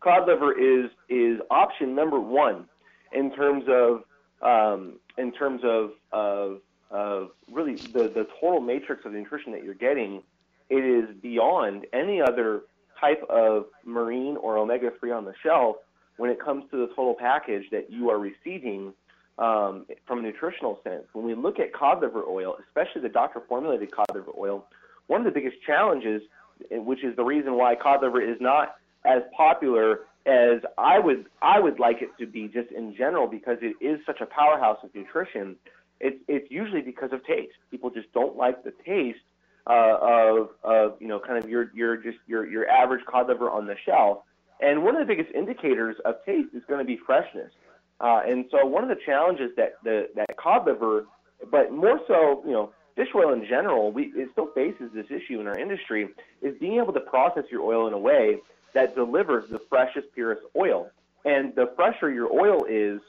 cod 0.00 0.26
liver 0.26 0.52
is 0.52 0.90
is 1.08 1.40
option 1.50 1.94
number 1.94 2.20
one 2.20 2.66
in 3.12 3.34
terms 3.34 3.64
of 3.68 4.04
um, 4.42 4.98
in 5.16 5.32
terms 5.32 5.62
of, 5.64 5.92
of 6.12 6.60
of 6.90 7.30
really 7.50 7.76
the 7.76 8.08
the 8.08 8.26
total 8.40 8.60
matrix 8.60 9.04
of 9.04 9.12
the 9.12 9.18
nutrition 9.18 9.52
that 9.52 9.64
you're 9.64 9.74
getting. 9.74 10.22
It 10.70 10.84
is 10.84 11.14
beyond 11.20 11.86
any 11.92 12.22
other 12.22 12.62
type 13.00 13.22
of 13.28 13.66
marine 13.84 14.36
or 14.36 14.56
omega 14.56 14.90
three 14.98 15.10
on 15.10 15.24
the 15.24 15.34
shelf 15.42 15.76
when 16.16 16.30
it 16.30 16.40
comes 16.40 16.64
to 16.70 16.76
the 16.76 16.86
total 16.88 17.14
package 17.18 17.64
that 17.70 17.90
you 17.90 18.08
are 18.08 18.18
receiving 18.18 18.94
um, 19.38 19.86
from 20.06 20.20
a 20.20 20.22
nutritional 20.22 20.80
sense. 20.84 21.04
When 21.12 21.24
we 21.24 21.34
look 21.34 21.58
at 21.58 21.72
cod 21.72 22.00
liver 22.00 22.22
oil, 22.24 22.56
especially 22.66 23.02
the 23.02 23.08
doctor 23.08 23.42
formulated 23.48 23.90
cod 23.90 24.06
liver 24.14 24.30
oil, 24.38 24.66
one 25.06 25.20
of 25.20 25.24
the 25.26 25.32
biggest 25.32 25.56
challenges 25.66 26.22
which 26.70 27.04
is 27.04 27.16
the 27.16 27.24
reason 27.24 27.54
why 27.54 27.74
cod 27.74 28.02
liver 28.02 28.20
is 28.20 28.36
not 28.40 28.76
as 29.04 29.22
popular 29.36 30.00
as 30.26 30.60
I 30.78 30.98
would 30.98 31.26
I 31.42 31.60
would 31.60 31.78
like 31.78 32.00
it 32.00 32.10
to 32.18 32.26
be 32.26 32.48
just 32.48 32.70
in 32.72 32.94
general 32.96 33.26
because 33.26 33.58
it 33.60 33.76
is 33.84 34.00
such 34.06 34.20
a 34.20 34.26
powerhouse 34.26 34.78
of 34.82 34.94
nutrition. 34.94 35.56
It's 36.00 36.16
it's 36.28 36.50
usually 36.50 36.80
because 36.80 37.12
of 37.12 37.24
taste. 37.26 37.54
People 37.70 37.90
just 37.90 38.12
don't 38.12 38.36
like 38.36 38.64
the 38.64 38.72
taste 38.84 39.18
uh, 39.66 39.98
of 40.00 40.48
of 40.62 40.96
you 41.00 41.08
know 41.08 41.20
kind 41.20 41.42
of 41.42 41.48
your 41.48 41.70
your 41.74 41.96
just 41.96 42.18
your 42.26 42.46
your 42.46 42.68
average 42.68 43.04
cod 43.06 43.28
liver 43.28 43.50
on 43.50 43.66
the 43.66 43.76
shelf. 43.84 44.18
And 44.60 44.82
one 44.82 44.96
of 44.96 45.06
the 45.06 45.14
biggest 45.14 45.34
indicators 45.34 45.96
of 46.04 46.24
taste 46.24 46.54
is 46.54 46.62
going 46.68 46.78
to 46.78 46.84
be 46.84 46.98
freshness. 47.04 47.52
Uh, 48.00 48.22
and 48.26 48.46
so 48.50 48.64
one 48.64 48.82
of 48.82 48.88
the 48.88 49.02
challenges 49.04 49.50
that 49.56 49.74
the 49.84 50.08
that 50.16 50.36
cod 50.36 50.66
liver, 50.66 51.06
but 51.50 51.70
more 51.70 52.00
so 52.08 52.42
you 52.46 52.52
know 52.52 52.72
fish 52.96 53.08
oil 53.14 53.32
in 53.32 53.44
general, 53.46 53.92
we, 53.92 54.12
it 54.14 54.28
still 54.32 54.48
faces 54.54 54.90
this 54.94 55.06
issue 55.10 55.40
in 55.40 55.46
our 55.46 55.58
industry, 55.58 56.08
is 56.42 56.56
being 56.58 56.78
able 56.78 56.92
to 56.92 57.00
process 57.00 57.44
your 57.50 57.62
oil 57.62 57.86
in 57.86 57.92
a 57.92 57.98
way 57.98 58.38
that 58.72 58.94
delivers 58.94 59.48
the 59.48 59.58
freshest, 59.58 60.12
purest 60.14 60.42
oil. 60.56 60.90
And 61.24 61.54
the 61.54 61.72
fresher 61.74 62.10
your 62.10 62.32
oil 62.32 62.64
is, 62.68 63.00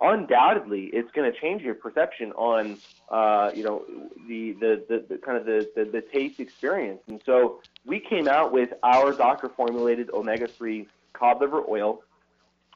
undoubtedly, 0.00 0.90
it's 0.92 1.10
going 1.12 1.30
to 1.30 1.38
change 1.38 1.62
your 1.62 1.74
perception 1.74 2.32
on, 2.32 2.78
uh, 3.10 3.50
you 3.54 3.64
know, 3.64 3.84
the, 4.28 4.52
the, 4.52 4.84
the, 4.88 5.04
the, 5.08 5.18
kind 5.18 5.36
of 5.36 5.44
the, 5.44 5.68
the, 5.76 5.84
the 5.84 6.00
taste 6.00 6.40
experience. 6.40 7.00
And 7.08 7.20
so 7.26 7.60
we 7.84 8.00
came 8.00 8.28
out 8.28 8.52
with 8.52 8.70
our 8.82 9.12
doctor 9.12 9.48
formulated 9.48 10.10
omega-3 10.10 10.86
cod 11.12 11.40
liver 11.40 11.62
oil, 11.68 12.02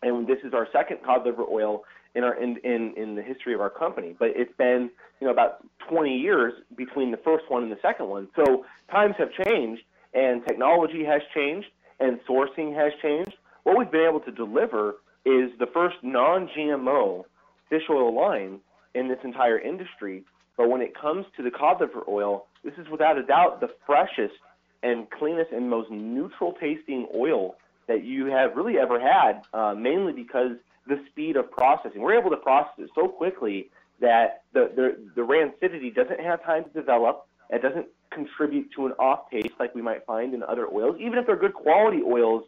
and 0.03 0.27
this 0.27 0.39
is 0.43 0.53
our 0.53 0.69
second 0.73 1.03
cod 1.03 1.25
liver 1.25 1.45
oil 1.49 1.85
in 2.15 2.25
our 2.25 2.35
in, 2.35 2.57
in 2.59 2.95
in 2.97 3.15
the 3.15 3.23
history 3.23 3.55
of 3.55 3.61
our 3.61 3.71
company. 3.71 4.15
But 4.19 4.31
it's 4.35 4.55
been 4.57 4.91
you 5.21 5.27
know 5.27 5.33
about 5.33 5.65
20 5.89 6.17
years 6.17 6.53
between 6.77 7.11
the 7.11 7.17
first 7.19 7.45
one 7.49 7.63
and 7.63 7.73
the 7.73 7.79
second 7.83 8.09
one. 8.09 8.29
So 8.37 8.65
times 8.91 9.15
have 9.19 9.31
changed, 9.45 9.83
and 10.15 10.45
technology 10.47 11.05
has 11.05 11.23
changed, 11.35 11.69
and 12.01 12.21
sourcing 12.29 12.75
has 12.75 12.93
changed. 13.01 13.35
What 13.63 13.79
we've 13.79 13.91
been 13.91 14.07
able 14.09 14.21
to 14.21 14.33
deliver 14.33 14.97
is 15.25 15.51
the 15.59 15.69
first 15.73 15.97
non-GMO 16.03 17.25
fish 17.71 17.83
oil 17.89 18.15
line 18.15 18.59
in 18.95 19.09
this 19.09 19.19
entire 19.25 19.59
industry. 19.59 20.25
But 20.57 20.69
when 20.69 20.83
it 20.83 20.95
comes 20.99 21.27
to 21.37 21.43
the 21.43 21.51
cod 21.51 21.81
liver 21.81 22.03
oil, 22.09 22.47
this 22.65 22.75
is 22.77 22.89
without 22.91 23.17
a 23.19 23.23
doubt 23.23 23.61
the 23.61 23.71
freshest 23.87 24.35
and 24.83 25.09
cleanest 25.11 25.53
and 25.53 25.71
most 25.71 25.91
neutral 25.91 26.53
tasting 26.61 27.07
oil 27.15 27.57
that 27.87 28.05
you 28.05 28.27
have 28.27 28.57
really 28.57 28.79
ever 28.79 29.01
had, 29.01 29.43
uh, 29.55 29.75
mainly 29.75 30.13
because 30.13 30.53
the 30.87 31.01
speed 31.11 31.37
of 31.37 31.51
processing. 31.51 32.01
We're 32.01 32.19
able 32.19 32.31
to 32.31 32.37
process 32.37 32.75
it 32.79 32.91
so 32.95 33.09
quickly 33.09 33.71
that 34.01 34.43
the, 34.53 34.71
the, 34.75 34.97
the 35.15 35.23
rancidity 35.23 35.95
doesn't 35.95 36.21
have 36.21 36.43
time 36.45 36.65
to 36.65 36.71
develop. 36.71 37.27
It 37.51 37.63
doesn't 37.63 37.87
contribute 38.11 38.71
to 38.77 38.87
an 38.87 38.93
off 38.99 39.31
taste 39.31 39.55
like 39.59 39.75
we 39.75 39.83
might 39.83 40.05
find 40.07 40.35
in 40.35 40.43
other 40.43 40.67
oils. 40.67 40.97
Even 41.01 41.19
if 41.19 41.27
they're 41.27 41.37
good 41.37 41.55
quality 41.55 42.03
oils, 42.05 42.45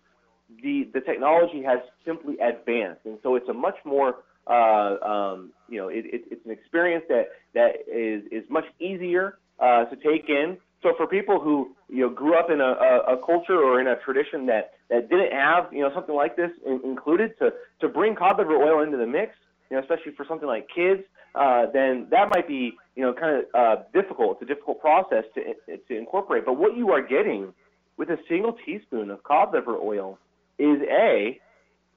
the, 0.63 0.89
the 0.93 1.01
technology 1.01 1.63
has 1.63 1.79
simply 2.05 2.39
advanced. 2.39 3.05
And 3.05 3.19
so 3.23 3.37
it's 3.37 3.49
a 3.49 3.53
much 3.53 3.77
more, 3.85 4.17
uh, 4.47 4.97
um, 5.03 5.53
you 5.69 5.79
know, 5.79 5.89
it, 5.89 6.05
it, 6.07 6.25
it's 6.31 6.45
an 6.45 6.51
experience 6.51 7.05
that, 7.09 7.29
that 7.55 7.89
is, 7.91 8.25
is 8.31 8.49
much 8.51 8.67
easier 8.81 9.39
uh, 9.59 9.85
to 9.85 9.97
take 9.97 10.29
in 10.29 10.59
So 10.85 10.93
for 10.99 11.07
people 11.07 11.41
who 11.41 11.75
you 11.89 12.03
know 12.03 12.11
grew 12.11 12.39
up 12.39 12.51
in 12.51 12.61
a, 12.61 12.73
a, 12.89 13.15
a 13.15 13.27
culture 13.27 13.57
or 13.59 13.81
in 13.81 13.87
a 13.87 13.97
tradition 13.97 14.45
that 14.47 14.75
that 14.91 15.09
didn't 15.09 15.33
have 15.33 15.73
you 15.73 15.81
know 15.81 15.91
something 15.95 16.15
like 16.15 16.37
this 16.37 16.51
in, 16.67 16.79
included, 16.85 17.39
to 17.39 17.55
to 17.81 17.89
bring 17.89 18.15
cod 18.15 18.37
liver 18.37 18.55
oil 18.55 18.83
into 18.85 18.99
the 18.99 19.07
mix, 19.07 19.33
you 19.71 19.77
know, 19.77 19.83
especially 19.83 20.13
for 20.13 20.27
something 20.29 20.47
like 20.47 20.69
kids, 20.69 21.03
uh, 21.35 21.65
then 21.73 22.07
that 22.11 22.29
might 22.29 22.47
be 22.47 22.75
you 22.97 23.03
know 23.03 23.15
kind 23.15 23.39
of 23.39 23.45
uh, 23.55 23.83
difficult. 23.95 24.33
It's 24.33 24.51
a 24.51 24.55
difficult 24.55 24.79
process 24.83 25.25
to 25.35 25.79
to 25.89 25.97
incorporate. 25.97 26.45
But 26.45 26.59
what 26.59 26.77
you 26.77 26.91
are 26.91 27.01
getting 27.01 27.55
with 27.97 28.11
a 28.11 28.19
single 28.29 28.55
teaspoon 28.67 29.11
of 29.11 29.23
cod 29.23 29.55
liver 29.55 29.79
oil 29.79 30.19
is 30.59 30.83
a 30.83 31.41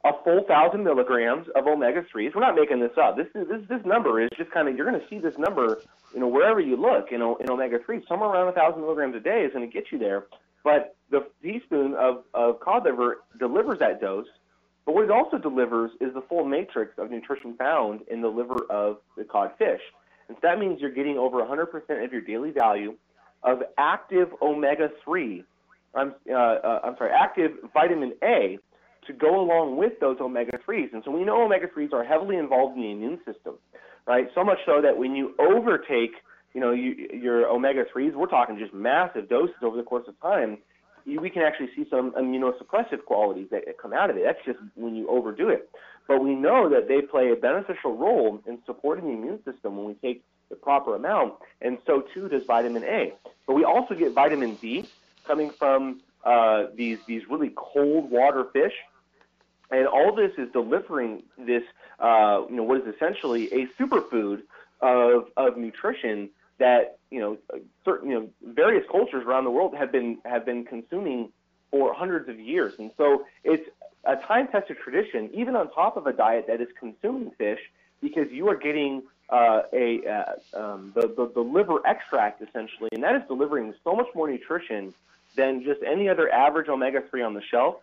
a 0.10 0.24
full 0.24 0.44
thousand 0.48 0.84
milligrams 0.84 1.48
of 1.56 1.68
omega 1.68 2.04
threes. 2.12 2.32
We're 2.36 2.42
not 2.42 2.56
making 2.56 2.80
this 2.80 2.98
up. 3.02 3.18
This 3.18 3.28
is 3.36 3.48
this 3.48 3.62
this 3.70 3.86
number 3.86 4.22
is 4.22 4.30
just 4.38 4.52
kind 4.52 4.68
of 4.68 4.76
you're 4.76 4.90
going 4.90 5.00
to 5.00 5.08
see 5.08 5.20
this 5.20 5.38
number, 5.38 5.82
you 6.14 6.20
know, 6.20 6.28
wherever 6.28 6.60
you 6.60 6.76
look 6.76 7.12
in, 7.12 7.22
in 7.22 7.50
omega 7.50 7.80
threes. 7.86 8.04
Somewhere 8.08 8.30
around 8.30 8.48
a 8.48 8.52
thousand 8.54 8.82
milligrams 8.82 9.16
a 9.16 9.20
day 9.20 9.42
is 9.46 9.54
going 9.54 9.70
to 9.70 9.74
get 9.74 9.92
you 9.92 9.98
there. 9.98 10.28
But 10.64 10.96
the 11.10 11.26
teaspoon 11.42 11.94
of, 11.96 12.24
of 12.34 12.60
cod 12.60 12.84
liver 12.86 13.22
delivers 13.40 13.80
that 13.80 14.02
dose. 14.02 14.28
But 14.86 14.96
what 14.96 15.04
it 15.04 15.12
also 15.12 15.38
delivers 15.38 15.92
is 16.00 16.14
the 16.14 16.22
full 16.22 16.46
matrix 16.46 16.98
of 16.98 17.12
nutrition 17.12 17.56
found 17.56 18.02
in 18.10 18.22
the 18.22 18.30
liver 18.30 18.66
of 18.70 18.98
the 19.18 19.26
cod 19.26 19.52
fish. 19.58 19.82
And 20.28 20.38
so 20.38 20.40
that 20.44 20.60
means 20.60 20.80
you're 20.82 20.92
getting 20.92 21.18
over 21.18 21.38
100% 21.38 22.04
of 22.04 22.12
your 22.12 22.22
daily 22.22 22.52
value 22.52 22.96
of 23.44 23.64
active 23.78 24.30
omega 24.42 24.90
3. 25.04 25.44
I'm, 25.96 26.14
uh, 26.30 26.34
uh, 26.34 26.80
I'm 26.84 26.96
sorry, 26.98 27.12
active 27.12 27.52
vitamin 27.74 28.14
A 28.24 28.60
to 29.08 29.14
go 29.14 29.40
along 29.40 29.78
with 29.78 30.00
those 30.00 30.18
omega 30.20 30.58
3s. 30.68 30.94
And 30.94 31.04
so 31.04 31.12
we 31.12 31.24
know 31.24 31.44
omega 31.44 31.68
3s 31.68 31.94
are 31.94 32.04
heavily 32.04 32.38
involved 32.38 32.76
in 32.76 32.84
the 32.84 32.92
immune 32.92 33.20
system, 33.26 33.56
right? 34.06 34.28
So 34.36 34.44
much 34.44 34.60
so 34.66 34.82
that 34.82 34.98
when 34.98 35.16
you 35.16 35.34
overtake, 35.40 36.12
you 36.54 36.62
know, 36.62 36.72
you, 36.72 37.08
your 37.12 37.48
omega 37.48 37.86
3s, 37.86 38.14
we're 38.14 38.28
talking 38.28 38.58
just 38.58 38.74
massive 38.74 39.30
doses 39.30 39.56
over 39.62 39.78
the 39.78 39.84
course 39.84 40.08
of 40.08 40.20
time. 40.22 40.58
You, 41.06 41.22
we 41.22 41.30
can 41.30 41.42
actually 41.42 41.70
see 41.76 41.86
some 41.90 42.12
immunosuppressive 42.12 43.06
qualities 43.06 43.48
that 43.52 43.64
come 43.82 43.94
out 43.94 44.10
of 44.10 44.18
it. 44.18 44.24
That's 44.26 44.44
just 44.46 44.60
when 44.76 44.96
you 44.96 45.10
overdo 45.10 45.50
it. 45.50 45.70
But 46.08 46.24
we 46.24 46.36
know 46.36 46.70
that 46.70 46.88
they 46.88 47.02
play 47.02 47.32
a 47.32 47.36
beneficial 47.36 47.96
role 47.98 48.42
in 48.46 48.60
supporting 48.66 49.06
the 49.06 49.12
immune 49.12 49.44
system 49.44 49.78
when 49.78 49.88
we 49.88 49.94
take 49.96 50.24
the 50.50 50.56
proper 50.56 50.96
amount, 50.96 51.34
and 51.62 51.78
so 51.86 52.04
too 52.14 52.30
does 52.30 52.44
vitamin 52.46 52.84
A. 52.86 53.14
But 53.46 53.56
we 53.56 53.66
also 53.66 53.94
get 53.94 54.14
vitamin 54.14 54.56
D 54.56 54.88
coming 55.26 55.50
from 55.50 56.00
uh, 56.24 56.68
these 56.76 57.00
these 57.06 57.24
really 57.30 57.52
cold 57.56 58.10
water 58.10 58.46
fish 58.54 58.74
and 59.72 59.88
all 59.88 60.16
this 60.16 60.32
is 60.38 60.52
delivering 60.52 61.24
this, 61.38 61.64
uh, 62.00 62.44
you 62.50 62.56
know, 62.56 62.64
what 62.64 62.82
is 62.82 62.96
essentially 62.96 63.52
a 63.52 63.68
superfood 63.80 64.44
of, 64.82 65.30
of 65.36 65.58
nutrition 65.58 66.30
that, 66.58 66.98
you 67.12 67.20
know, 67.20 67.38
certain, 67.84 68.10
you 68.10 68.20
know, 68.20 68.30
various 68.54 68.86
cultures 68.90 69.24
around 69.26 69.44
the 69.44 69.52
world 69.52 69.76
have 69.76 69.92
been, 69.92 70.18
have 70.26 70.46
been 70.46 70.64
consuming 70.64 71.32
for 71.72 71.94
hundreds 71.94 72.30
of 72.30 72.40
years. 72.40 72.74
And 72.80 72.92
so 72.98 73.26
it's 73.44 73.70
a 74.06 74.16
time 74.16 74.48
tested 74.48 74.78
tradition, 74.78 75.30
even 75.34 75.56
on 75.56 75.70
top 75.72 75.98
of 75.98 76.08
a 76.08 76.14
diet 76.14 76.46
that 76.48 76.62
is 76.62 76.70
consuming 76.80 77.32
fish, 77.32 77.60
because 78.02 78.32
you 78.32 78.48
are 78.48 78.56
getting 78.56 79.04
uh, 79.30 79.64
a 79.74 80.02
uh, 80.08 80.58
um, 80.58 80.94
the, 80.96 81.02
the, 81.02 81.30
the 81.34 81.42
liver 81.42 81.86
extract 81.86 82.42
essentially, 82.42 82.90
and 82.94 83.04
that 83.04 83.16
is 83.16 83.22
delivering 83.28 83.74
so 83.84 83.94
much 83.94 84.08
more 84.16 84.30
nutrition 84.30 84.94
than 85.36 85.64
just 85.64 85.82
any 85.84 86.08
other 86.08 86.32
average 86.32 86.70
omega 86.70 87.04
three 87.10 87.22
on 87.22 87.34
the 87.34 87.42
shelf 87.42 87.76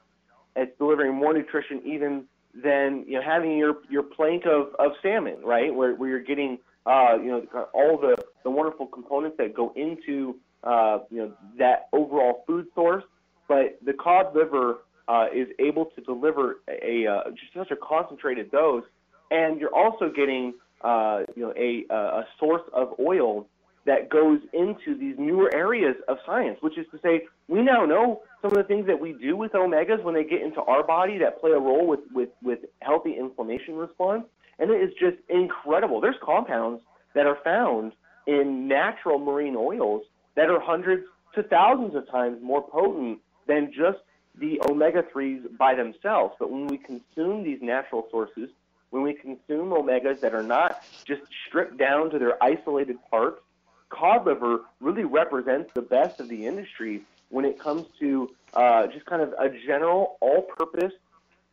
it's 0.57 0.76
delivering 0.78 1.14
more 1.14 1.32
nutrition 1.32 1.82
even 1.84 2.24
than 2.55 3.05
you 3.07 3.14
know 3.14 3.22
having 3.22 3.57
your 3.59 3.78
your 3.90 4.02
plank 4.02 4.44
of, 4.46 4.74
of 4.78 4.92
salmon, 5.02 5.36
right? 5.42 5.74
Where 5.74 5.94
where 5.94 6.09
you're 6.09 6.20
getting 6.20 6.59
uh, 6.86 7.16
you 7.20 7.28
know 7.28 7.68
all 7.72 7.98
the, 7.98 8.16
the 8.44 8.50
wonderful 8.50 8.86
components 8.86 9.36
that 9.38 9.55
go 9.55 9.72
into 9.74 10.36
uh, 10.62 10.98
you 11.11 11.18
know 11.18 11.32
that 11.59 11.88
overall 11.92 12.44
food 12.46 12.66
source. 12.74 13.05
But 13.48 13.78
the 13.84 13.92
cod 13.92 14.34
liver 14.34 14.78
uh, 15.09 15.26
is 15.34 15.48
able 15.59 15.86
to 15.86 16.00
deliver 16.00 16.61
a, 16.68 17.05
a 17.05 17.12
uh, 17.12 17.30
just 17.30 17.52
such 17.55 17.70
a 17.70 17.76
concentrated 17.76 18.50
dose, 18.50 18.84
and 19.30 19.61
you're 19.61 19.74
also 19.74 20.11
getting 20.11 20.55
uh, 20.82 21.22
you 21.34 21.42
know 21.42 21.52
a 21.57 21.84
a 21.92 22.26
source 22.38 22.62
of 22.72 22.94
oil 23.00 23.46
that 23.86 24.09
goes 24.09 24.40
into 24.52 24.96
these 24.98 25.16
newer 25.18 25.55
areas 25.55 25.96
of 26.09 26.18
science, 26.24 26.59
which 26.62 26.78
is 26.78 26.86
to 26.90 26.98
say, 27.02 27.26
we 27.48 27.61
now 27.62 27.84
know 27.84 28.22
some 28.45 28.59
of 28.59 28.59
the 28.59 28.74
things 28.74 28.86
that 28.86 29.01
we 29.01 29.14
do 29.14 29.38
with 29.38 29.53
omegas 29.53 30.03
when 30.03 30.14
they 30.14 30.22
get 30.22 30.42
into 30.42 30.61
our 30.61 30.84
body 30.84 31.16
that 31.16 31.40
play 31.40 31.53
a 31.53 31.59
role 31.59 31.86
with, 31.86 32.01
with, 32.12 32.28
with 32.42 32.59
healthy 32.82 33.16
inflammation 33.18 33.74
response. 33.74 34.24
And 34.59 34.70
it 34.70 34.82
is 34.82 34.90
just 35.01 35.16
incredible. 35.30 35.99
There's 35.99 36.18
compounds 36.22 36.82
that 37.14 37.24
are 37.24 37.38
found 37.42 37.92
in 38.26 38.68
natural 38.68 39.18
marine 39.18 39.57
oils 39.57 40.03
that 40.34 40.51
are 40.51 40.61
hundreds 40.61 41.07
to 41.34 41.42
thousands 41.42 41.95
of 41.95 42.07
times 42.11 42.36
more 42.42 42.62
potent 42.68 43.20
than 43.47 43.72
just 43.72 43.99
the 44.38 44.61
omega 44.68 45.03
3s 45.03 45.57
by 45.57 45.74
themselves. 45.74 46.34
But 46.38 46.51
when 46.51 46.66
we 46.66 46.76
consume 46.76 47.45
these 47.45 47.62
natural 47.62 48.07
sources, 48.11 48.51
when 48.90 49.03
we 49.03 49.14
consume 49.14 49.70
omegas 49.70 50.20
that 50.20 50.34
are 50.34 50.42
not 50.42 50.84
just 51.07 51.22
stripped 51.49 51.78
down 51.78 52.11
to 52.11 52.18
their 52.18 52.42
isolated 52.45 52.99
parts, 53.11 53.40
cod 53.88 54.26
liver 54.26 54.61
really 54.80 55.05
represents 55.05 55.72
the 55.72 55.82
best 55.82 56.20
of 56.20 56.28
the 56.28 56.47
industry 56.47 57.05
when 57.29 57.45
it 57.45 57.59
comes 57.59 57.87
to 58.01 58.31
uh, 58.55 58.87
just 58.87 59.07
kind 59.07 59.22
of 59.22 59.33
a 59.33 59.51
general, 59.66 60.16
all-purpose, 60.20 60.93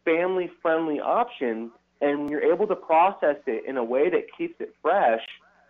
family-friendly 0.06 1.00
option. 1.00 1.72
And 2.02 2.30
you're 2.30 2.44
able 2.44 2.68
to 2.68 2.76
process 2.76 3.38
it 3.46 3.66
in 3.66 3.78
a 3.78 3.84
way 3.84 4.10
that 4.10 4.26
keeps 4.36 4.60
it 4.60 4.74
fresh, 4.82 5.22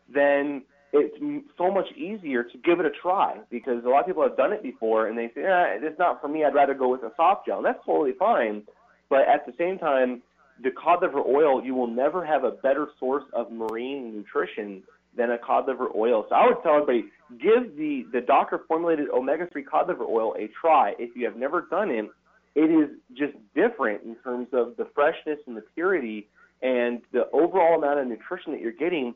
then 0.08 0.64
it's 0.94 1.16
so 1.58 1.72
much 1.72 1.92
easier 1.96 2.44
to 2.44 2.58
give 2.58 2.80
it 2.80 2.86
a 2.86 2.90
try 2.90 3.38
because 3.50 3.84
a 3.86 3.90
lot 3.90 4.02
of 4.02 4.06
people 4.08 4.24
have 4.24 4.36
done 4.36 4.52
it 4.52 4.62
before 4.62 5.08
and 5.08 5.18
they 5.18 5.28
say, 5.34 5.44
eh, 5.44 5.78
it's 5.82 6.00
not 6.00 6.22
for 6.22 6.28
me. 6.28 6.44
I'd 6.44 6.54
rather 6.54 6.74
go 6.74 6.90
with 6.90 7.04
a 7.04 7.12
soft 7.16 7.46
gel. 7.46 7.58
And 7.58 7.66
that's 7.66 7.84
totally 7.86 8.14
fine. 8.14 8.64
But 9.10 9.28
at 9.28 9.46
the 9.46 9.54
same 9.58 9.78
time, 9.78 10.22
the 10.62 10.72
cod 10.72 11.02
liver 11.02 11.20
oil, 11.20 11.64
you 11.64 11.76
will 11.76 11.88
never 11.88 12.26
have 12.26 12.44
a 12.44 12.52
better 12.52 12.90
source 13.00 13.24
of 13.34 13.52
marine 13.52 14.16
nutrition 14.16 14.84
than 15.16 15.32
a 15.32 15.38
cod 15.38 15.68
liver 15.68 15.90
oil. 15.96 16.26
So 16.30 16.36
I 16.36 16.48
would 16.48 16.62
tell 16.64 16.82
everybody, 16.82 17.06
give 17.40 17.76
the, 17.76 18.06
the 18.12 18.22
doctor 18.22 18.62
formulated 18.68 19.10
omega-3 19.10 19.66
cod 19.66 19.88
liver 19.88 20.06
oil 20.06 20.36
a 20.38 20.48
try. 20.48 20.96
If 20.98 21.16
you 21.16 21.26
have 21.26 21.36
never 21.36 21.62
done 21.70 21.92
it, 21.92 22.10
it 22.56 22.70
is 22.70 22.90
just 23.14 23.34
different 23.56 24.04
in 24.04 24.16
terms 24.16 24.48
of 24.54 24.76
the 24.78 24.86
freshness 24.94 25.40
and 25.48 25.56
the 25.56 25.64
purity 25.74 26.28
and 26.62 27.02
the 27.12 27.30
overall 27.32 27.78
amount 27.78 28.00
of 28.00 28.08
nutrition 28.08 28.52
that 28.52 28.62
you're 28.62 28.72
getting 28.72 29.16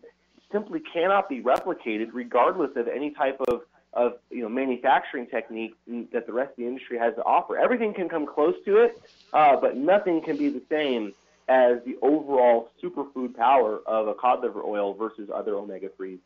simply 0.52 0.80
cannot 0.80 1.28
be 1.28 1.42
replicated 1.42 2.10
regardless 2.14 2.72
of 2.76 2.88
any 2.88 3.12
type 3.12 3.40
of, 3.48 3.62
of 3.94 4.14
you 4.30 4.42
know, 4.42 4.50
manufacturing 4.50 5.28
technique 5.28 5.76
that 6.14 6.26
the 6.26 6.34
rest 6.34 6.52
of 6.52 6.58
the 6.58 6.68
industry 6.68 6.98
has 6.98 7.14
to 7.16 7.24
offer. 7.24 7.58
Everything 7.58 7.94
can 7.94 8.08
come 8.08 8.26
close 8.26 8.56
to 8.66 8.78
it, 8.78 9.02
uh, 9.34 9.58
but 9.58 9.76
nothing 9.76 10.22
can 10.22 10.38
be 10.38 10.50
the 10.50 10.62
same 10.70 11.14
as 11.48 11.78
the 11.86 11.96
overall 12.02 12.72
superfood 12.84 13.36
power 13.36 13.82
of 13.86 14.08
a 14.08 14.14
cod 14.14 14.42
liver 14.42 14.64
oil 14.64 14.94
versus 14.94 15.30
other 15.34 15.56
omega 15.56 15.90
3s. 15.90 16.20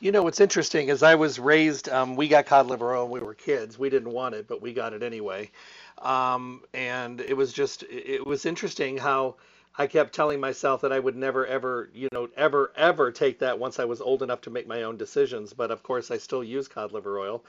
You 0.00 0.12
know, 0.12 0.22
what's 0.22 0.40
interesting 0.40 0.88
is 0.88 1.02
I 1.02 1.14
was 1.14 1.38
raised, 1.38 1.88
um, 1.88 2.16
we 2.16 2.28
got 2.28 2.46
cod 2.46 2.66
liver 2.66 2.94
oil 2.94 3.08
when 3.08 3.20
we 3.20 3.26
were 3.26 3.34
kids. 3.34 3.78
We 3.78 3.90
didn't 3.90 4.12
want 4.12 4.34
it, 4.34 4.48
but 4.48 4.62
we 4.62 4.72
got 4.72 4.92
it 4.92 5.02
anyway. 5.02 5.50
Um, 5.98 6.62
and 6.72 7.20
it 7.20 7.36
was 7.36 7.52
just, 7.52 7.82
it 7.84 8.24
was 8.24 8.46
interesting 8.46 8.96
how 8.96 9.36
I 9.78 9.86
kept 9.86 10.14
telling 10.14 10.40
myself 10.40 10.82
that 10.82 10.92
I 10.92 10.98
would 10.98 11.16
never, 11.16 11.46
ever, 11.46 11.90
you 11.94 12.08
know, 12.12 12.28
ever, 12.36 12.72
ever 12.76 13.10
take 13.12 13.38
that 13.38 13.58
once 13.58 13.78
I 13.78 13.84
was 13.84 14.00
old 14.00 14.22
enough 14.22 14.40
to 14.42 14.50
make 14.50 14.66
my 14.66 14.82
own 14.82 14.96
decisions. 14.96 15.52
But 15.52 15.70
of 15.70 15.82
course, 15.82 16.10
I 16.10 16.18
still 16.18 16.44
use 16.44 16.68
cod 16.68 16.92
liver 16.92 17.18
oil, 17.18 17.44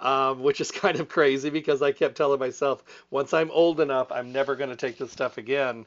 um, 0.00 0.42
which 0.42 0.60
is 0.60 0.70
kind 0.82 0.98
of 0.98 1.08
crazy 1.08 1.50
because 1.50 1.82
I 1.82 1.92
kept 1.92 2.16
telling 2.16 2.40
myself, 2.40 2.82
once 3.10 3.32
I'm 3.32 3.50
old 3.50 3.80
enough, 3.80 4.10
I'm 4.10 4.32
never 4.32 4.56
going 4.56 4.70
to 4.70 4.76
take 4.76 4.98
this 4.98 5.12
stuff 5.12 5.38
again. 5.38 5.86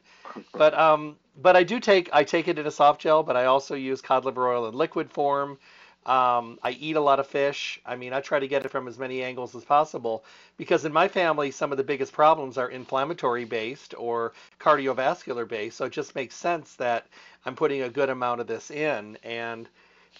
But 0.54 0.74
um, 0.74 1.16
but 1.40 1.56
I 1.56 1.62
do 1.64 1.80
take, 1.80 2.10
I 2.12 2.24
take 2.24 2.48
it 2.48 2.58
in 2.58 2.66
a 2.66 2.70
soft 2.70 3.00
gel, 3.00 3.22
but 3.22 3.36
I 3.36 3.46
also 3.46 3.74
use 3.74 4.00
cod 4.00 4.24
liver 4.24 4.48
oil 4.48 4.68
in 4.68 4.74
liquid 4.74 5.10
form. 5.10 5.58
Um, 6.06 6.58
I 6.62 6.70
eat 6.70 6.96
a 6.96 7.00
lot 7.00 7.20
of 7.20 7.26
fish. 7.26 7.80
I 7.84 7.94
mean, 7.94 8.14
I 8.14 8.20
try 8.20 8.38
to 8.40 8.48
get 8.48 8.64
it 8.64 8.70
from 8.70 8.88
as 8.88 8.98
many 8.98 9.22
angles 9.22 9.54
as 9.54 9.64
possible 9.64 10.24
because 10.56 10.84
in 10.86 10.92
my 10.92 11.08
family, 11.08 11.50
some 11.50 11.72
of 11.72 11.78
the 11.78 11.84
biggest 11.84 12.12
problems 12.12 12.56
are 12.56 12.70
inflammatory 12.70 13.44
based 13.44 13.94
or 13.98 14.32
cardiovascular 14.58 15.46
based. 15.46 15.76
So 15.76 15.84
it 15.84 15.92
just 15.92 16.14
makes 16.14 16.34
sense 16.34 16.74
that 16.76 17.06
I'm 17.44 17.54
putting 17.54 17.82
a 17.82 17.90
good 17.90 18.08
amount 18.08 18.40
of 18.40 18.46
this 18.46 18.70
in. 18.70 19.18
And 19.22 19.68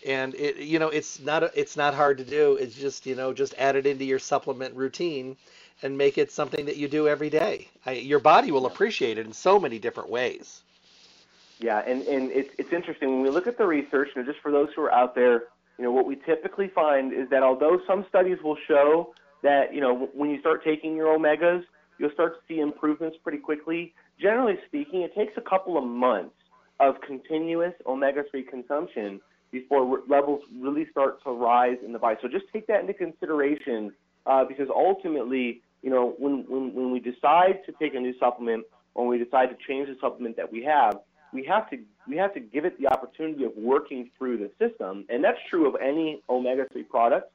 and 0.07 0.35
it 0.35 0.57
you 0.57 0.79
know 0.79 0.89
it's 0.89 1.21
not 1.21 1.43
it's 1.55 1.77
not 1.77 1.95
hard 1.95 2.19
to 2.19 2.25
do. 2.25 2.57
It's 2.57 2.75
just 2.75 3.07
you 3.07 3.15
know 3.15 3.33
just 3.33 3.55
add 3.57 3.77
it 3.77 3.87
into 3.87 4.05
your 4.05 4.19
supplement 4.19 4.75
routine 4.75 5.37
and 5.83 5.97
make 5.97 6.19
it 6.19 6.31
something 6.31 6.67
that 6.67 6.77
you 6.77 6.89
do 6.89 7.09
every 7.09 7.31
day. 7.31 7.69
I, 7.87 7.93
your 7.93 8.19
body 8.19 8.51
will 8.51 8.67
appreciate 8.67 9.17
it 9.17 9.25
in 9.25 9.33
so 9.33 9.59
many 9.59 9.79
different 9.79 10.11
ways. 10.11 10.61
Yeah 11.59 11.79
and 11.87 12.03
and 12.03 12.31
it's 12.33 12.51
it's 12.59 12.73
interesting. 12.73 13.09
When 13.11 13.23
we 13.23 13.31
look 13.31 13.47
at 13.47 13.57
the 13.57 13.67
research 13.67 14.11
and 14.15 14.27
just 14.27 14.41
for 14.41 14.51
those 14.51 14.69
who 14.75 14.83
are 14.83 14.93
out 14.93 15.15
there 15.15 15.45
you 15.81 15.87
know, 15.87 15.93
what 15.93 16.05
we 16.05 16.17
typically 16.27 16.71
find 16.75 17.11
is 17.11 17.31
that 17.31 17.43
although 17.43 17.81
some 17.87 18.05
studies 18.11 18.37
will 18.45 18.59
show 18.69 19.15
that, 19.43 19.73
you 19.73 19.81
know, 19.81 20.11
when 20.13 20.29
you 20.29 20.39
start 20.39 20.63
taking 20.63 20.95
your 20.95 21.19
omegas, 21.19 21.63
you'll 21.99 22.11
start 22.13 22.35
to 22.35 22.41
see 22.47 22.61
improvements 22.61 23.17
pretty 23.23 23.39
quickly. 23.39 23.95
Generally 24.21 24.59
speaking, 24.67 25.01
it 25.01 25.15
takes 25.15 25.33
a 25.39 25.41
couple 25.41 25.79
of 25.79 25.85
months 25.85 26.35
of 26.81 26.97
continuous 27.01 27.73
omega 27.87 28.25
3 28.31 28.43
consumption 28.43 29.23
before 29.53 30.03
levels 30.07 30.43
really 30.55 30.87
start 30.91 31.23
to 31.25 31.31
rise 31.31 31.79
in 31.83 31.95
the 31.95 31.99
body. 31.99 32.19
So 32.21 32.29
just 32.29 32.45
take 32.53 32.67
that 32.67 32.83
into 32.83 32.93
consideration 32.93 33.91
uh, 34.27 34.45
because 34.45 34.69
ultimately, 34.69 35.63
you 35.81 35.89
know, 35.89 36.15
when, 36.19 36.45
when, 36.47 36.75
when 36.75 36.93
we 36.93 37.01
decide 37.01 37.61
to 37.65 37.73
take 37.81 37.95
a 37.95 38.01
new 38.01 38.13
supplement, 38.19 38.67
when 38.93 39.09
we 39.09 39.17
decide 39.17 39.47
to 39.47 39.57
change 39.67 39.89
the 39.89 39.97
supplement 39.99 40.37
that 40.37 40.53
we 40.53 40.63
have, 40.65 41.01
we 41.33 41.45
have 41.45 41.71
to 41.71 41.79
we 42.09 42.17
have 42.17 42.35
to 42.35 42.41
give 42.41 42.65
it 42.65 42.79
the 42.79 42.89
opportunity 42.89 43.45
of 43.45 43.53
working 43.57 44.11
through 44.19 44.39
the 44.39 44.51
system, 44.59 45.05
and 45.09 45.23
that's 45.23 45.39
true 45.49 45.69
of 45.69 45.81
any 45.81 46.23
omega-3 46.29 46.89
product, 46.89 47.31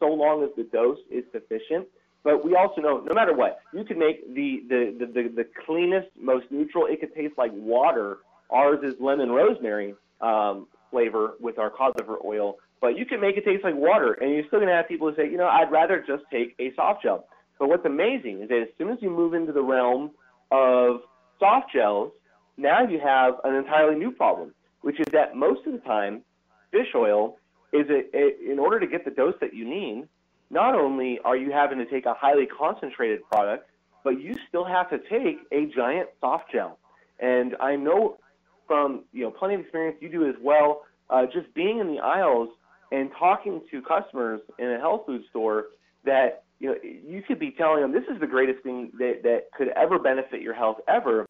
so 0.00 0.06
long 0.06 0.42
as 0.42 0.50
the 0.56 0.64
dose 0.64 0.98
is 1.10 1.24
sufficient. 1.32 1.86
But 2.22 2.42
we 2.42 2.54
also 2.54 2.80
know, 2.80 3.00
no 3.00 3.14
matter 3.14 3.34
what, 3.34 3.60
you 3.74 3.84
can 3.84 3.98
make 3.98 4.34
the 4.34 4.62
the, 4.68 4.96
the, 4.98 5.06
the, 5.06 5.28
the 5.28 5.46
cleanest, 5.66 6.08
most 6.18 6.46
neutral. 6.50 6.86
It 6.86 7.00
could 7.00 7.14
taste 7.14 7.34
like 7.36 7.52
water. 7.54 8.18
Ours 8.50 8.78
is 8.82 8.94
lemon 9.00 9.30
rosemary 9.30 9.94
um, 10.20 10.66
flavor 10.90 11.34
with 11.40 11.58
our 11.58 11.70
cod 11.70 11.92
liver 11.98 12.18
oil, 12.24 12.56
but 12.80 12.96
you 12.96 13.04
can 13.04 13.20
make 13.20 13.36
it 13.36 13.44
taste 13.44 13.64
like 13.64 13.74
water, 13.74 14.14
and 14.14 14.30
you're 14.30 14.46
still 14.46 14.60
gonna 14.60 14.74
have 14.74 14.88
people 14.88 15.10
who 15.10 15.16
say, 15.16 15.30
you 15.30 15.36
know, 15.36 15.48
I'd 15.48 15.70
rather 15.70 16.02
just 16.06 16.22
take 16.30 16.54
a 16.58 16.74
soft 16.74 17.02
gel. 17.02 17.26
But 17.58 17.68
what's 17.68 17.84
amazing 17.84 18.42
is 18.42 18.48
that 18.48 18.62
as 18.62 18.68
soon 18.78 18.90
as 18.90 18.98
you 19.00 19.10
move 19.10 19.34
into 19.34 19.52
the 19.52 19.62
realm 19.62 20.10
of 20.50 21.00
soft 21.38 21.72
gels, 21.72 22.12
now 22.56 22.86
you 22.86 23.00
have 23.00 23.34
an 23.44 23.54
entirely 23.54 23.96
new 23.96 24.10
problem, 24.10 24.54
which 24.82 25.00
is 25.00 25.06
that 25.12 25.34
most 25.36 25.66
of 25.66 25.72
the 25.72 25.80
time, 25.80 26.22
fish 26.70 26.88
oil 26.94 27.36
is 27.72 27.86
a, 27.90 28.04
a, 28.16 28.52
in 28.52 28.58
order 28.58 28.78
to 28.78 28.86
get 28.86 29.04
the 29.04 29.10
dose 29.10 29.34
that 29.40 29.54
you 29.54 29.68
need, 29.68 30.06
not 30.50 30.74
only 30.74 31.18
are 31.24 31.36
you 31.36 31.50
having 31.50 31.78
to 31.78 31.86
take 31.86 32.06
a 32.06 32.14
highly 32.14 32.46
concentrated 32.46 33.20
product, 33.30 33.68
but 34.04 34.20
you 34.20 34.34
still 34.48 34.64
have 34.64 34.88
to 34.90 34.98
take 34.98 35.38
a 35.50 35.66
giant 35.74 36.08
soft 36.20 36.52
gel. 36.52 36.78
And 37.18 37.56
I 37.60 37.76
know 37.76 38.18
from 38.66 39.04
you 39.12 39.24
know 39.24 39.30
plenty 39.30 39.54
of 39.54 39.60
experience, 39.60 39.96
you 40.00 40.08
do 40.08 40.28
as 40.28 40.36
well. 40.40 40.82
Uh, 41.10 41.26
just 41.26 41.52
being 41.54 41.78
in 41.78 41.88
the 41.88 41.98
aisles 42.00 42.48
and 42.92 43.10
talking 43.18 43.60
to 43.70 43.82
customers 43.82 44.40
in 44.58 44.70
a 44.70 44.78
health 44.78 45.02
food 45.06 45.22
store, 45.30 45.66
that 46.04 46.44
you 46.60 46.68
know 46.68 46.76
you 46.82 47.22
could 47.26 47.38
be 47.38 47.50
telling 47.50 47.82
them 47.82 47.92
this 47.92 48.04
is 48.12 48.20
the 48.20 48.26
greatest 48.26 48.62
thing 48.62 48.90
that 48.98 49.22
that 49.22 49.44
could 49.56 49.68
ever 49.68 49.98
benefit 49.98 50.40
your 50.40 50.54
health 50.54 50.78
ever, 50.88 51.26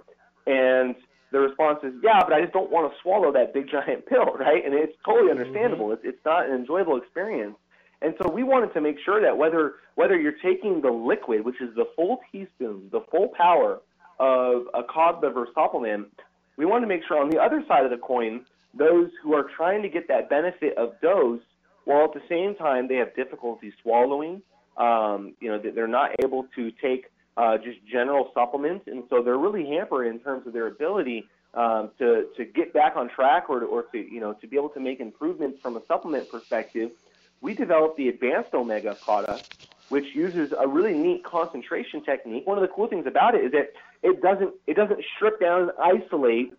and 0.47 0.95
the 1.35 1.41
response 1.41 1.81
is, 1.83 1.93
yeah, 2.01 2.21
but 2.23 2.33
I 2.33 2.43
just 2.43 2.53
don't 2.53 2.71
want 2.71 2.93
to 2.93 2.97
swallow 3.03 3.33
that 3.33 3.53
big 3.53 3.69
giant 3.69 4.07
pill, 4.09 4.37
right? 4.39 4.65
And 4.65 4.73
it's 4.73 4.97
totally 5.05 5.33
mm-hmm. 5.33 5.41
understandable. 5.41 5.87
Mm-hmm. 5.87 6.07
It's, 6.07 6.17
it's 6.17 6.25
not 6.25 6.49
an 6.49 6.55
enjoyable 6.55 6.97
experience. 6.97 7.57
And 8.03 8.15
so 8.23 8.31
we 8.31 8.45
wanted 8.45 8.73
to 8.75 8.81
make 8.81 8.97
sure 9.05 9.21
that 9.21 9.37
whether 9.37 9.75
whether 9.97 10.17
you're 10.17 10.39
taking 10.43 10.81
the 10.81 10.91
liquid, 10.91 11.45
which 11.45 11.61
is 11.61 11.75
the 11.75 11.87
full 11.97 12.21
teaspoon, 12.31 12.89
the 12.93 13.01
full 13.11 13.29
power 13.37 13.81
of 14.21 14.67
a 14.75 14.83
cod 14.85 15.23
liver 15.23 15.49
supplement, 15.55 16.09
we 16.57 16.67
want 16.67 16.83
to 16.83 16.87
make 16.87 17.01
sure 17.09 17.21
on 17.21 17.31
the 17.31 17.41
other 17.41 17.65
side 17.67 17.85
of 17.85 17.91
the 17.91 17.97
coin, 17.97 18.45
those 18.77 19.11
who 19.23 19.35
are 19.35 19.47
trying 19.57 19.83
to 19.83 19.89
get 19.89 20.07
that 20.09 20.29
benefit 20.29 20.77
of 20.77 20.93
dose, 21.01 21.41
while 21.85 22.05
at 22.05 22.13
the 22.13 22.23
same 22.29 22.55
time 22.55 22.87
they 22.87 22.97
have 22.97 23.15
difficulty 23.17 23.73
swallowing, 23.83 24.43
um, 24.77 25.35
you 25.41 25.49
know, 25.49 25.59
they're 25.59 25.89
not 25.89 26.11
able 26.23 26.47
to 26.55 26.71
take 26.83 27.07
uh, 27.37 27.59
just 27.59 27.79
general 27.91 28.31
supplements, 28.35 28.87
and 28.87 29.05
so 29.11 29.23
they're 29.23 29.39
really 29.39 29.67
hampered 29.67 30.07
in 30.07 30.21
terms 30.21 30.47
of 30.47 30.53
their 30.53 30.67
ability 30.69 31.27
um, 31.55 31.91
to 31.99 32.27
to 32.37 32.45
get 32.45 32.73
back 32.73 32.97
on 32.97 33.09
track 33.09 33.49
or 33.49 33.61
to, 33.61 33.67
or 33.67 33.85
to 33.85 33.99
you 33.99 34.21
know 34.21 34.35
to 34.35 34.47
be 34.47 34.57
able 34.57 34.69
to 34.71 34.81
make 34.81 35.01
improvements 35.01 35.59
from 35.63 35.77
a 35.77 35.83
supplement 35.87 36.29
perspective. 36.31 36.91
We 37.41 37.55
developed 37.55 37.97
the 37.97 38.09
Advanced 38.09 38.55
Omega 38.55 38.95
product, 38.95 39.69
which 39.89 40.05
uses 40.15 40.53
a 40.59 40.67
really 40.67 40.95
neat 40.95 41.25
concentration 41.25 42.03
technique. 42.03 42.47
One 42.47 42.57
of 42.57 42.63
the 42.63 42.75
cool 42.75 42.87
things 42.87 43.07
about 43.07 43.35
it 43.35 43.45
is 43.45 43.53
that 43.53 43.73
it 44.03 44.23
doesn't 44.23 44.55
it 44.67 44.75
doesn't 44.75 45.01
strip 45.17 45.41
down 45.41 45.63
and 45.63 45.71
isolate 45.79 46.53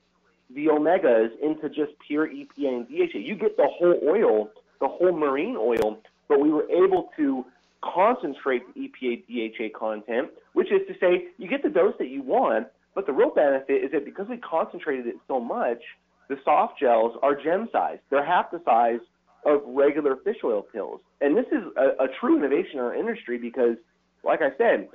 the 0.50 0.68
omegas 0.68 1.30
into 1.42 1.70
just 1.70 1.94
pure 2.06 2.28
EPA 2.28 2.68
and 2.68 2.88
DHA. 2.88 3.20
You 3.20 3.36
get 3.36 3.58
the 3.58 3.68
whole 3.68 4.00
oil, 4.08 4.52
the 4.80 4.88
whole 4.88 5.12
marine 5.12 5.56
oil, 5.58 6.00
but 6.28 6.40
we 6.40 6.52
were 6.52 6.70
able 6.70 7.10
to 7.18 7.46
concentrate 7.94 8.64
the 8.74 8.90
EPA 8.90 9.24
DHA 9.28 9.78
content, 9.78 10.30
which 10.54 10.72
is 10.72 10.82
to 10.88 10.94
say 11.00 11.28
you 11.38 11.48
get 11.48 11.64
the 11.64 11.70
dose 11.70 11.94
that 12.00 12.10
you 12.10 12.22
want, 12.22 12.68
but 12.94 13.06
the 13.06 13.14
real 13.14 13.30
benefit 13.30 13.84
is 13.84 13.92
that 13.92 14.06
because 14.06 14.28
we 14.28 14.38
concentrated 14.38 15.08
it 15.08 15.16
so 15.28 15.40
much, 15.40 15.82
the 16.28 16.38
soft 16.44 16.80
gels 16.80 17.18
are 17.22 17.36
gem 17.36 17.70
size. 17.72 18.00
They're 18.10 18.26
half 18.26 18.52
the 18.52 18.62
size 18.66 19.00
of 19.46 19.62
regular 19.66 20.16
fish 20.16 20.38
oil 20.44 20.64
pills. 20.64 21.02
And 21.22 21.38
this 21.38 21.46
is 21.52 21.64
a, 21.78 22.06
a 22.06 22.08
true 22.20 22.38
innovation 22.38 22.74
in 22.74 22.80
our 22.80 22.96
industry 22.96 23.38
because, 23.38 23.78
like 24.24 24.42
I 24.42 24.56
said, 24.58 24.88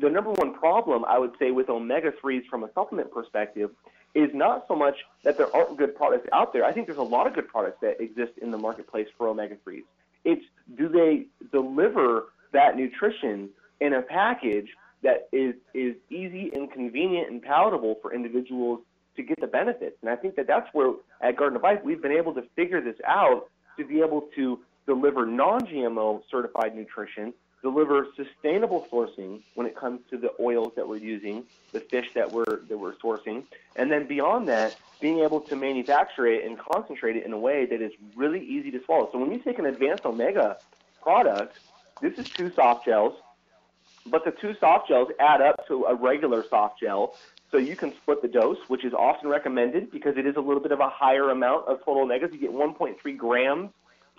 the 0.00 0.10
number 0.10 0.30
one 0.30 0.54
problem 0.54 1.04
I 1.06 1.18
would 1.18 1.32
say 1.38 1.50
with 1.50 1.68
omega 1.68 2.12
3s 2.12 2.46
from 2.46 2.62
a 2.64 2.72
supplement 2.72 3.10
perspective 3.12 3.70
is 4.14 4.30
not 4.32 4.66
so 4.68 4.76
much 4.76 4.94
that 5.24 5.36
there 5.36 5.54
aren't 5.54 5.76
good 5.76 5.96
products 5.96 6.28
out 6.32 6.52
there. 6.52 6.64
I 6.64 6.72
think 6.72 6.86
there's 6.86 6.98
a 6.98 7.02
lot 7.02 7.26
of 7.26 7.34
good 7.34 7.48
products 7.48 7.78
that 7.80 8.00
exist 8.00 8.32
in 8.40 8.50
the 8.52 8.58
marketplace 8.58 9.08
for 9.18 9.26
omega 9.26 9.56
3s. 9.66 9.82
It's 10.24 10.44
do 10.76 10.88
they 10.88 11.26
deliver 11.52 12.26
that 12.52 12.76
nutrition 12.76 13.50
in 13.80 13.94
a 13.94 14.02
package 14.02 14.68
that 15.02 15.28
is, 15.32 15.54
is 15.74 15.94
easy 16.10 16.50
and 16.54 16.72
convenient 16.72 17.30
and 17.30 17.42
palatable 17.42 17.98
for 18.00 18.14
individuals 18.14 18.80
to 19.16 19.22
get 19.22 19.40
the 19.40 19.46
benefits. 19.46 19.96
And 20.00 20.10
I 20.10 20.16
think 20.16 20.36
that 20.36 20.46
that's 20.46 20.66
where 20.72 20.94
at 21.20 21.36
Garden 21.36 21.56
of 21.56 21.62
Life 21.62 21.80
we've 21.84 22.02
been 22.02 22.12
able 22.12 22.34
to 22.34 22.42
figure 22.56 22.80
this 22.80 22.96
out 23.06 23.50
to 23.78 23.84
be 23.84 24.00
able 24.00 24.28
to 24.36 24.60
deliver 24.86 25.26
non-GMO 25.26 26.22
certified 26.30 26.74
nutrition, 26.74 27.32
deliver 27.64 28.06
sustainable 28.14 28.86
sourcing 28.92 29.40
when 29.54 29.66
it 29.66 29.74
comes 29.74 29.98
to 30.10 30.18
the 30.18 30.30
oils 30.38 30.70
that 30.76 30.86
we're 30.86 30.98
using, 30.98 31.42
the 31.72 31.80
fish 31.80 32.06
that 32.14 32.30
we're 32.30 32.60
that 32.68 32.78
we're 32.78 32.94
sourcing, 32.96 33.42
and 33.74 33.90
then 33.90 34.06
beyond 34.06 34.46
that, 34.46 34.76
being 35.00 35.20
able 35.20 35.40
to 35.40 35.56
manufacture 35.56 36.26
it 36.26 36.44
and 36.44 36.58
concentrate 36.58 37.16
it 37.16 37.24
in 37.24 37.32
a 37.32 37.38
way 37.38 37.64
that 37.64 37.80
is 37.80 37.92
really 38.14 38.44
easy 38.44 38.70
to 38.70 38.84
swallow. 38.84 39.08
So 39.10 39.18
when 39.18 39.32
you 39.32 39.38
take 39.38 39.58
an 39.58 39.64
advanced 39.64 40.04
omega 40.04 40.58
product, 41.02 41.58
this 42.02 42.18
is 42.18 42.28
two 42.28 42.52
soft 42.52 42.84
gels, 42.84 43.14
but 44.06 44.26
the 44.26 44.32
two 44.32 44.54
soft 44.60 44.88
gels 44.88 45.08
add 45.18 45.40
up 45.40 45.66
to 45.68 45.84
a 45.84 45.94
regular 45.94 46.44
soft 46.50 46.78
gel. 46.78 47.16
So 47.50 47.56
you 47.56 47.76
can 47.76 47.94
split 47.94 48.20
the 48.20 48.28
dose, 48.28 48.58
which 48.68 48.84
is 48.84 48.92
often 48.92 49.30
recommended 49.30 49.90
because 49.90 50.18
it 50.18 50.26
is 50.26 50.36
a 50.36 50.40
little 50.40 50.60
bit 50.60 50.72
of 50.72 50.80
a 50.80 50.90
higher 50.90 51.30
amount 51.30 51.66
of 51.68 51.82
total 51.82 52.06
omegas. 52.06 52.30
You 52.32 52.38
get 52.38 52.52
1.3 52.52 53.16
grams 53.16 53.70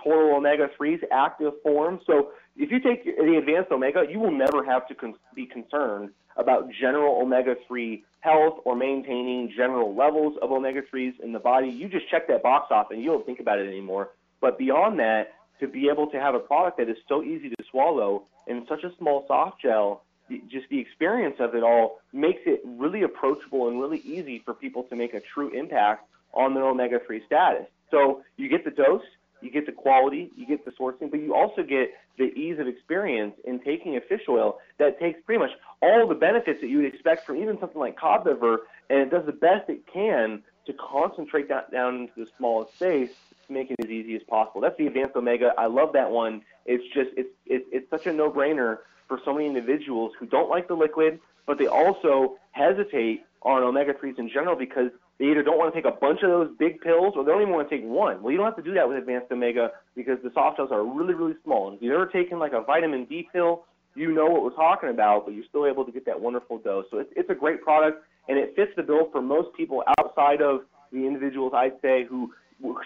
total 0.06 0.36
omega 0.36 0.70
3s 0.80 1.04
active 1.12 1.54
form. 1.64 2.00
So 2.06 2.32
if 2.56 2.72
you 2.72 2.80
take 2.80 3.04
the 3.04 3.38
advanced 3.38 3.72
omega, 3.72 4.06
you 4.10 4.20
will 4.20 4.32
never 4.32 4.64
have 4.64 4.88
to 4.88 4.96
con- 4.96 5.16
be 5.34 5.46
concerned 5.46 6.12
about 6.38 6.70
general 6.72 7.22
omega 7.22 7.56
3 7.68 8.04
health 8.22 8.60
or 8.66 8.76
maintaining 8.76 9.52
general 9.56 9.96
levels 9.96 10.38
of 10.42 10.52
omega 10.52 10.82
3s 10.82 11.20
in 11.22 11.32
the 11.32 11.40
body. 11.40 11.70
You 11.70 11.88
just 11.88 12.10
check 12.10 12.28
that 12.28 12.44
box 12.44 12.68
off 12.72 12.92
and 12.92 13.02
you 13.02 13.08
don't 13.08 13.26
think 13.26 13.40
about 13.40 13.60
it 13.60 13.68
anymore. 13.68 14.10
But 14.42 14.58
beyond 14.58 15.00
that, 15.00 15.34
to 15.60 15.68
be 15.68 15.90
able 15.90 16.08
to 16.08 16.20
have 16.20 16.36
a 16.36 16.40
product 16.40 16.78
that 16.78 16.90
is 16.90 16.98
so 17.08 17.24
easy 17.24 17.50
to 17.50 17.56
swallow 17.72 18.24
in 18.48 18.66
such 18.68 18.84
a 18.84 18.92
small 18.98 19.26
soft 19.28 19.62
gel, 19.62 20.04
just 20.50 20.68
the 20.70 20.80
experience 20.80 21.36
of 21.40 21.56
it 21.56 21.64
all 21.64 22.00
makes 22.12 22.42
it 22.46 22.62
really 22.66 23.04
approachable 23.04 23.68
and 23.70 23.80
really 23.80 24.00
easy 24.00 24.42
for 24.44 24.54
people 24.54 24.84
to 24.84 24.96
make 24.96 25.14
a 25.14 25.22
true 25.22 25.50
impact 25.58 26.08
on 26.34 26.54
their 26.54 26.66
omega 26.66 27.00
3 27.06 27.22
status. 27.26 27.68
So 27.92 28.24
you 28.36 28.50
get 28.50 28.66
the 28.66 28.72
dose, 28.72 29.04
you 29.46 29.52
get 29.52 29.66
the 29.66 29.72
quality, 29.72 30.32
you 30.36 30.46
get 30.46 30.66
the 30.66 30.72
sourcing, 30.72 31.10
but 31.12 31.20
you 31.20 31.34
also 31.36 31.64
get 31.64 31.94
the 32.18 32.26
ease 32.34 32.60
of 32.60 32.68
experience 32.68 33.36
in 33.46 33.60
taking 33.60 33.96
a 33.96 34.02
fish 34.02 34.24
oil 34.28 34.58
that 34.80 35.00
takes 35.00 35.20
pretty 35.26 35.40
much 35.40 35.52
all 35.82 36.08
the 36.08 36.16
benefits 36.16 36.60
that 36.62 36.68
you 36.68 36.78
would 36.78 36.86
expect 36.86 37.26
from 37.26 37.38
even 37.38 37.60
something 37.60 37.80
like 37.80 37.98
cod 37.98 38.26
liver, 38.26 38.62
and 38.90 39.00
it 39.00 39.12
does 39.12 39.26
the 39.26 39.32
best 39.32 39.70
it 39.70 39.86
can 39.92 40.44
to 40.66 40.74
concentrate 40.74 41.48
that 41.48 41.72
down 41.72 41.96
into 41.96 42.14
the 42.18 42.28
smallest 42.38 42.74
space 42.76 43.12
to 43.48 43.54
make 43.54 43.70
it 43.70 43.76
as 43.80 43.90
easy 43.90 44.16
as 44.16 44.24
possible. 44.24 44.62
That's 44.62 44.78
the 44.78 44.88
Advanced 44.88 45.16
Omega. 45.16 45.54
I 45.58 45.68
love 45.68 45.94
that 45.94 46.10
one. 46.10 46.42
It's 46.66 46.84
just 46.94 47.12
it's 47.16 47.30
it's, 47.46 47.66
it's 47.72 47.90
such 47.90 48.08
a 48.08 48.14
no-brainer 48.14 48.80
for 49.08 49.20
so 49.24 49.34
many 49.34 49.46
individuals 49.46 50.14
who 50.20 50.26
don't 50.26 50.50
like 50.50 50.68
the 50.68 50.74
liquid, 50.74 51.20
but 51.46 51.60
they 51.60 51.68
also 51.68 52.38
hesitate 52.52 53.24
on 53.44 53.62
omega 53.62 53.94
3s 53.94 54.18
in 54.18 54.28
general 54.28 54.56
because 54.56 54.90
they 55.18 55.26
either 55.26 55.44
don't 55.44 55.58
want 55.58 55.74
to 55.74 55.82
take 55.82 55.90
a 55.90 55.96
bunch 55.96 56.22
of 56.24 56.30
those 56.30 56.50
big 56.60 56.82
pills 56.82 57.14
or 57.16 57.24
they 57.24 57.32
don't 57.32 57.42
even 57.42 57.54
want 57.54 57.70
to 57.70 57.76
take 57.76 57.86
one. 57.86 58.22
Well, 58.22 58.32
you 58.32 58.38
don't 58.38 58.48
have 58.48 58.58
to 58.58 58.64
do 58.64 58.74
that 58.74 58.88
with 58.88 58.98
advanced 58.98 59.32
omega 59.32 59.72
because 59.96 60.18
the 60.24 60.32
soft 60.34 60.58
gels 60.58 60.72
are 60.72 60.84
really, 60.84 61.14
really 61.14 61.36
small. 61.44 61.70
And 61.70 61.78
if 61.78 61.84
you've 61.84 61.94
ever 61.94 62.08
taken 62.08 62.38
like 62.38 62.54
a 62.54 62.62
vitamin 62.62 63.06
D 63.06 63.28
pill, 63.32 63.64
you 63.96 64.14
know 64.14 64.26
what 64.26 64.44
we're 64.44 64.50
talking 64.56 64.90
about, 64.90 65.26
but 65.26 65.34
you're 65.34 65.46
still 65.48 65.66
able 65.66 65.86
to 65.86 65.92
get 65.92 66.06
that 66.06 66.20
wonderful 66.20 66.58
dose. 66.58 66.86
So 66.92 67.00
it's, 67.00 67.12
it's 67.16 67.30
a 67.30 67.36
great 67.36 67.62
product, 67.62 68.04
and 68.28 68.38
it 68.38 68.54
fits 68.56 68.72
the 68.76 68.84
bill 68.84 69.10
for 69.12 69.22
most 69.22 69.56
people 69.56 69.84
outside 70.00 70.42
of 70.42 70.62
the 70.92 71.06
individuals 71.08 71.54
I'd 71.56 71.80
say 71.82 72.06
who 72.06 72.34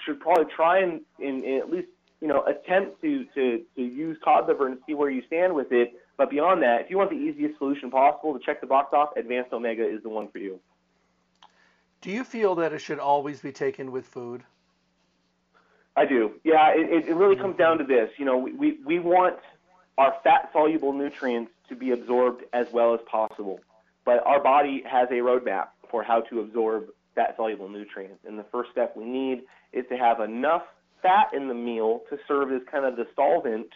should 0.06 0.20
probably 0.20 0.46
try 0.56 0.80
and, 0.80 1.02
and, 1.20 1.44
and 1.44 1.62
at 1.62 1.70
least 1.70 1.88
you 2.22 2.28
know 2.28 2.44
attempt 2.46 3.02
to, 3.02 3.26
to, 3.36 3.62
to 3.76 3.82
use 3.82 4.18
cod 4.24 4.48
liver 4.48 4.68
and 4.68 4.78
see 4.86 4.94
where 4.94 5.10
you 5.10 5.24
stand 5.26 5.56
with 5.56 5.72
it. 5.72 5.94
But 6.18 6.30
beyond 6.30 6.62
that, 6.62 6.82
if 6.82 6.90
you 6.90 6.98
want 6.98 7.10
the 7.10 7.16
easiest 7.16 7.58
solution 7.58 7.90
possible 7.90 8.38
to 8.38 8.46
check 8.46 8.62
the 8.62 8.68
box 8.68 8.94
off, 8.94 9.10
Advanced 9.16 9.52
Omega 9.52 9.88
is 9.88 10.04
the 10.04 10.10
one 10.10 10.30
for 10.30 10.38
you. 10.38 10.60
Do 12.02 12.12
you 12.12 12.24
feel 12.24 12.56
that 12.56 12.74
it 12.74 12.80
should 12.80 13.00
always 13.00 13.42
be 13.42 13.52
taken 13.52 13.92
with 13.92 14.06
food? 14.06 14.44
I 15.96 16.06
do. 16.06 16.32
Yeah, 16.44 16.70
it, 16.70 17.10
it 17.10 17.16
really 17.16 17.36
comes 17.36 17.58
down 17.58 17.78
to 17.80 17.84
mm-hmm. 17.84 17.94
this. 17.94 18.12
You 18.18 18.26
know, 18.26 18.38
we, 18.38 18.54
we, 18.54 18.78
we 18.86 19.00
want 19.00 19.38
our 19.98 20.16
fat 20.24 20.50
soluble 20.54 20.94
nutrients 20.94 21.52
to 21.68 21.76
be 21.76 21.92
absorbed 21.92 22.44
as 22.54 22.68
well 22.72 22.94
as 22.94 23.02
possible. 23.10 23.60
But 24.06 24.26
our 24.26 24.42
body 24.42 24.84
has 24.90 25.10
a 25.10 25.16
roadmap 25.16 25.68
for 25.92 26.04
how 26.04 26.22
to 26.22 26.40
absorb 26.40 26.86
fat 27.16 27.36
soluble 27.36 27.68
nutrients. 27.68 28.24
And 28.26 28.40
the 28.40 28.46
first 28.52 28.72
step 28.72 28.96
we 28.96 29.06
need 29.06 29.44
is 29.74 29.86
to 29.90 29.98
have 29.98 30.22
enough 30.22 30.64
fat 31.02 31.34
in 31.34 31.48
the 31.48 31.54
meal 31.54 32.04
to 32.10 32.18
serve 32.28 32.52
as 32.52 32.62
kind 32.72 32.86
of 32.86 32.96
the 32.96 33.08
solvent 33.16 33.68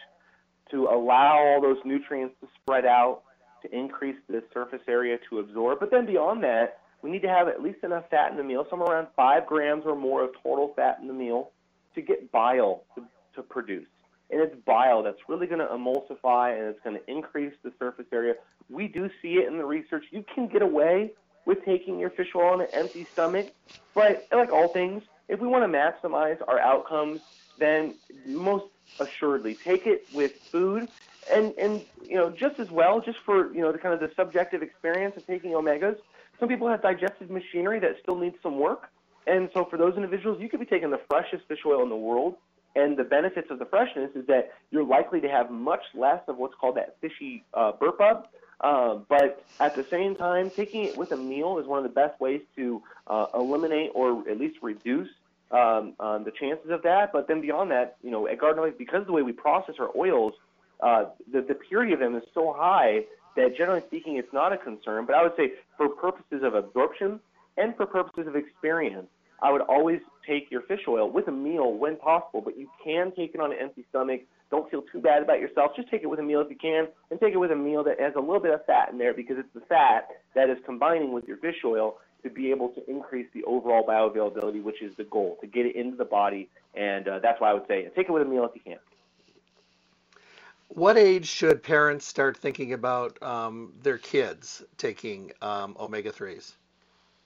to 0.70 0.86
allow 0.86 1.38
all 1.38 1.60
those 1.60 1.76
nutrients 1.84 2.34
to 2.40 2.48
spread 2.60 2.86
out, 2.86 3.22
to 3.62 3.76
increase 3.76 4.16
the 4.28 4.42
surface 4.52 4.80
area 4.88 5.18
to 5.28 5.40
absorb. 5.40 5.78
But 5.78 5.90
then 5.90 6.06
beyond 6.06 6.42
that, 6.44 6.78
we 7.04 7.10
need 7.10 7.20
to 7.20 7.28
have 7.28 7.48
at 7.48 7.62
least 7.62 7.84
enough 7.84 8.08
fat 8.10 8.30
in 8.30 8.38
the 8.38 8.42
meal, 8.42 8.66
somewhere 8.70 8.92
around 8.92 9.08
five 9.14 9.46
grams 9.46 9.84
or 9.84 9.94
more 9.94 10.24
of 10.24 10.30
total 10.42 10.72
fat 10.74 10.98
in 11.02 11.06
the 11.06 11.12
meal, 11.12 11.50
to 11.94 12.00
get 12.00 12.32
bile 12.32 12.82
to, 12.94 13.04
to 13.34 13.42
produce. 13.42 13.86
And 14.30 14.40
it's 14.40 14.56
bile 14.64 15.02
that's 15.02 15.18
really 15.28 15.46
going 15.46 15.58
to 15.58 15.66
emulsify 15.66 16.58
and 16.58 16.70
it's 16.70 16.80
going 16.82 16.96
to 16.96 17.10
increase 17.10 17.52
the 17.62 17.72
surface 17.78 18.06
area. 18.10 18.36
We 18.70 18.88
do 18.88 19.10
see 19.20 19.34
it 19.34 19.46
in 19.46 19.58
the 19.58 19.66
research. 19.66 20.06
You 20.12 20.24
can 20.34 20.48
get 20.48 20.62
away 20.62 21.12
with 21.44 21.62
taking 21.66 21.98
your 21.98 22.08
fish 22.08 22.28
oil 22.34 22.54
on 22.54 22.62
an 22.62 22.68
empty 22.72 23.06
stomach, 23.12 23.52
but 23.94 24.26
like 24.32 24.50
all 24.50 24.68
things, 24.68 25.02
if 25.28 25.40
we 25.40 25.46
want 25.46 25.70
to 25.70 25.78
maximize 25.78 26.40
our 26.48 26.58
outcomes, 26.58 27.20
then 27.58 27.96
most 28.24 28.64
assuredly 28.98 29.56
take 29.56 29.86
it 29.86 30.06
with 30.14 30.32
food 30.50 30.88
and 31.32 31.54
and 31.58 31.82
you 32.06 32.16
know 32.16 32.30
just 32.30 32.58
as 32.58 32.70
well 32.70 33.00
just 33.00 33.18
for 33.24 33.52
you 33.54 33.60
know 33.60 33.72
the 33.72 33.78
kind 33.78 33.94
of 33.94 34.00
the 34.00 34.10
subjective 34.14 34.62
experience 34.62 35.16
of 35.16 35.26
taking 35.26 35.52
omegas 35.52 35.96
some 36.44 36.50
people 36.50 36.68
have 36.68 36.82
digestive 36.82 37.30
machinery 37.30 37.80
that 37.80 37.96
still 38.02 38.18
needs 38.18 38.36
some 38.42 38.58
work. 38.58 38.90
And 39.26 39.48
so 39.54 39.64
for 39.64 39.78
those 39.78 39.94
individuals 39.96 40.42
you 40.42 40.50
could 40.50 40.60
be 40.60 40.66
taking 40.66 40.90
the 40.90 41.00
freshest 41.08 41.48
fish 41.48 41.60
oil 41.64 41.82
in 41.82 41.88
the 41.88 41.96
world. 41.96 42.36
And 42.76 42.98
the 42.98 43.04
benefits 43.04 43.50
of 43.50 43.58
the 43.58 43.64
freshness 43.64 44.10
is 44.14 44.26
that 44.26 44.52
you're 44.70 44.84
likely 44.84 45.22
to 45.22 45.28
have 45.28 45.50
much 45.50 45.80
less 45.94 46.20
of 46.28 46.36
what's 46.36 46.54
called 46.60 46.76
that 46.76 46.96
fishy 47.00 47.44
uh, 47.54 47.72
burp 47.72 47.98
up. 47.98 48.30
Uh, 48.60 48.96
but 49.08 49.42
at 49.58 49.74
the 49.74 49.84
same 49.84 50.14
time 50.16 50.50
taking 50.50 50.84
it 50.84 50.98
with 50.98 51.12
a 51.12 51.16
meal 51.16 51.58
is 51.58 51.66
one 51.66 51.78
of 51.78 51.84
the 51.84 51.94
best 51.94 52.20
ways 52.20 52.42
to 52.56 52.82
uh, 53.06 53.24
eliminate 53.32 53.92
or 53.94 54.28
at 54.28 54.38
least 54.38 54.58
reduce 54.60 55.08
um, 55.50 55.94
um, 55.98 56.24
the 56.24 56.32
chances 56.38 56.70
of 56.70 56.82
that. 56.82 57.10
But 57.10 57.26
then 57.26 57.40
beyond 57.40 57.70
that, 57.70 57.96
you 58.02 58.10
know, 58.10 58.28
at 58.28 58.38
Garden 58.38 58.62
Life, 58.62 58.76
because 58.76 59.00
of 59.00 59.06
the 59.06 59.14
way 59.14 59.22
we 59.22 59.32
process 59.32 59.76
our 59.78 59.88
oils, 59.96 60.34
uh, 60.80 61.06
the, 61.32 61.40
the 61.40 61.54
purity 61.54 61.94
of 61.94 62.00
them 62.00 62.14
is 62.14 62.22
so 62.34 62.52
high 62.52 63.04
that 63.36 63.56
generally 63.56 63.82
speaking, 63.86 64.16
it's 64.16 64.32
not 64.32 64.52
a 64.52 64.56
concern. 64.56 65.06
But 65.06 65.14
I 65.14 65.22
would 65.22 65.36
say 65.36 65.52
for 65.76 65.88
purposes 65.88 66.42
of 66.42 66.54
absorption 66.54 67.20
and 67.56 67.76
for 67.76 67.86
purposes 67.86 68.26
of 68.26 68.36
experience, 68.36 69.08
I 69.42 69.52
would 69.52 69.62
always 69.62 70.00
take 70.26 70.50
your 70.50 70.62
fish 70.62 70.80
oil 70.88 71.10
with 71.10 71.28
a 71.28 71.32
meal 71.32 71.72
when 71.72 71.96
possible, 71.96 72.40
but 72.40 72.56
you 72.56 72.68
can 72.82 73.12
take 73.14 73.34
it 73.34 73.40
on 73.40 73.52
an 73.52 73.58
empty 73.60 73.84
stomach. 73.90 74.22
Don't 74.50 74.70
feel 74.70 74.82
too 74.82 75.00
bad 75.00 75.22
about 75.22 75.40
yourself. 75.40 75.72
Just 75.76 75.90
take 75.90 76.02
it 76.02 76.06
with 76.06 76.20
a 76.20 76.22
meal 76.22 76.40
if 76.40 76.48
you 76.48 76.56
can, 76.56 76.88
and 77.10 77.20
take 77.20 77.34
it 77.34 77.38
with 77.38 77.50
a 77.50 77.56
meal 77.56 77.84
that 77.84 78.00
has 78.00 78.14
a 78.16 78.20
little 78.20 78.40
bit 78.40 78.54
of 78.54 78.64
fat 78.64 78.90
in 78.90 78.98
there 78.98 79.12
because 79.12 79.36
it's 79.38 79.52
the 79.52 79.60
fat 79.60 80.08
that 80.34 80.48
is 80.48 80.58
combining 80.64 81.12
with 81.12 81.26
your 81.26 81.36
fish 81.38 81.56
oil 81.64 81.96
to 82.22 82.30
be 82.30 82.50
able 82.50 82.68
to 82.70 82.90
increase 82.90 83.26
the 83.34 83.44
overall 83.44 83.84
bioavailability, 83.86 84.62
which 84.62 84.80
is 84.82 84.94
the 84.96 85.04
goal, 85.04 85.36
to 85.40 85.46
get 85.46 85.66
it 85.66 85.76
into 85.76 85.96
the 85.96 86.04
body. 86.04 86.48
And 86.74 87.06
uh, 87.06 87.18
that's 87.18 87.40
why 87.40 87.50
I 87.50 87.54
would 87.54 87.66
say 87.68 87.86
take 87.94 88.08
it 88.08 88.12
with 88.12 88.22
a 88.22 88.24
meal 88.24 88.44
if 88.44 88.52
you 88.54 88.62
can. 88.64 88.78
What 90.74 90.98
age 90.98 91.26
should 91.26 91.62
parents 91.62 92.04
start 92.04 92.36
thinking 92.36 92.72
about 92.72 93.22
um, 93.22 93.72
their 93.80 93.96
kids 93.96 94.60
taking 94.76 95.32
um, 95.40 95.76
omega 95.78 96.10
3s? 96.10 96.54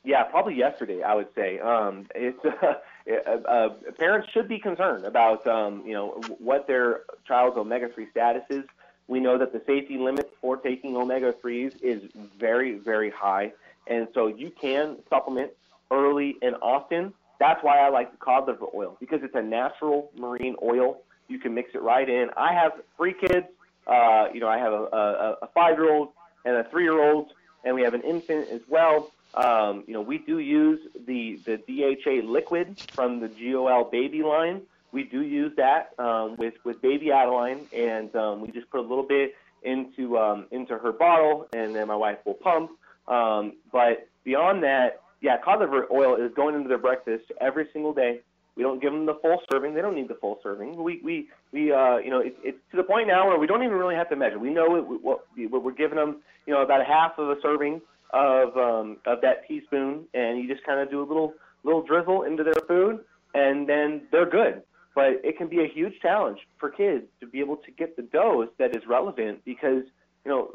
Yeah, 0.04 0.24
probably 0.24 0.54
yesterday. 0.54 1.02
I 1.02 1.14
would 1.14 1.28
say 1.34 1.58
um, 1.58 2.06
it's 2.14 2.38
uh, 2.44 2.74
uh, 3.10 3.30
uh, 3.30 3.68
parents 3.98 4.28
should 4.32 4.48
be 4.48 4.58
concerned 4.58 5.06
about 5.06 5.46
um, 5.46 5.82
you 5.86 5.94
know 5.94 6.20
what 6.38 6.66
their 6.66 7.00
child's 7.26 7.56
omega 7.56 7.88
three 7.88 8.08
status 8.10 8.42
is. 8.50 8.64
We 9.06 9.18
know 9.18 9.38
that 9.38 9.54
the 9.54 9.62
safety 9.66 9.96
limit 9.96 10.30
for 10.42 10.58
taking 10.58 10.94
omega 10.94 11.32
threes 11.32 11.72
is 11.82 12.02
very 12.38 12.78
very 12.78 13.10
high. 13.10 13.52
And 13.86 14.08
so 14.12 14.26
you 14.26 14.50
can 14.50 14.98
supplement 15.08 15.52
early 15.90 16.36
and 16.42 16.54
often. 16.60 17.14
That's 17.40 17.62
why 17.64 17.78
I 17.78 17.88
like 17.88 18.10
the 18.10 18.18
cod 18.18 18.46
liver 18.46 18.66
oil 18.74 18.98
because 19.00 19.20
it's 19.22 19.34
a 19.34 19.42
natural 19.42 20.10
marine 20.16 20.56
oil. 20.62 21.00
You 21.28 21.38
can 21.38 21.54
mix 21.54 21.74
it 21.74 21.82
right 21.82 22.08
in. 22.08 22.30
I 22.36 22.54
have 22.54 22.72
three 22.96 23.12
kids. 23.12 23.46
Uh, 23.86 24.28
you 24.32 24.40
know, 24.40 24.48
I 24.48 24.58
have 24.58 24.72
a, 24.72 24.84
a, 24.92 25.36
a 25.42 25.46
five-year-old 25.54 26.10
and 26.44 26.56
a 26.56 26.64
three-year-old, 26.64 27.32
and 27.64 27.74
we 27.74 27.82
have 27.82 27.94
an 27.94 28.02
infant 28.02 28.48
as 28.50 28.60
well. 28.68 29.10
Um, 29.34 29.84
you 29.86 29.94
know, 29.94 30.00
we 30.00 30.18
do 30.18 30.38
use 30.38 30.80
the 31.06 31.38
the 31.44 31.58
DHA 31.58 32.26
liquid 32.26 32.80
from 32.92 33.20
the 33.20 33.28
GOL 33.28 33.84
baby 33.84 34.22
line. 34.22 34.62
We 34.90 35.04
do 35.04 35.22
use 35.22 35.52
that 35.56 35.92
um, 35.98 36.36
with 36.36 36.54
with 36.64 36.80
baby 36.80 37.12
Adeline, 37.12 37.66
and 37.72 38.14
um, 38.16 38.40
we 38.40 38.50
just 38.50 38.70
put 38.70 38.80
a 38.80 38.88
little 38.88 39.04
bit 39.04 39.34
into 39.62 40.18
um, 40.18 40.46
into 40.50 40.78
her 40.78 40.92
bottle, 40.92 41.46
and 41.52 41.74
then 41.74 41.88
my 41.88 41.96
wife 41.96 42.18
will 42.24 42.34
pump. 42.34 42.70
Um, 43.06 43.54
but 43.70 44.08
beyond 44.24 44.62
that, 44.62 45.02
yeah, 45.20 45.36
cod 45.38 45.60
liver 45.60 45.86
oil 45.92 46.16
is 46.16 46.32
going 46.34 46.54
into 46.54 46.68
their 46.68 46.78
breakfast 46.78 47.24
every 47.40 47.68
single 47.72 47.92
day. 47.92 48.20
We 48.58 48.64
don't 48.64 48.82
give 48.82 48.92
them 48.92 49.06
the 49.06 49.14
full 49.22 49.38
serving. 49.52 49.74
They 49.74 49.80
don't 49.80 49.94
need 49.94 50.08
the 50.08 50.16
full 50.16 50.40
serving. 50.42 50.82
We 50.82 51.00
we 51.04 51.28
we 51.52 51.70
uh, 51.70 51.98
you 51.98 52.10
know 52.10 52.18
it, 52.18 52.36
it's 52.42 52.58
to 52.72 52.76
the 52.76 52.82
point 52.82 53.06
now 53.06 53.28
where 53.28 53.38
we 53.38 53.46
don't 53.46 53.62
even 53.62 53.76
really 53.76 53.94
have 53.94 54.10
to 54.10 54.16
measure. 54.16 54.40
We 54.40 54.50
know 54.50 54.74
it, 54.74 54.80
what 55.00 55.24
we're 55.36 55.70
giving 55.70 55.94
them. 55.94 56.22
You 56.44 56.54
know 56.54 56.62
about 56.62 56.80
a 56.80 56.84
half 56.84 57.12
of 57.18 57.30
a 57.30 57.36
serving 57.40 57.80
of 58.10 58.56
um, 58.56 58.96
of 59.06 59.20
that 59.20 59.46
teaspoon, 59.46 60.06
and 60.12 60.40
you 60.40 60.52
just 60.52 60.66
kind 60.66 60.80
of 60.80 60.90
do 60.90 61.00
a 61.00 61.06
little 61.06 61.34
little 61.62 61.82
drizzle 61.82 62.24
into 62.24 62.42
their 62.42 62.60
food, 62.66 62.98
and 63.32 63.68
then 63.68 64.02
they're 64.10 64.28
good. 64.28 64.62
But 64.92 65.20
it 65.22 65.38
can 65.38 65.46
be 65.46 65.60
a 65.60 65.68
huge 65.68 65.94
challenge 66.02 66.40
for 66.58 66.68
kids 66.68 67.04
to 67.20 67.28
be 67.28 67.38
able 67.38 67.58
to 67.58 67.70
get 67.70 67.94
the 67.94 68.02
dose 68.02 68.48
that 68.58 68.76
is 68.76 68.82
relevant 68.88 69.44
because 69.44 69.84
you 70.24 70.32
know 70.32 70.50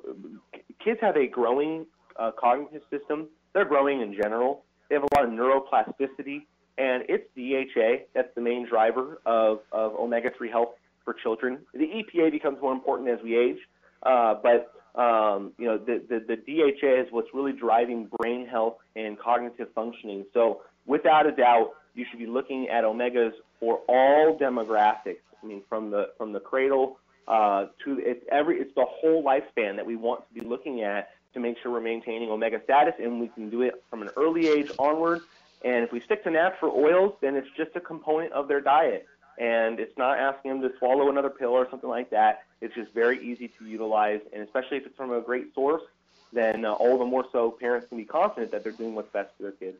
kids 0.83 0.99
have 0.99 1.15
a 1.15 1.25
growing 1.25 1.85
uh, 2.19 2.31
cognitive 2.37 2.81
system. 2.89 3.29
They're 3.53 3.63
growing 3.63 4.01
in 4.01 4.13
general. 4.13 4.65
They 4.89 4.95
have 4.95 5.03
a 5.03 5.15
lot 5.15 5.23
of 5.23 5.31
neuroplasticity, 5.31 6.41
and 6.77 7.03
it's 7.07 7.25
DHA 7.35 8.05
that's 8.13 8.33
the 8.35 8.41
main 8.41 8.67
driver 8.67 9.19
of, 9.25 9.59
of 9.71 9.95
omega-3 9.95 10.49
health 10.49 10.69
for 11.03 11.13
children. 11.13 11.59
The 11.73 11.85
EPA 11.85 12.31
becomes 12.31 12.61
more 12.61 12.71
important 12.71 13.09
as 13.09 13.19
we 13.23 13.37
age, 13.37 13.57
uh, 14.03 14.35
but 14.41 14.73
um, 14.99 15.53
you 15.57 15.65
know 15.65 15.77
the, 15.77 16.01
the, 16.07 16.19
the 16.19 16.35
DHA 16.35 17.01
is 17.01 17.07
what's 17.11 17.29
really 17.33 17.51
driving 17.51 18.09
brain 18.17 18.47
health 18.47 18.77
and 18.95 19.19
cognitive 19.19 19.67
functioning. 19.73 20.25
So 20.33 20.61
without 20.85 21.25
a 21.25 21.31
doubt, 21.31 21.71
you 21.95 22.05
should 22.09 22.19
be 22.19 22.27
looking 22.27 22.69
at 22.69 22.83
omegas 22.83 23.33
for 23.59 23.81
all 23.87 24.37
demographics. 24.39 25.21
I 25.41 25.45
mean, 25.45 25.61
from 25.67 25.91
the 25.91 26.09
from 26.17 26.31
the 26.31 26.39
cradle 26.39 26.97
uh, 27.27 27.67
to 27.83 27.99
it's 27.99 28.23
every 28.31 28.59
it's 28.59 28.73
the 28.75 28.85
whole 28.87 29.23
lifespan 29.23 29.75
that 29.75 29.85
we 29.85 29.95
want 29.95 30.23
to 30.27 30.39
be 30.39 30.45
looking 30.45 30.83
at 30.83 31.09
to 31.33 31.39
make 31.39 31.57
sure 31.61 31.71
we're 31.71 31.81
maintaining 31.81 32.29
omega 32.29 32.61
status, 32.63 32.93
and 32.99 33.19
we 33.19 33.27
can 33.29 33.49
do 33.49 33.61
it 33.61 33.83
from 33.89 34.01
an 34.01 34.09
early 34.17 34.47
age 34.47 34.71
onward. 34.77 35.21
And 35.63 35.83
if 35.83 35.91
we 35.91 35.99
stick 36.01 36.23
to 36.25 36.31
natural 36.31 36.73
oils, 36.75 37.13
then 37.21 37.35
it's 37.35 37.47
just 37.55 37.71
a 37.75 37.79
component 37.79 38.33
of 38.33 38.47
their 38.47 38.61
diet. 38.61 39.07
And 39.39 39.79
it's 39.79 39.97
not 39.97 40.19
asking 40.19 40.51
them 40.51 40.69
to 40.69 40.77
swallow 40.77 41.09
another 41.09 41.29
pill 41.29 41.51
or 41.51 41.67
something 41.69 41.89
like 41.89 42.09
that. 42.11 42.43
It's 42.61 42.75
just 42.75 42.93
very 42.93 43.23
easy 43.25 43.47
to 43.57 43.65
utilize. 43.65 44.21
And 44.31 44.43
especially 44.43 44.77
if 44.77 44.85
it's 44.85 44.95
from 44.95 45.11
a 45.11 45.21
great 45.21 45.53
source, 45.55 45.83
then 46.31 46.65
uh, 46.65 46.73
all 46.73 46.97
the 46.97 47.05
more 47.05 47.25
so 47.31 47.51
parents 47.51 47.87
can 47.87 47.97
be 47.97 48.05
confident 48.05 48.51
that 48.51 48.63
they're 48.63 48.73
doing 48.73 48.95
what's 48.95 49.11
best 49.11 49.29
for 49.37 49.43
their 49.43 49.51
kids. 49.53 49.77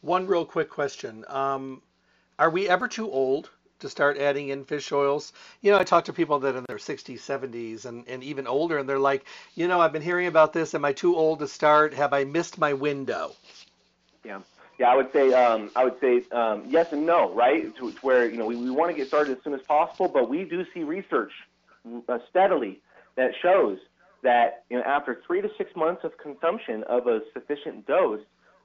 One 0.00 0.26
real 0.26 0.44
quick 0.44 0.68
question. 0.68 1.24
Um, 1.28 1.80
are 2.38 2.50
we 2.50 2.68
ever 2.68 2.88
too 2.88 3.10
old 3.10 3.50
to 3.82 3.88
start 3.88 4.16
adding 4.16 4.48
in 4.48 4.64
fish 4.64 4.90
oils. 4.92 5.32
You 5.60 5.72
know, 5.72 5.78
I 5.78 5.84
talk 5.84 6.04
to 6.06 6.12
people 6.12 6.38
that 6.38 6.54
are 6.54 6.58
in 6.58 6.64
their 6.68 6.78
60s, 6.78 7.18
70s, 7.18 7.84
and, 7.84 8.08
and 8.08 8.22
even 8.22 8.46
older, 8.46 8.78
and 8.78 8.88
they're 8.88 8.98
like, 8.98 9.26
you 9.54 9.68
know, 9.68 9.80
I've 9.80 9.92
been 9.92 10.02
hearing 10.02 10.28
about 10.28 10.52
this. 10.52 10.74
Am 10.74 10.84
I 10.84 10.92
too 10.92 11.16
old 11.16 11.40
to 11.40 11.48
start? 11.48 11.92
Have 11.94 12.12
I 12.12 12.24
missed 12.24 12.58
my 12.58 12.72
window? 12.72 13.34
Yeah. 14.24 14.40
Yeah, 14.78 14.88
I 14.88 14.96
would 14.96 15.12
say 15.12 15.32
um, 15.32 15.70
I 15.76 15.84
would 15.84 16.00
say 16.00 16.22
um, 16.32 16.64
yes 16.68 16.86
and 16.92 17.06
no, 17.06 17.32
right? 17.34 17.74
To, 17.76 17.92
to 17.92 17.98
where 18.00 18.28
you 18.30 18.36
know 18.36 18.46
we, 18.46 18.56
we 18.56 18.70
want 18.70 18.90
to 18.90 18.96
get 18.96 19.08
started 19.08 19.36
as 19.36 19.44
soon 19.44 19.54
as 19.54 19.62
possible, 19.62 20.08
but 20.08 20.28
we 20.28 20.44
do 20.44 20.64
see 20.72 20.82
research 20.82 21.32
uh, 22.08 22.18
steadily 22.30 22.80
that 23.16 23.32
shows 23.40 23.78
that 24.22 24.64
you 24.70 24.78
know 24.78 24.84
after 24.84 25.20
three 25.26 25.42
to 25.42 25.50
six 25.58 25.74
months 25.76 26.04
of 26.04 26.16
consumption 26.18 26.84
of 26.84 27.06
a 27.06 27.20
sufficient 27.32 27.86
dose, 27.86 28.22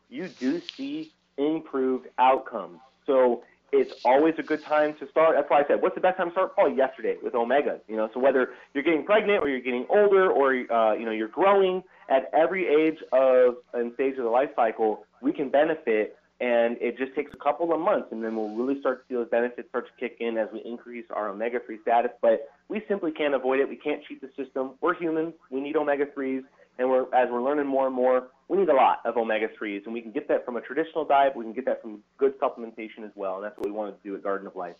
you 0.10 0.28
do 0.28 0.62
see 0.76 1.12
improved 1.38 2.08
outcomes. 2.18 2.80
So 3.06 3.44
it's 3.72 3.94
always 4.06 4.36
a 4.38 4.44
good 4.44 4.64
time 4.64 4.96
to 5.00 5.10
start. 5.10 5.36
That's 5.36 5.50
why 5.50 5.62
I 5.62 5.68
said, 5.68 5.82
what's 5.82 5.96
the 5.96 6.02
best 6.02 6.18
time 6.18 6.28
to 6.28 6.32
start? 6.32 6.54
Probably 6.56 6.78
yesterday 6.78 7.18
with 7.22 7.36
omega. 7.36 7.80
You 7.88 7.98
know, 7.98 8.10
so 8.14 8.20
whether 8.20 8.54
you're 8.74 8.84
getting 8.84 9.04
pregnant 9.04 9.44
or 9.44 9.50
you're 9.50 9.60
getting 9.62 9.86
older 9.90 10.32
or 10.32 10.54
uh, 10.72 10.94
you 10.94 11.06
know 11.06 11.12
you're 11.12 11.28
growing 11.28 11.84
at 12.10 12.30
every 12.34 12.68
age 12.68 13.00
of 13.12 13.56
and 13.74 13.94
stage 13.96 14.18
of 14.18 14.24
the 14.24 14.30
life 14.30 14.50
cycle, 14.56 15.06
we 15.22 15.32
can 15.32 15.50
benefit. 15.50 16.18
And 16.40 16.78
it 16.80 17.00
just 17.00 17.16
takes 17.16 17.34
a 17.34 17.38
couple 17.38 17.74
of 17.74 17.80
months, 17.80 18.10
and 18.12 18.24
then 18.24 18.36
we'll 18.36 18.56
really 18.56 18.80
start 18.80 19.02
to 19.02 19.08
see 19.10 19.16
those 19.16 19.28
benefits 19.30 19.70
start 19.70 19.88
to 19.88 19.94
kick 20.00 20.18
in 20.20 20.38
as 20.38 20.48
we 20.54 20.62
increase 20.64 21.06
our 21.10 21.30
omega-3 21.30 21.82
status. 21.82 22.12
But 22.22 22.48
we 22.70 22.84
simply 22.88 23.12
can't 23.12 23.34
avoid 23.34 23.60
it. 23.60 23.68
We 23.68 23.76
can't 23.76 24.04
cheat 24.04 24.22
the 24.22 24.30
system. 24.38 24.74
We're 24.80 24.94
humans. 24.94 25.34
We 25.50 25.62
need 25.62 25.76
omega-3s 25.76 26.44
and 26.80 26.90
we're 26.90 27.04
as 27.14 27.30
we're 27.32 27.42
learning 27.42 27.68
more 27.68 27.88
and 27.88 27.96
more, 27.96 28.28
we 28.48 28.58
need 28.58 28.70
a 28.70 28.76
lot 28.76 29.00
of 29.06 29.18
omega 29.18 29.48
threes, 29.58 29.84
and 29.86 29.94
we 29.94 30.02
can 30.02 30.12
get 30.12 30.28
that 30.28 30.46
from 30.46 30.58
a 30.58 30.62
traditional 30.62 31.06
diet. 31.06 31.36
We 31.36 31.44
can 31.44 31.54
get 31.54 31.66
that 31.66 31.82
from 31.82 32.00
good 32.18 32.40
supplementation 32.40 33.04
as 33.04 33.12
well, 33.16 33.36
and 33.36 33.44
that's 33.44 33.58
what 33.58 33.66
we 33.66 33.72
want 33.72 33.96
to 33.96 34.08
do 34.08 34.16
at 34.16 34.24
Garden 34.24 34.48
of 34.48 34.56
Life. 34.56 34.76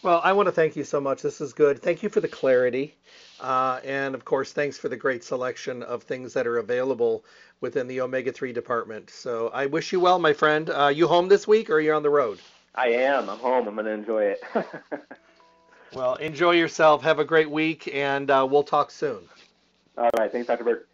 Well, 0.00 0.20
I 0.22 0.32
want 0.32 0.46
to 0.46 0.52
thank 0.52 0.76
you 0.76 0.84
so 0.84 1.00
much. 1.00 1.22
This 1.22 1.40
is 1.40 1.52
good. 1.52 1.82
Thank 1.82 2.04
you 2.04 2.08
for 2.08 2.20
the 2.20 2.28
clarity, 2.28 2.94
uh, 3.40 3.80
and 3.84 4.14
of 4.14 4.24
course, 4.24 4.52
thanks 4.52 4.78
for 4.78 4.88
the 4.88 4.96
great 4.96 5.24
selection 5.24 5.82
of 5.82 6.04
things 6.04 6.32
that 6.34 6.46
are 6.46 6.58
available 6.58 7.24
within 7.60 7.88
the 7.88 8.00
omega 8.00 8.30
three 8.30 8.52
department. 8.52 9.10
So 9.10 9.48
I 9.48 9.66
wish 9.66 9.92
you 9.92 9.98
well, 9.98 10.20
my 10.20 10.32
friend. 10.32 10.70
Uh, 10.70 10.86
you 10.86 11.08
home 11.08 11.26
this 11.26 11.48
week, 11.48 11.68
or 11.68 11.74
are 11.74 11.80
you 11.80 11.92
on 11.94 12.04
the 12.04 12.10
road? 12.10 12.38
I 12.76 12.90
am. 12.90 13.28
I'm 13.28 13.38
home. 13.38 13.66
I'm 13.66 13.74
going 13.74 13.86
to 13.86 13.90
enjoy 13.90 14.22
it. 14.22 14.40
well, 15.92 16.14
enjoy 16.14 16.52
yourself. 16.52 17.02
Have 17.02 17.18
a 17.18 17.24
great 17.24 17.50
week, 17.50 17.92
and 17.92 18.30
uh, 18.30 18.46
we'll 18.48 18.62
talk 18.62 18.92
soon. 18.92 19.28
All 19.96 20.10
right. 20.16 20.30
Thanks, 20.30 20.46
Dr. 20.46 20.62
Burke. 20.62 20.88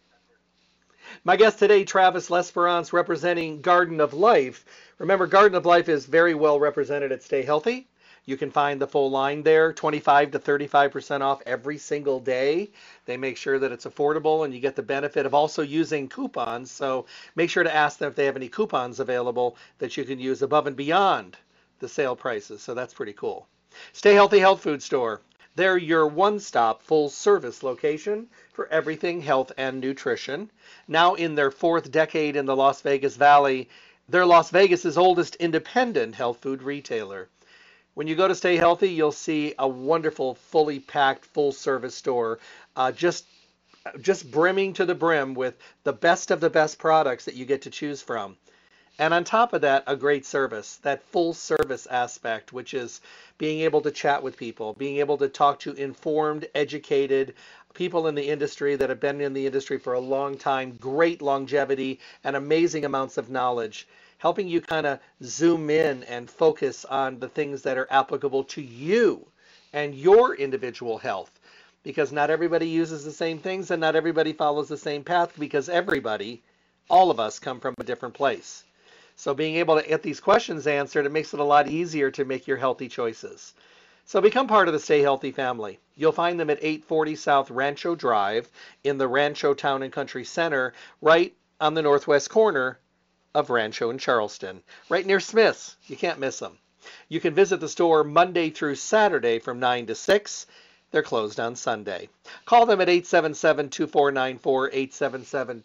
My 1.23 1.35
guest 1.35 1.59
today, 1.59 1.83
Travis 1.83 2.31
L'Esperance, 2.31 2.91
representing 2.91 3.61
Garden 3.61 4.01
of 4.01 4.15
Life. 4.15 4.65
Remember, 4.97 5.27
Garden 5.27 5.55
of 5.55 5.67
Life 5.67 5.89
is 5.89 6.07
very 6.07 6.33
well 6.33 6.59
represented 6.59 7.11
at 7.11 7.21
Stay 7.21 7.43
Healthy. 7.43 7.87
You 8.27 8.37
can 8.37 8.49
find 8.49 8.81
the 8.81 8.87
full 8.87 9.11
line 9.11 9.43
there, 9.43 9.71
25 9.71 10.31
to 10.31 10.39
35% 10.39 11.21
off 11.21 11.43
every 11.45 11.77
single 11.77 12.19
day. 12.19 12.71
They 13.05 13.17
make 13.17 13.37
sure 13.37 13.59
that 13.59 13.71
it's 13.71 13.85
affordable 13.85 14.45
and 14.45 14.53
you 14.53 14.59
get 14.59 14.75
the 14.75 14.81
benefit 14.81 15.27
of 15.27 15.35
also 15.35 15.61
using 15.61 16.09
coupons. 16.09 16.71
So 16.71 17.05
make 17.35 17.51
sure 17.51 17.63
to 17.63 17.75
ask 17.75 17.99
them 17.99 18.09
if 18.09 18.15
they 18.15 18.25
have 18.25 18.35
any 18.35 18.49
coupons 18.49 18.99
available 18.99 19.57
that 19.77 19.95
you 19.95 20.05
can 20.05 20.19
use 20.19 20.41
above 20.41 20.65
and 20.65 20.75
beyond 20.75 21.37
the 21.77 21.87
sale 21.87 22.15
prices. 22.15 22.63
So 22.63 22.73
that's 22.73 22.95
pretty 22.95 23.13
cool. 23.13 23.47
Stay 23.93 24.15
Healthy 24.15 24.39
Health 24.39 24.61
Food 24.61 24.81
Store. 24.81 25.21
They're 25.55 25.77
your 25.77 26.07
one 26.07 26.39
stop 26.39 26.81
full 26.81 27.09
service 27.09 27.61
location 27.61 28.27
for 28.53 28.67
everything 28.69 29.21
health 29.21 29.51
and 29.55 29.79
nutrition. 29.79 30.49
Now 30.87 31.13
in 31.13 31.35
their 31.35 31.51
fourth 31.51 31.91
decade 31.91 32.35
in 32.35 32.47
the 32.47 32.55
Las 32.55 32.81
Vegas 32.81 33.17
Valley, 33.17 33.69
they're 34.09 34.25
Las 34.25 34.49
Vegas's 34.49 34.97
oldest 34.97 35.35
independent 35.35 36.15
health 36.15 36.39
food 36.41 36.63
retailer. 36.63 37.29
When 37.95 38.07
you 38.07 38.15
go 38.15 38.27
to 38.27 38.35
Stay 38.35 38.57
Healthy, 38.57 38.89
you'll 38.89 39.13
see 39.13 39.55
a 39.57 39.65
wonderful, 39.65 40.35
fully 40.35 40.81
packed, 40.81 41.23
full 41.23 41.53
service 41.53 41.95
store, 41.95 42.39
uh, 42.75 42.91
just 42.91 43.25
just 44.01 44.29
brimming 44.29 44.73
to 44.73 44.85
the 44.85 44.95
brim 44.95 45.33
with 45.33 45.55
the 45.85 45.93
best 45.93 46.29
of 46.29 46.41
the 46.41 46.49
best 46.49 46.77
products 46.77 47.23
that 47.23 47.35
you 47.35 47.45
get 47.45 47.61
to 47.61 47.69
choose 47.69 48.01
from. 48.01 48.35
And 48.99 49.13
on 49.13 49.23
top 49.23 49.53
of 49.53 49.61
that, 49.61 49.85
a 49.87 49.95
great 49.95 50.25
service, 50.25 50.75
that 50.83 51.03
full 51.03 51.33
service 51.33 51.85
aspect, 51.85 52.51
which 52.51 52.73
is 52.73 52.99
being 53.37 53.61
able 53.61 53.79
to 53.81 53.91
chat 53.91 54.21
with 54.21 54.35
people, 54.35 54.73
being 54.73 54.97
able 54.97 55.17
to 55.19 55.29
talk 55.29 55.59
to 55.61 55.71
informed, 55.73 56.49
educated 56.53 57.33
people 57.73 58.07
in 58.07 58.15
the 58.15 58.27
industry 58.27 58.75
that 58.75 58.89
have 58.89 58.99
been 58.99 59.21
in 59.21 59.31
the 59.31 59.45
industry 59.45 59.77
for 59.77 59.93
a 59.93 59.99
long 60.01 60.37
time, 60.37 60.75
great 60.81 61.21
longevity, 61.21 62.01
and 62.25 62.35
amazing 62.35 62.83
amounts 62.83 63.17
of 63.17 63.29
knowledge 63.29 63.87
helping 64.17 64.47
you 64.47 64.61
kind 64.61 64.85
of 64.85 64.99
zoom 65.23 65.69
in 65.69 66.03
and 66.03 66.29
focus 66.29 66.85
on 66.85 67.19
the 67.19 67.29
things 67.29 67.61
that 67.61 67.77
are 67.77 67.87
applicable 67.91 68.43
to 68.43 68.61
you 68.61 69.25
and 69.73 69.93
your 69.95 70.35
individual 70.35 70.97
health. 70.97 71.31
Because 71.83 72.11
not 72.11 72.29
everybody 72.29 72.67
uses 72.67 73.03
the 73.03 73.11
same 73.11 73.37
things 73.39 73.69
and 73.71 73.79
not 73.81 73.95
everybody 73.95 74.33
follows 74.33 74.67
the 74.67 74.77
same 74.77 75.03
path 75.03 75.33
because 75.37 75.69
everybody, 75.69 76.41
all 76.89 77.11
of 77.11 77.19
us, 77.19 77.39
come 77.39 77.59
from 77.59 77.75
a 77.77 77.83
different 77.83 78.15
place. 78.15 78.63
So 79.17 79.33
being 79.33 79.55
able 79.55 79.79
to 79.79 79.87
get 79.87 80.01
these 80.01 80.19
questions 80.19 80.67
answered, 80.67 81.05
it 81.05 81.11
makes 81.11 81.33
it 81.33 81.39
a 81.39 81.43
lot 81.43 81.67
easier 81.67 82.09
to 82.11 82.25
make 82.25 82.47
your 82.47 82.57
healthy 82.57 82.87
choices. 82.87 83.53
So 84.05 84.21
become 84.21 84.47
part 84.47 84.67
of 84.67 84.73
the 84.73 84.79
Stay 84.79 85.01
Healthy 85.01 85.31
family. 85.31 85.79
You'll 85.95 86.11
find 86.11 86.39
them 86.39 86.49
at 86.49 86.59
840 86.59 87.15
South 87.15 87.49
Rancho 87.49 87.95
Drive 87.95 88.49
in 88.83 88.97
the 88.97 89.07
Rancho 89.07 89.53
Town 89.53 89.83
and 89.83 89.91
Country 89.91 90.23
Center, 90.23 90.73
right 91.01 91.33
on 91.59 91.73
the 91.73 91.81
northwest 91.81 92.29
corner 92.29 92.79
of 93.35 93.49
Rancho 93.49 93.89
and 93.89 93.99
Charleston, 93.99 94.63
right 94.87 95.05
near 95.05 95.19
Smith's. 95.19 95.75
You 95.87 95.97
can't 95.97 96.19
miss 96.19 96.39
them. 96.39 96.57
You 97.09 97.19
can 97.19 97.35
visit 97.35 97.59
the 97.59 97.67
store 97.67 98.05
Monday 98.05 98.49
through 98.49 98.75
Saturday 98.75 99.39
from 99.39 99.59
9 99.59 99.87
to 99.87 99.95
6. 99.95 100.45
They're 100.91 101.03
closed 101.03 101.39
on 101.39 101.57
Sunday. 101.57 102.07
Call 102.45 102.65
them 102.65 102.79
at 102.79 102.87
877-2494, 102.87 104.39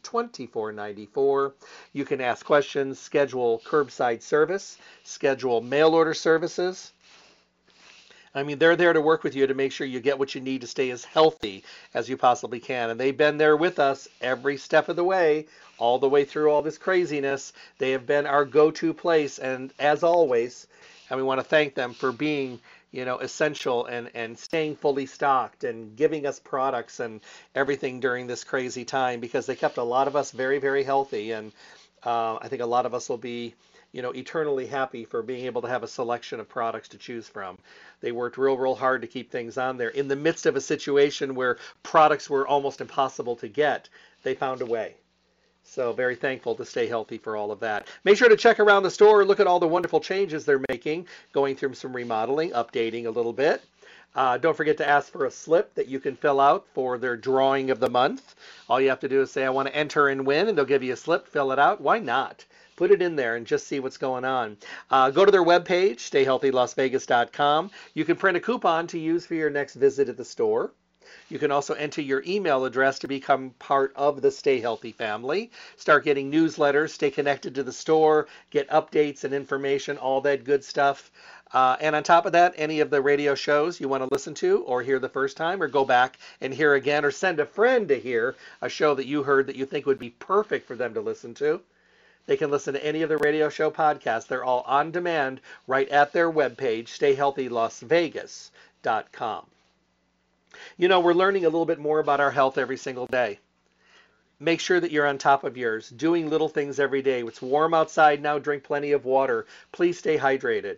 877-2494. 0.02 1.52
You 1.92 2.04
can 2.04 2.20
ask 2.20 2.44
questions, 2.44 2.98
schedule 2.98 3.62
curbside 3.64 4.22
service, 4.22 4.76
schedule 5.04 5.60
mail 5.60 5.94
order 5.94 6.14
services. 6.14 6.92
I 8.34 8.44
mean, 8.44 8.58
they're 8.58 8.76
there 8.76 8.92
to 8.92 9.00
work 9.00 9.24
with 9.24 9.34
you 9.34 9.46
to 9.46 9.54
make 9.54 9.72
sure 9.72 9.86
you 9.86 10.00
get 10.00 10.18
what 10.18 10.34
you 10.34 10.40
need 10.40 10.60
to 10.60 10.66
stay 10.68 10.90
as 10.90 11.04
healthy 11.04 11.64
as 11.94 12.08
you 12.08 12.16
possibly 12.16 12.60
can. 12.60 12.90
And 12.90 13.00
they've 13.00 13.16
been 13.16 13.38
there 13.38 13.56
with 13.56 13.78
us 13.80 14.06
every 14.20 14.56
step 14.56 14.88
of 14.88 14.96
the 14.96 15.04
way, 15.04 15.46
all 15.78 15.98
the 15.98 16.08
way 16.08 16.24
through 16.24 16.50
all 16.50 16.62
this 16.62 16.78
craziness. 16.78 17.52
They 17.78 17.90
have 17.90 18.06
been 18.06 18.26
our 18.26 18.44
go 18.44 18.70
to 18.70 18.94
place. 18.94 19.38
And 19.38 19.72
as 19.80 20.04
always, 20.04 20.68
and 21.08 21.16
we 21.16 21.24
want 21.24 21.40
to 21.40 21.44
thank 21.44 21.74
them 21.74 21.92
for 21.92 22.12
being 22.12 22.60
you 22.92 23.04
know 23.04 23.18
essential 23.18 23.86
and 23.86 24.10
and 24.14 24.38
staying 24.38 24.76
fully 24.76 25.06
stocked 25.06 25.64
and 25.64 25.96
giving 25.96 26.26
us 26.26 26.40
products 26.40 27.00
and 27.00 27.20
everything 27.54 28.00
during 28.00 28.26
this 28.26 28.42
crazy 28.42 28.84
time 28.84 29.20
because 29.20 29.46
they 29.46 29.54
kept 29.54 29.76
a 29.76 29.82
lot 29.82 30.08
of 30.08 30.16
us 30.16 30.32
very 30.32 30.58
very 30.58 30.82
healthy 30.82 31.30
and 31.32 31.52
uh, 32.02 32.36
I 32.40 32.48
think 32.48 32.62
a 32.62 32.66
lot 32.66 32.86
of 32.86 32.94
us 32.94 33.08
will 33.08 33.18
be 33.18 33.54
you 33.92 34.02
know, 34.02 34.10
eternally 34.10 34.66
happy 34.66 35.04
for 35.04 35.22
being 35.22 35.46
able 35.46 35.62
to 35.62 35.68
have 35.68 35.82
a 35.82 35.88
selection 35.88 36.40
of 36.40 36.48
products 36.48 36.88
to 36.88 36.98
choose 36.98 37.26
from. 37.26 37.58
They 38.00 38.12
worked 38.12 38.38
real, 38.38 38.56
real 38.56 38.74
hard 38.74 39.02
to 39.02 39.08
keep 39.08 39.30
things 39.30 39.58
on 39.58 39.76
there. 39.76 39.88
In 39.88 40.08
the 40.08 40.16
midst 40.16 40.46
of 40.46 40.56
a 40.56 40.60
situation 40.60 41.34
where 41.34 41.58
products 41.82 42.30
were 42.30 42.46
almost 42.46 42.80
impossible 42.80 43.36
to 43.36 43.48
get, 43.48 43.88
they 44.22 44.34
found 44.34 44.60
a 44.60 44.66
way. 44.66 44.94
So 45.64 45.92
very 45.92 46.16
thankful 46.16 46.54
to 46.56 46.64
stay 46.64 46.86
healthy 46.86 47.18
for 47.18 47.36
all 47.36 47.52
of 47.52 47.60
that. 47.60 47.86
Make 48.04 48.16
sure 48.16 48.28
to 48.28 48.36
check 48.36 48.60
around 48.60 48.82
the 48.82 48.90
store, 48.90 49.24
look 49.24 49.40
at 49.40 49.46
all 49.46 49.60
the 49.60 49.68
wonderful 49.68 50.00
changes 50.00 50.44
they're 50.44 50.64
making, 50.68 51.06
going 51.32 51.54
through 51.56 51.74
some 51.74 51.94
remodeling, 51.94 52.50
updating 52.50 53.06
a 53.06 53.10
little 53.10 53.32
bit. 53.32 53.62
Uh, 54.14 54.36
don't 54.38 54.56
forget 54.56 54.76
to 54.78 54.88
ask 54.88 55.12
for 55.12 55.26
a 55.26 55.30
slip 55.30 55.72
that 55.74 55.86
you 55.86 56.00
can 56.00 56.16
fill 56.16 56.40
out 56.40 56.66
for 56.74 56.98
their 56.98 57.16
drawing 57.16 57.70
of 57.70 57.78
the 57.78 57.88
month. 57.88 58.34
All 58.68 58.80
you 58.80 58.88
have 58.88 59.00
to 59.00 59.08
do 59.08 59.20
is 59.20 59.30
say, 59.30 59.44
I 59.44 59.50
want 59.50 59.68
to 59.68 59.76
enter 59.76 60.08
and 60.08 60.26
win, 60.26 60.48
and 60.48 60.58
they'll 60.58 60.64
give 60.64 60.82
you 60.82 60.92
a 60.92 60.96
slip, 60.96 61.28
fill 61.28 61.52
it 61.52 61.58
out. 61.60 61.80
Why 61.80 62.00
not? 62.00 62.44
Put 62.80 62.92
it 62.92 63.02
in 63.02 63.14
there 63.14 63.36
and 63.36 63.46
just 63.46 63.66
see 63.66 63.78
what's 63.78 63.98
going 63.98 64.24
on. 64.24 64.56
Uh, 64.90 65.10
go 65.10 65.26
to 65.26 65.30
their 65.30 65.44
webpage, 65.44 65.96
stayhealthylasvegas.com. 65.98 67.70
You 67.92 68.06
can 68.06 68.16
print 68.16 68.38
a 68.38 68.40
coupon 68.40 68.86
to 68.86 68.98
use 68.98 69.26
for 69.26 69.34
your 69.34 69.50
next 69.50 69.74
visit 69.74 70.08
at 70.08 70.16
the 70.16 70.24
store. 70.24 70.72
You 71.28 71.38
can 71.38 71.50
also 71.50 71.74
enter 71.74 72.00
your 72.00 72.24
email 72.26 72.64
address 72.64 72.98
to 73.00 73.06
become 73.06 73.50
part 73.58 73.92
of 73.96 74.22
the 74.22 74.30
Stay 74.30 74.60
Healthy 74.60 74.92
family. 74.92 75.50
Start 75.76 76.04
getting 76.04 76.32
newsletters, 76.32 76.88
stay 76.88 77.10
connected 77.10 77.54
to 77.56 77.62
the 77.62 77.70
store, 77.70 78.28
get 78.48 78.66
updates 78.70 79.24
and 79.24 79.34
information, 79.34 79.98
all 79.98 80.22
that 80.22 80.44
good 80.44 80.64
stuff. 80.64 81.10
Uh, 81.52 81.76
and 81.82 81.94
on 81.94 82.02
top 82.02 82.24
of 82.24 82.32
that, 82.32 82.54
any 82.56 82.80
of 82.80 82.88
the 82.88 83.02
radio 83.02 83.34
shows 83.34 83.78
you 83.78 83.90
want 83.90 84.02
to 84.02 84.08
listen 84.10 84.32
to 84.36 84.62
or 84.62 84.80
hear 84.80 84.98
the 84.98 85.06
first 85.06 85.36
time 85.36 85.62
or 85.62 85.68
go 85.68 85.84
back 85.84 86.18
and 86.40 86.54
hear 86.54 86.72
again 86.72 87.04
or 87.04 87.10
send 87.10 87.40
a 87.40 87.44
friend 87.44 87.88
to 87.88 88.00
hear 88.00 88.36
a 88.62 88.70
show 88.70 88.94
that 88.94 89.06
you 89.06 89.22
heard 89.22 89.46
that 89.48 89.56
you 89.56 89.66
think 89.66 89.84
would 89.84 89.98
be 89.98 90.08
perfect 90.08 90.66
for 90.66 90.76
them 90.76 90.94
to 90.94 91.02
listen 91.02 91.34
to. 91.34 91.60
They 92.30 92.36
can 92.36 92.52
listen 92.52 92.74
to 92.74 92.86
any 92.86 93.02
of 93.02 93.08
the 93.08 93.18
radio 93.18 93.48
show 93.48 93.72
podcasts. 93.72 94.28
They're 94.28 94.44
all 94.44 94.60
on 94.60 94.92
demand 94.92 95.40
right 95.66 95.88
at 95.88 96.12
their 96.12 96.30
webpage, 96.30 96.86
stayhealthylasvegas.com. 96.86 99.46
You 100.78 100.86
know, 100.86 101.00
we're 101.00 101.12
learning 101.12 101.44
a 101.44 101.48
little 101.48 101.66
bit 101.66 101.80
more 101.80 101.98
about 101.98 102.20
our 102.20 102.30
health 102.30 102.56
every 102.56 102.76
single 102.76 103.06
day. 103.06 103.40
Make 104.38 104.60
sure 104.60 104.78
that 104.78 104.92
you're 104.92 105.08
on 105.08 105.18
top 105.18 105.42
of 105.42 105.56
yours, 105.56 105.90
doing 105.90 106.30
little 106.30 106.48
things 106.48 106.78
every 106.78 107.02
day. 107.02 107.24
It's 107.24 107.42
warm 107.42 107.74
outside 107.74 108.22
now, 108.22 108.38
drink 108.38 108.62
plenty 108.62 108.92
of 108.92 109.04
water. 109.04 109.46
Please 109.72 109.98
stay 109.98 110.16
hydrated. 110.16 110.76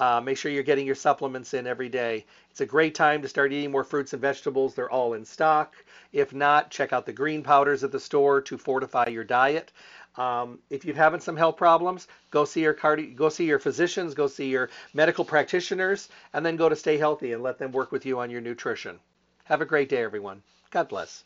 Uh, 0.00 0.20
make 0.20 0.36
sure 0.36 0.50
you're 0.50 0.62
getting 0.62 0.86
your 0.86 0.94
supplements 0.94 1.54
in 1.54 1.66
every 1.66 1.88
day. 1.88 2.24
It's 2.50 2.60
a 2.60 2.66
great 2.66 2.96
time 2.96 3.22
to 3.22 3.28
start 3.28 3.52
eating 3.52 3.70
more 3.70 3.84
fruits 3.84 4.14
and 4.14 4.22
vegetables. 4.22 4.74
They're 4.74 4.90
all 4.90 5.14
in 5.14 5.24
stock. 5.24 5.76
If 6.12 6.32
not, 6.32 6.70
check 6.70 6.92
out 6.92 7.04
the 7.04 7.12
green 7.12 7.42
powders 7.42 7.84
at 7.84 7.92
the 7.92 8.00
store 8.00 8.40
to 8.42 8.58
fortify 8.58 9.08
your 9.08 9.24
diet. 9.24 9.72
Um, 10.18 10.58
if 10.68 10.84
you're 10.84 10.96
having 10.96 11.20
some 11.20 11.36
health 11.36 11.56
problems, 11.56 12.08
go 12.32 12.44
see 12.44 12.60
your 12.60 12.74
cardi- 12.74 13.06
go 13.06 13.28
see 13.28 13.44
your 13.44 13.60
physicians, 13.60 14.14
go 14.14 14.26
see 14.26 14.48
your 14.48 14.68
medical 14.92 15.24
practitioners, 15.24 16.08
and 16.32 16.44
then 16.44 16.56
go 16.56 16.68
to 16.68 16.74
Stay 16.74 16.98
Healthy 16.98 17.32
and 17.32 17.42
let 17.42 17.58
them 17.58 17.70
work 17.70 17.92
with 17.92 18.04
you 18.04 18.18
on 18.18 18.28
your 18.28 18.40
nutrition. 18.40 18.98
Have 19.44 19.60
a 19.60 19.64
great 19.64 19.88
day, 19.88 20.02
everyone. 20.02 20.42
God 20.70 20.88
bless. 20.88 21.22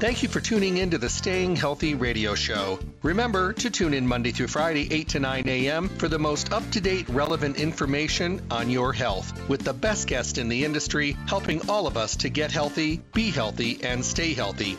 Thank 0.00 0.22
you 0.22 0.30
for 0.30 0.40
tuning 0.40 0.78
in 0.78 0.88
to 0.92 0.98
the 0.98 1.10
Staying 1.10 1.56
Healthy 1.56 1.94
radio 1.94 2.34
show. 2.34 2.78
Remember 3.02 3.52
to 3.52 3.68
tune 3.68 3.92
in 3.92 4.06
Monday 4.06 4.30
through 4.30 4.46
Friday, 4.46 4.88
8 4.90 5.08
to 5.10 5.20
9 5.20 5.46
a.m. 5.46 5.90
for 5.90 6.08
the 6.08 6.18
most 6.18 6.54
up 6.54 6.68
to 6.70 6.80
date, 6.80 7.06
relevant 7.10 7.58
information 7.58 8.40
on 8.50 8.70
your 8.70 8.94
health 8.94 9.46
with 9.46 9.60
the 9.60 9.74
best 9.74 10.08
guest 10.08 10.38
in 10.38 10.48
the 10.48 10.64
industry, 10.64 11.18
helping 11.26 11.68
all 11.68 11.86
of 11.86 11.98
us 11.98 12.16
to 12.16 12.30
get 12.30 12.50
healthy, 12.50 13.02
be 13.12 13.30
healthy, 13.30 13.78
and 13.84 14.02
stay 14.02 14.32
healthy. 14.32 14.78